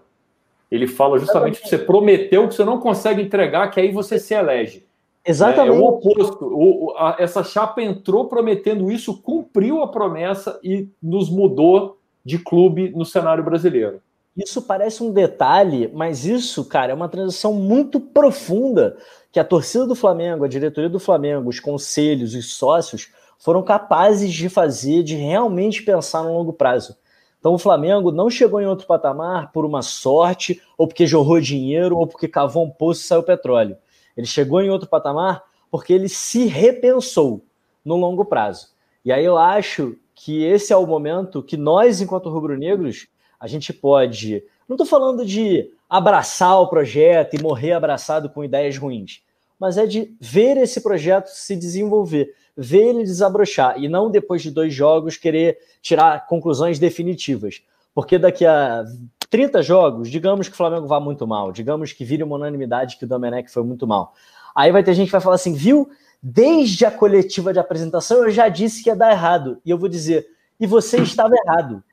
[0.69, 4.33] Ele fala justamente que você prometeu que você não consegue entregar, que aí você se
[4.33, 4.85] elege.
[5.27, 5.75] Exatamente.
[5.75, 6.45] É, é o oposto.
[6.45, 12.91] O, a, essa chapa entrou prometendo isso, cumpriu a promessa e nos mudou de clube
[12.95, 14.01] no cenário brasileiro.
[14.35, 18.97] Isso parece um detalhe, mas isso, cara, é uma transição muito profunda
[19.31, 23.09] que a torcida do Flamengo, a diretoria do Flamengo, os conselhos, os sócios
[23.39, 26.95] foram capazes de fazer, de realmente pensar no longo prazo.
[27.39, 31.97] Então o Flamengo não chegou em outro patamar por uma sorte, ou porque jorrou dinheiro,
[31.97, 33.77] ou porque cavou um poço e saiu petróleo.
[34.17, 37.45] Ele chegou em outro patamar porque ele se repensou
[37.85, 38.69] no longo prazo.
[39.05, 43.07] E aí eu acho que esse é o momento que nós, enquanto rubro-negros,
[43.39, 44.43] a gente pode.
[44.67, 49.21] Não estou falando de abraçar o projeto e morrer abraçado com ideias ruins,
[49.59, 54.51] mas é de ver esse projeto se desenvolver, ver ele desabrochar e não depois de
[54.51, 57.61] dois jogos querer tirar conclusões definitivas.
[57.93, 58.83] Porque daqui a
[59.29, 63.05] 30 jogos, digamos que o Flamengo vá muito mal, digamos que vire uma unanimidade que
[63.05, 64.13] o Domenech foi muito mal.
[64.55, 65.89] Aí vai ter gente que vai falar assim, viu?
[66.21, 69.59] Desde a coletiva de apresentação eu já disse que ia dar errado.
[69.65, 70.27] E eu vou dizer,
[70.59, 71.83] e você estava errado.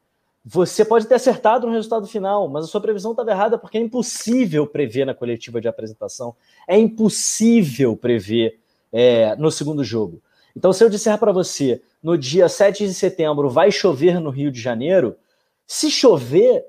[0.47, 3.81] Você pode ter acertado no resultado final, mas a sua previsão estava errada porque é
[3.81, 6.35] impossível prever na coletiva de apresentação.
[6.69, 8.59] É impossível prever
[8.93, 10.23] é, no segundo jogo.
[10.55, 14.53] Então, se eu disser para você, no dia 7 de setembro vai chover no Rio
[14.53, 15.17] de Janeiro,
[15.67, 16.65] se chover,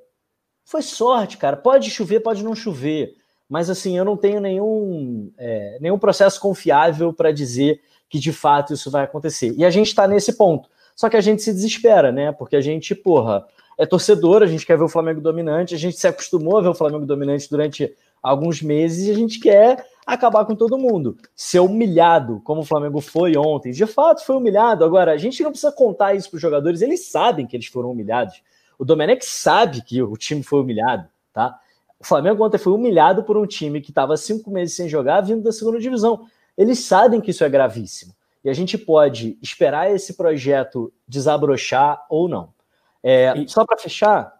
[0.65, 1.55] foi sorte, cara.
[1.55, 3.15] Pode chover, pode não chover.
[3.47, 7.79] Mas assim, eu não tenho nenhum, é, nenhum processo confiável para dizer
[8.09, 9.53] que de fato isso vai acontecer.
[9.55, 10.67] E a gente está nesse ponto.
[10.95, 12.31] Só que a gente se desespera, né?
[12.31, 13.45] Porque a gente, porra,
[13.77, 16.69] é torcedor, a gente quer ver o Flamengo dominante, a gente se acostumou a ver
[16.69, 17.93] o Flamengo dominante durante
[18.23, 21.15] alguns meses e a gente quer acabar com todo mundo.
[21.35, 23.71] Ser humilhado, como o Flamengo foi ontem.
[23.71, 24.83] De fato, foi humilhado.
[24.83, 27.91] Agora, a gente não precisa contar isso para os jogadores, eles sabem que eles foram
[27.91, 28.41] humilhados.
[28.77, 31.60] O Domenech sabe que o time foi humilhado, tá?
[31.99, 35.43] O Flamengo ontem foi humilhado por um time que estava cinco meses sem jogar, vindo
[35.43, 36.27] da segunda divisão.
[36.57, 38.14] Eles sabem que isso é gravíssimo.
[38.43, 42.53] E a gente pode esperar esse projeto desabrochar ou não.
[43.02, 44.34] É, só para fechar,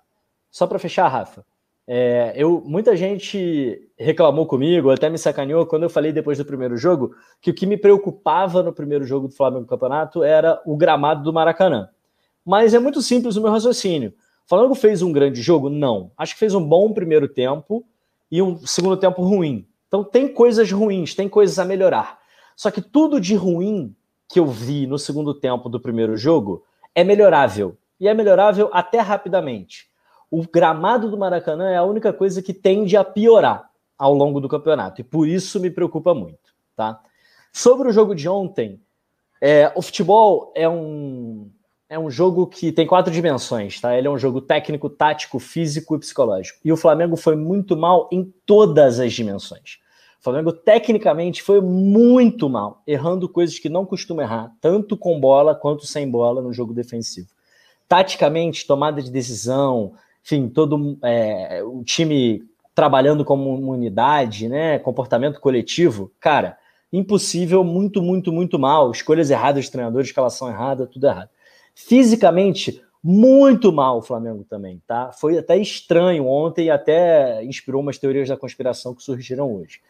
[0.52, 1.46] só para fechar, Rafa,
[1.88, 6.76] é, eu, muita gente reclamou comigo, até me sacaneou quando eu falei depois do primeiro
[6.76, 10.76] jogo que o que me preocupava no primeiro jogo do Flamengo no campeonato era o
[10.76, 11.90] gramado do Maracanã.
[12.44, 14.14] Mas é muito simples o meu raciocínio.
[14.48, 15.70] Flamengo fez um grande jogo?
[15.70, 16.12] Não.
[16.18, 17.86] Acho que fez um bom primeiro tempo
[18.32, 19.68] e um segundo tempo ruim.
[19.88, 22.20] Então tem coisas ruins, tem coisas a melhorar.
[22.56, 23.96] Só que tudo de ruim
[24.30, 26.64] que eu vi no segundo tempo do primeiro jogo
[26.94, 27.78] é melhorável.
[28.00, 29.90] E é melhorável até rapidamente.
[30.30, 34.50] O gramado do Maracanã é a única coisa que tende a piorar ao longo do
[34.50, 35.02] campeonato.
[35.02, 36.54] E por isso me preocupa muito.
[36.76, 37.00] Tá?
[37.54, 38.82] Sobre o jogo de ontem,
[39.42, 41.50] é, o futebol é um,
[41.96, 43.98] é um jogo que tem quatro dimensões, tá?
[43.98, 46.60] Ele é um jogo técnico, tático, físico e psicológico.
[46.64, 49.80] E o Flamengo foi muito mal em todas as dimensões.
[50.20, 55.56] O Flamengo, tecnicamente, foi muito mal, errando coisas que não costuma errar, tanto com bola
[55.56, 57.30] quanto sem bola no jogo defensivo.
[57.88, 62.44] Taticamente, tomada de decisão, enfim, todo é, o time
[62.74, 64.80] trabalhando como uma unidade, né?
[64.80, 66.58] Comportamento coletivo, cara,
[66.92, 68.92] impossível, muito, muito, muito mal.
[68.92, 71.30] Escolhas erradas de treinadores, escalação errada, tudo errado.
[71.76, 75.12] Fisicamente, muito mal o Flamengo também, tá?
[75.12, 79.82] Foi até estranho ontem, até inspirou umas teorias da conspiração que surgiram hoje.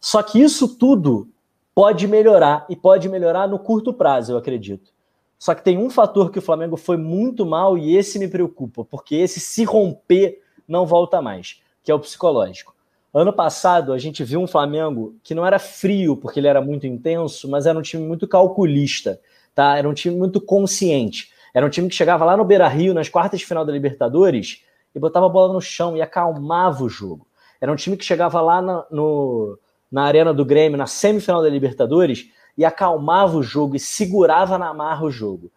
[0.00, 1.28] Só que isso tudo
[1.74, 4.92] pode melhorar e pode melhorar no curto prazo, eu acredito.
[5.38, 8.84] Só que tem um fator que o Flamengo foi muito mal e esse me preocupa,
[8.84, 12.74] porque esse se romper não volta mais, que é o psicológico.
[13.14, 16.86] Ano passado a gente viu um Flamengo que não era frio porque ele era muito
[16.86, 19.20] intenso, mas era um time muito calculista
[19.58, 19.76] tá?
[19.76, 21.32] Era um time muito consciente.
[21.52, 24.62] Era um time que chegava lá no Beira Rio, nas quartas de final da Libertadores,
[24.94, 27.26] e botava a bola no chão e acalmava o jogo.
[27.60, 29.58] Era um time que chegava lá na, no,
[29.90, 34.72] na arena do Grêmio, na semifinal da Libertadores, e acalmava o jogo e segurava na
[34.72, 35.50] marra o jogo.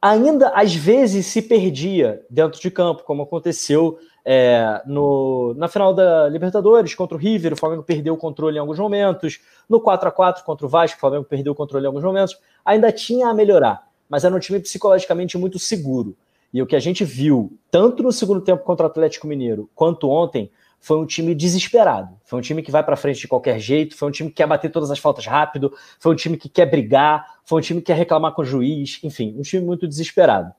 [0.00, 3.98] Ainda às vezes se perdia dentro de campo, como aconteceu
[4.30, 8.60] é, no, na final da Libertadores contra o River, o Flamengo perdeu o controle em
[8.60, 9.40] alguns momentos.
[9.66, 12.38] No 4 a 4 contra o Vasco, o Flamengo perdeu o controle em alguns momentos.
[12.62, 16.14] Ainda tinha a melhorar, mas era um time psicologicamente muito seguro.
[16.52, 20.10] E o que a gente viu, tanto no segundo tempo contra o Atlético Mineiro, quanto
[20.10, 22.14] ontem, foi um time desesperado.
[22.26, 24.46] Foi um time que vai para frente de qualquer jeito, foi um time que quer
[24.46, 27.86] bater todas as faltas rápido, foi um time que quer brigar, foi um time que
[27.86, 30.52] quer reclamar com o juiz, enfim, um time muito desesperado.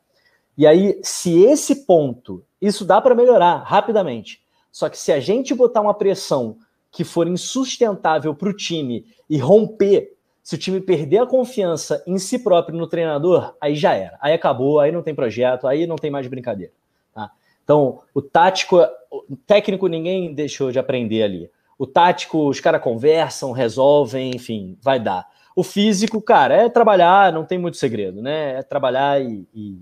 [0.57, 4.41] E aí, se esse ponto, isso dá para melhorar rapidamente.
[4.71, 6.57] Só que se a gente botar uma pressão
[6.91, 12.17] que for insustentável para o time e romper, se o time perder a confiança em
[12.17, 14.17] si próprio no treinador, aí já era.
[14.21, 16.73] Aí acabou, aí não tem projeto, aí não tem mais brincadeira.
[17.13, 17.31] Tá?
[17.63, 18.77] Então, o tático,
[19.11, 21.51] o técnico ninguém deixou de aprender ali.
[21.77, 25.27] O tático, os caras conversam, resolvem, enfim, vai dar.
[25.55, 28.59] O físico, cara, é trabalhar, não tem muito segredo, né?
[28.59, 29.77] É trabalhar e, e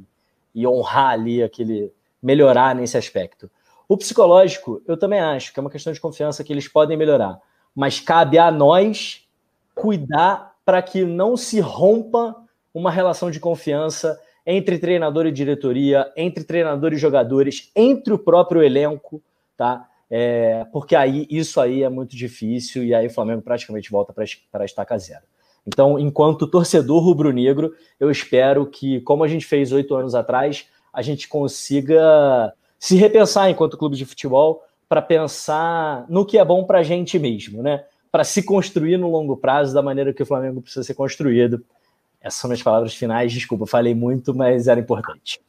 [0.57, 3.49] e honrar ali aquele melhorar nesse aspecto.
[3.87, 7.39] O psicológico, eu também acho que é uma questão de confiança que eles podem melhorar,
[7.73, 9.25] mas cabe a nós
[9.73, 12.35] cuidar para que não se rompa
[12.73, 18.61] uma relação de confiança entre treinador e diretoria, entre treinador e jogadores, entre o próprio
[18.61, 19.21] elenco,
[19.55, 19.87] tá?
[20.09, 24.63] É, porque aí isso aí é muito difícil e aí o Flamengo praticamente volta para
[24.63, 25.23] a estaca zero.
[25.65, 31.03] Então, enquanto torcedor rubro-negro, eu espero que, como a gente fez oito anos atrás, a
[31.03, 36.79] gente consiga se repensar enquanto clube de futebol para pensar no que é bom para
[36.79, 37.83] a gente mesmo, né?
[38.11, 41.63] Para se construir no longo prazo da maneira que o Flamengo precisa ser construído.
[42.19, 43.31] Essas são as palavras finais.
[43.31, 45.39] Desculpa, falei muito, mas era importante.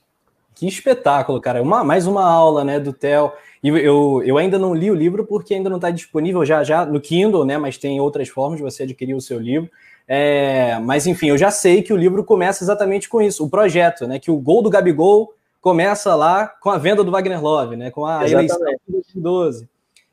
[0.54, 1.62] Que espetáculo, cara.
[1.62, 3.32] Uma, mais uma aula, né, do Theo.
[3.64, 6.84] E eu, eu ainda não li o livro porque ainda não está disponível já já
[6.84, 7.56] no Kindle, né?
[7.56, 9.70] Mas tem outras formas de você adquirir o seu livro.
[10.06, 14.06] É, mas enfim, eu já sei que o livro começa exatamente com isso, o projeto,
[14.06, 14.18] né?
[14.18, 17.90] Que o gol do Gabigol começa lá com a venda do Wagner Love, né?
[17.90, 18.52] Com a exatamente.
[18.52, 19.68] eleição de 2012.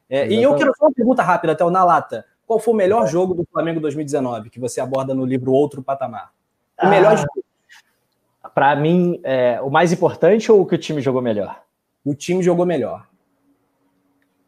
[0.10, 2.26] É, e eu quero fazer uma pergunta rápida, até o na lata.
[2.46, 6.32] Qual foi o melhor jogo do Flamengo 2019 que você aborda no livro Outro Patamar?
[6.82, 7.44] O melhor ah, jogo.
[8.54, 11.62] Para mim, é, o mais importante ou o que o time jogou melhor?
[12.04, 13.08] O time jogou melhor.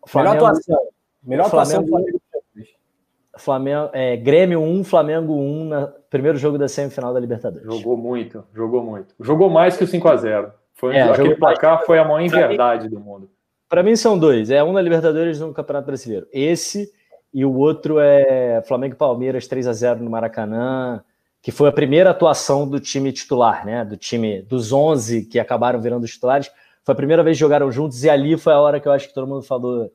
[0.06, 0.80] Flamengo, melhor atuação.
[1.24, 7.14] Melhor Flamengo, atuação do Flamengo, é, Grêmio 1, Flamengo 1 no primeiro jogo da semifinal
[7.14, 7.66] da Libertadores.
[7.66, 9.16] Jogou muito, jogou muito.
[9.20, 12.88] Jogou mais que o 5 a 0 foi é, Aquele placar foi a maior inverdade
[12.88, 13.30] do mundo.
[13.68, 14.50] Para mim são dois.
[14.50, 16.28] É um na Libertadores e um no Campeonato Brasileiro.
[16.32, 16.90] Esse
[17.34, 21.04] e o outro é Flamengo e Palmeiras 3 a 0 no Maracanã,
[21.42, 23.84] que foi a primeira atuação do time titular, né?
[23.84, 26.50] Do time dos 11 que acabaram virando titulares.
[26.84, 29.08] Foi a primeira vez que jogaram juntos e ali foi a hora que eu acho
[29.08, 29.92] que todo mundo falou: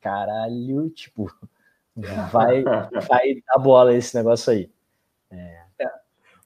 [0.00, 1.32] caralho, tipo,
[2.30, 2.62] vai,
[3.08, 4.70] vai dar bola esse negócio aí.
[5.30, 5.59] É.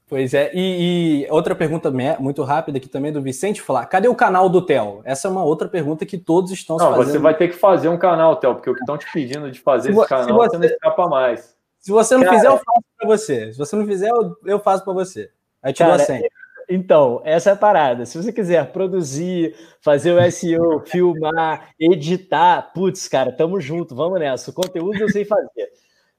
[0.07, 4.15] Pois é, e, e, outra pergunta muito rápida aqui também do Vicente falar: cadê o
[4.15, 5.01] canal do Theo?
[5.05, 7.13] Essa é uma outra pergunta que todos estão não, fazendo.
[7.13, 9.61] Você vai ter que fazer um canal, Theo, porque o que estão te pedindo de
[9.61, 11.57] fazer se esse canal, você, você não escapa mais.
[11.81, 13.53] Se você não Cara, fizer, eu faço para você.
[13.53, 15.31] Se você não fizer, eu, eu faço para você.
[15.63, 16.29] Aí te Cara, dou a senha.
[16.69, 18.07] Então, essa é a parada.
[18.07, 24.51] Se você quiser produzir, fazer o SEO, filmar, editar, putz, cara, tamo junto, vamos nessa.
[24.51, 25.71] O conteúdo eu sei fazer.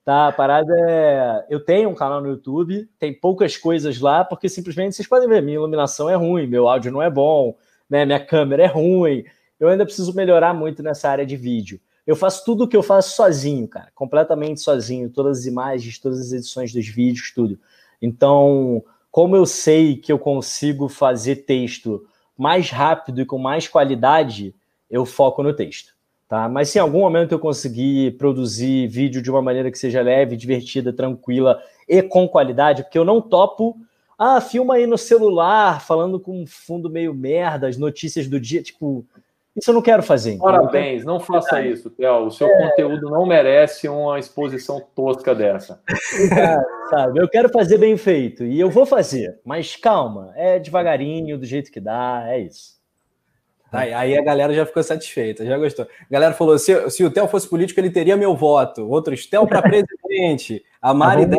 [0.06, 1.48] Tá, a parada é.
[1.50, 5.42] Eu tenho um canal no YouTube, tem poucas coisas lá, porque simplesmente vocês podem ver,
[5.42, 7.58] minha iluminação é ruim, meu áudio não é bom,
[7.90, 8.06] né?
[8.06, 9.26] Minha câmera é ruim.
[9.60, 11.82] Eu ainda preciso melhorar muito nessa área de vídeo.
[12.06, 16.20] Eu faço tudo o que eu faço sozinho, cara, completamente sozinho, todas as imagens, todas
[16.20, 17.60] as edições dos vídeos, tudo.
[18.00, 22.06] Então, como eu sei que eu consigo fazer texto
[22.38, 24.54] mais rápido e com mais qualidade,
[24.88, 25.95] eu foco no texto.
[26.36, 26.50] Tá?
[26.50, 30.36] Mas se em algum momento eu conseguir produzir vídeo de uma maneira que seja leve,
[30.36, 33.78] divertida, tranquila e com qualidade, porque eu não topo,
[34.20, 38.62] ah, filma aí no celular, falando com um fundo meio merda, as notícias do dia,
[38.62, 39.06] tipo,
[39.56, 40.38] isso eu não quero fazer.
[40.38, 42.26] Parabéns, não faça isso, Theo.
[42.26, 42.68] O seu é...
[42.68, 45.80] conteúdo não merece uma exposição tosca dessa.
[46.90, 51.46] sabe, eu quero fazer bem feito e eu vou fazer, mas calma, é devagarinho, do
[51.46, 52.75] jeito que dá, é isso.
[53.72, 55.86] Aí, aí a galera já ficou satisfeita, já gostou.
[55.86, 58.88] A galera falou: se, se o Theo fosse político, ele teria meu voto.
[58.88, 60.64] Outros, Theo para presidente.
[60.82, 61.38] A Mari tá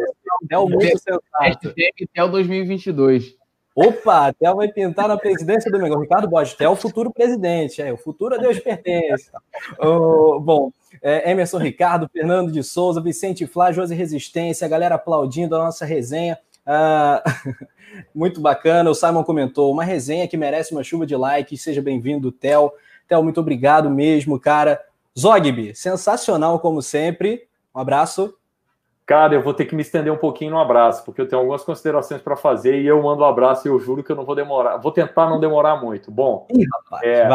[0.48, 1.74] Theo muito sensato.
[2.12, 3.36] Theo 2022.
[3.74, 6.00] Opa, Theo vai pintar na presidência do Mengão.
[6.00, 7.82] Ricardo Borges, Theo é futuro presidente.
[7.82, 9.30] É, o futuro a Deus pertence.
[9.78, 10.72] Oh, bom,
[11.02, 15.84] é, Emerson Ricardo, Fernando de Souza, Vicente Flá, Josi Resistência, a galera aplaudindo a nossa
[15.84, 16.38] resenha.
[16.66, 17.22] Ah,
[18.14, 18.90] muito bacana.
[18.90, 21.62] O Simon comentou: uma resenha que merece uma chuva de likes.
[21.62, 22.72] Seja bem-vindo, Theo.
[23.08, 24.82] Theo, muito obrigado mesmo, cara.
[25.18, 27.46] Zogby, sensacional como sempre.
[27.74, 28.36] Um abraço.
[29.06, 31.62] Cara, eu vou ter que me estender um pouquinho no abraço, porque eu tenho algumas
[31.62, 34.34] considerações para fazer e eu mando um abraço e eu juro que eu não vou
[34.34, 34.78] demorar.
[34.78, 36.10] Vou tentar não demorar muito.
[36.10, 37.28] Bom, Ih, rapaz, é,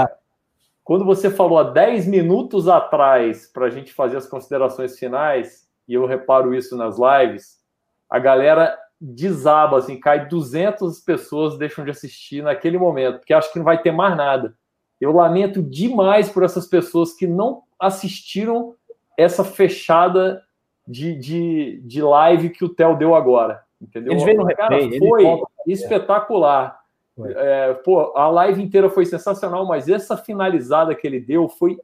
[0.83, 5.93] quando você falou há 10 minutos atrás para a gente fazer as considerações finais, e
[5.93, 7.61] eu reparo isso nas lives,
[8.09, 13.57] a galera desaba, assim, cai 200 pessoas deixam de assistir naquele momento, porque acho que
[13.57, 14.55] não vai ter mais nada.
[14.99, 18.75] Eu lamento demais por essas pessoas que não assistiram
[19.17, 20.43] essa fechada
[20.87, 23.63] de, de, de live que o Theo deu agora.
[23.81, 24.13] Entendeu?
[24.13, 26.79] Eles no cara, foi espetacular.
[27.19, 31.79] É, pô, a live inteira foi sensacional, mas essa finalizada que ele deu foi.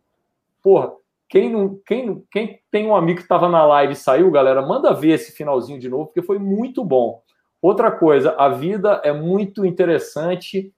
[0.61, 0.93] Porra,
[1.29, 4.93] quem, não, quem, quem tem um amigo que estava na live e saiu, galera, manda
[4.93, 7.21] ver esse finalzinho de novo, porque foi muito bom.
[7.61, 10.73] Outra coisa, a vida é muito interessante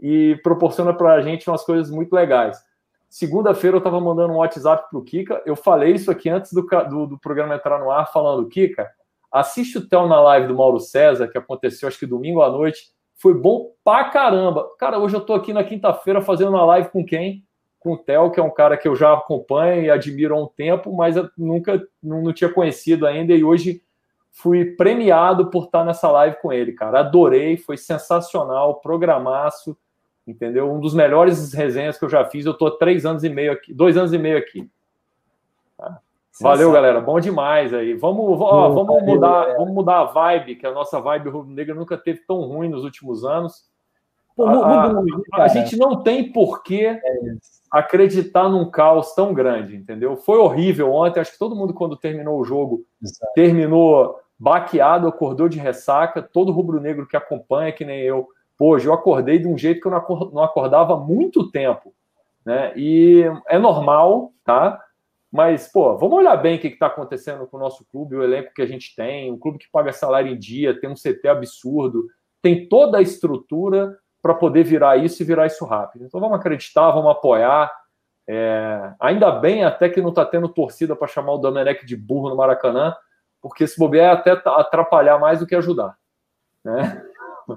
[0.00, 2.58] e proporciona para a gente umas coisas muito legais.
[3.08, 5.40] Segunda-feira eu estava mandando um WhatsApp para o Kika.
[5.46, 8.90] Eu falei isso aqui antes do, do, do, programa entrar no ar, falando, Kika,
[9.30, 12.92] assiste o Theo na live do Mauro César, que aconteceu acho que domingo à noite.
[13.14, 14.68] Foi bom pra caramba.
[14.78, 17.43] Cara, hoje eu estou aqui na quinta-feira fazendo uma live com quem?
[17.84, 20.46] Com o Theo, que é um cara que eu já acompanho e admiro há um
[20.46, 23.34] tempo, mas eu nunca não, não tinha conhecido ainda.
[23.34, 23.82] E hoje
[24.32, 27.00] fui premiado por estar nessa live com ele, cara.
[27.00, 29.76] Adorei, foi sensacional, programaço,
[30.26, 30.72] entendeu?
[30.72, 32.46] Um dos melhores resenhas que eu já fiz.
[32.46, 34.66] Eu tô três anos e meio aqui, dois anos e meio aqui.
[35.76, 36.00] Tá?
[36.40, 37.02] Valeu, galera.
[37.02, 37.92] Bom demais aí.
[37.92, 42.20] Vamos, ó, vamos mudar, vamos mudar a vibe, que a nossa vibe rubro-negra nunca teve
[42.26, 43.68] tão ruim nos últimos anos.
[44.36, 44.90] Pô, a,
[45.32, 47.00] a, a, gente não tem porquê é
[47.70, 50.16] acreditar num caos tão grande, entendeu?
[50.16, 51.20] Foi horrível ontem.
[51.20, 53.32] Acho que todo mundo, quando terminou o jogo, Exato.
[53.34, 56.20] terminou baqueado, acordou de ressaca.
[56.20, 58.26] Todo rubro-negro que acompanha, que nem eu,
[58.58, 59.92] hoje, eu acordei de um jeito que eu
[60.32, 61.94] não acordava há muito tempo.
[62.44, 62.72] Né?
[62.76, 64.80] E é normal, tá?
[65.30, 68.52] Mas, pô, vamos olhar bem o que está acontecendo com o nosso clube, o elenco
[68.54, 72.06] que a gente tem, um clube que paga salário em dia, tem um CT absurdo,
[72.40, 76.06] tem toda a estrutura para poder virar isso e virar isso rápido.
[76.06, 77.70] Então vamos acreditar, vamos apoiar.
[78.26, 82.30] É, ainda bem até que não está tendo torcida para chamar o Domenech de burro
[82.30, 82.96] no Maracanã,
[83.42, 85.94] porque se bobear é até atrapalhar mais do que ajudar.
[86.64, 87.02] Né?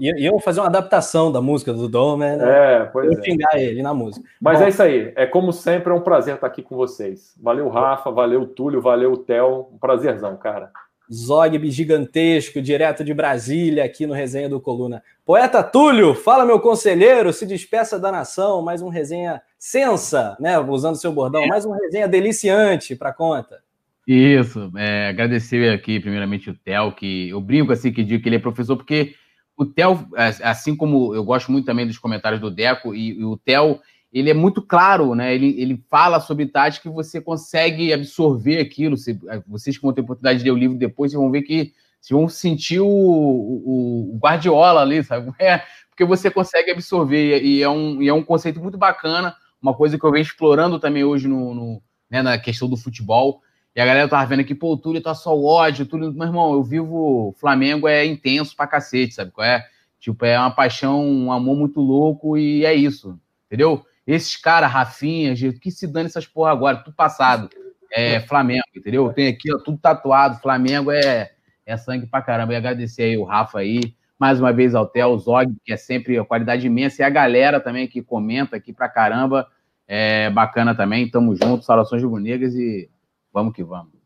[0.01, 2.81] E, eu vou fazer uma adaptação da música do Domen, né?
[2.81, 3.23] É, pois eu é.
[3.23, 4.27] xingar ele na música.
[4.41, 5.13] Mas Bom, é isso aí.
[5.15, 7.33] É como sempre, é um prazer estar aqui com vocês.
[7.41, 9.69] Valeu, Rafa, valeu, Túlio, valeu, Theo.
[9.71, 10.69] Um prazerzão, cara.
[11.13, 15.01] Zogby gigantesco, direto de Brasília, aqui no Resenha do Coluna.
[15.25, 20.57] Poeta Túlio, fala meu conselheiro, se despeça da nação, mais um resenha sensa, né?
[20.59, 23.59] Usando seu bordão, mais um resenha deliciante para conta.
[24.07, 28.37] Isso, é, agradecer aqui primeiramente o Theo, que eu brinco assim que digo que ele
[28.37, 29.15] é professor, porque
[29.57, 30.07] o Theo,
[30.43, 33.79] assim como eu gosto muito também dos comentários do Deco, e, e o Theo
[34.11, 35.33] ele é muito claro, né?
[35.33, 38.97] Ele, ele fala sobre tática que você consegue absorver aquilo.
[38.97, 41.73] Se, vocês que vão ter oportunidade de ler o livro depois, vocês vão ver que
[41.99, 45.31] vocês vão sentir o, o, o Guardiola ali, sabe?
[45.39, 49.73] É, porque você consegue absorver, e é, um, e é um conceito muito bacana, uma
[49.73, 53.41] coisa que eu venho explorando também hoje no, no né, na questão do futebol.
[53.75, 56.53] E a galera tava vendo aqui, pô, o Túlio tá só ódio, Túlio, meu irmão,
[56.53, 59.63] eu vivo Flamengo é intenso pra cacete, sabe é?
[59.99, 63.83] Tipo, é uma paixão, um amor muito louco e é isso, entendeu?
[64.07, 67.49] Esses caras, Rafinha, que se dane essas porra agora, tudo passado.
[67.91, 69.11] É Flamengo, entendeu?
[69.11, 70.39] Tem aqui, ó, tudo tatuado.
[70.39, 71.31] Flamengo é,
[71.65, 72.53] é sangue pra caramba.
[72.53, 73.81] E agradecer aí o Rafa aí,
[74.17, 77.59] mais uma vez ao Theo, Zog, que é sempre a qualidade imensa, e a galera
[77.59, 79.47] também que comenta aqui pra caramba.
[79.87, 81.09] É bacana também.
[81.09, 82.89] Tamo junto, saudações rubro-negras e
[83.33, 83.96] vamos que vamos.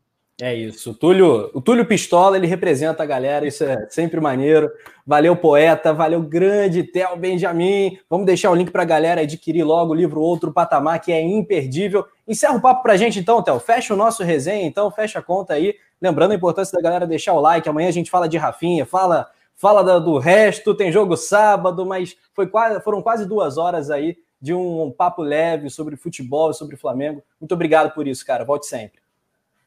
[0.44, 0.90] É isso.
[0.90, 4.68] O Túlio, o Túlio Pistola, ele representa a galera, isso é sempre maneiro.
[5.06, 7.96] Valeu, poeta, valeu, grande Theo Benjamin.
[8.10, 11.22] Vamos deixar o link para a galera adquirir logo o livro Outro Patamar, que é
[11.22, 12.04] imperdível.
[12.26, 13.60] Encerra o papo para a gente então, Theo.
[13.60, 15.76] Fecha o nosso resenha, então, fecha a conta aí.
[16.00, 17.68] Lembrando a importância da galera deixar o like.
[17.68, 20.74] Amanhã a gente fala de Rafinha, fala, fala do resto.
[20.74, 25.70] Tem jogo sábado, mas foi quase, foram quase duas horas aí de um papo leve
[25.70, 27.22] sobre futebol e sobre Flamengo.
[27.40, 28.44] Muito obrigado por isso, cara.
[28.44, 29.01] Volte sempre.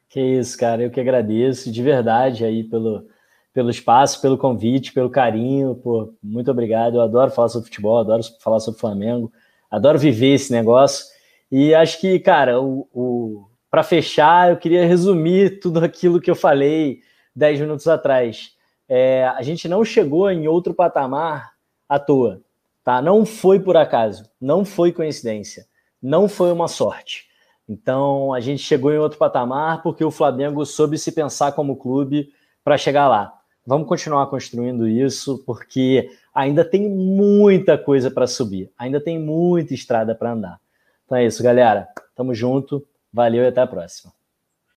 [0.09, 3.07] Que isso, cara, eu que agradeço de verdade aí pelo,
[3.53, 6.95] pelo espaço, pelo convite, pelo carinho, pô, muito obrigado.
[6.95, 9.31] Eu adoro falar sobre futebol, adoro falar sobre Flamengo,
[9.69, 11.05] adoro viver esse negócio.
[11.51, 16.35] E acho que, cara, o, o para fechar, eu queria resumir tudo aquilo que eu
[16.35, 17.01] falei
[17.35, 18.51] dez minutos atrás.
[18.87, 21.51] É, a gente não chegou em outro patamar
[21.87, 22.41] à toa,
[22.83, 23.01] tá?
[23.01, 25.65] Não foi por acaso, não foi coincidência,
[26.01, 27.24] não foi uma sorte.
[27.67, 32.31] Então a gente chegou em outro patamar porque o Flamengo soube se pensar como clube
[32.63, 33.33] para chegar lá.
[33.65, 40.13] Vamos continuar construindo isso porque ainda tem muita coisa para subir, ainda tem muita estrada
[40.13, 40.59] para andar.
[41.05, 41.87] Então é isso, galera.
[42.15, 44.14] Tamo junto, valeu e até a próxima.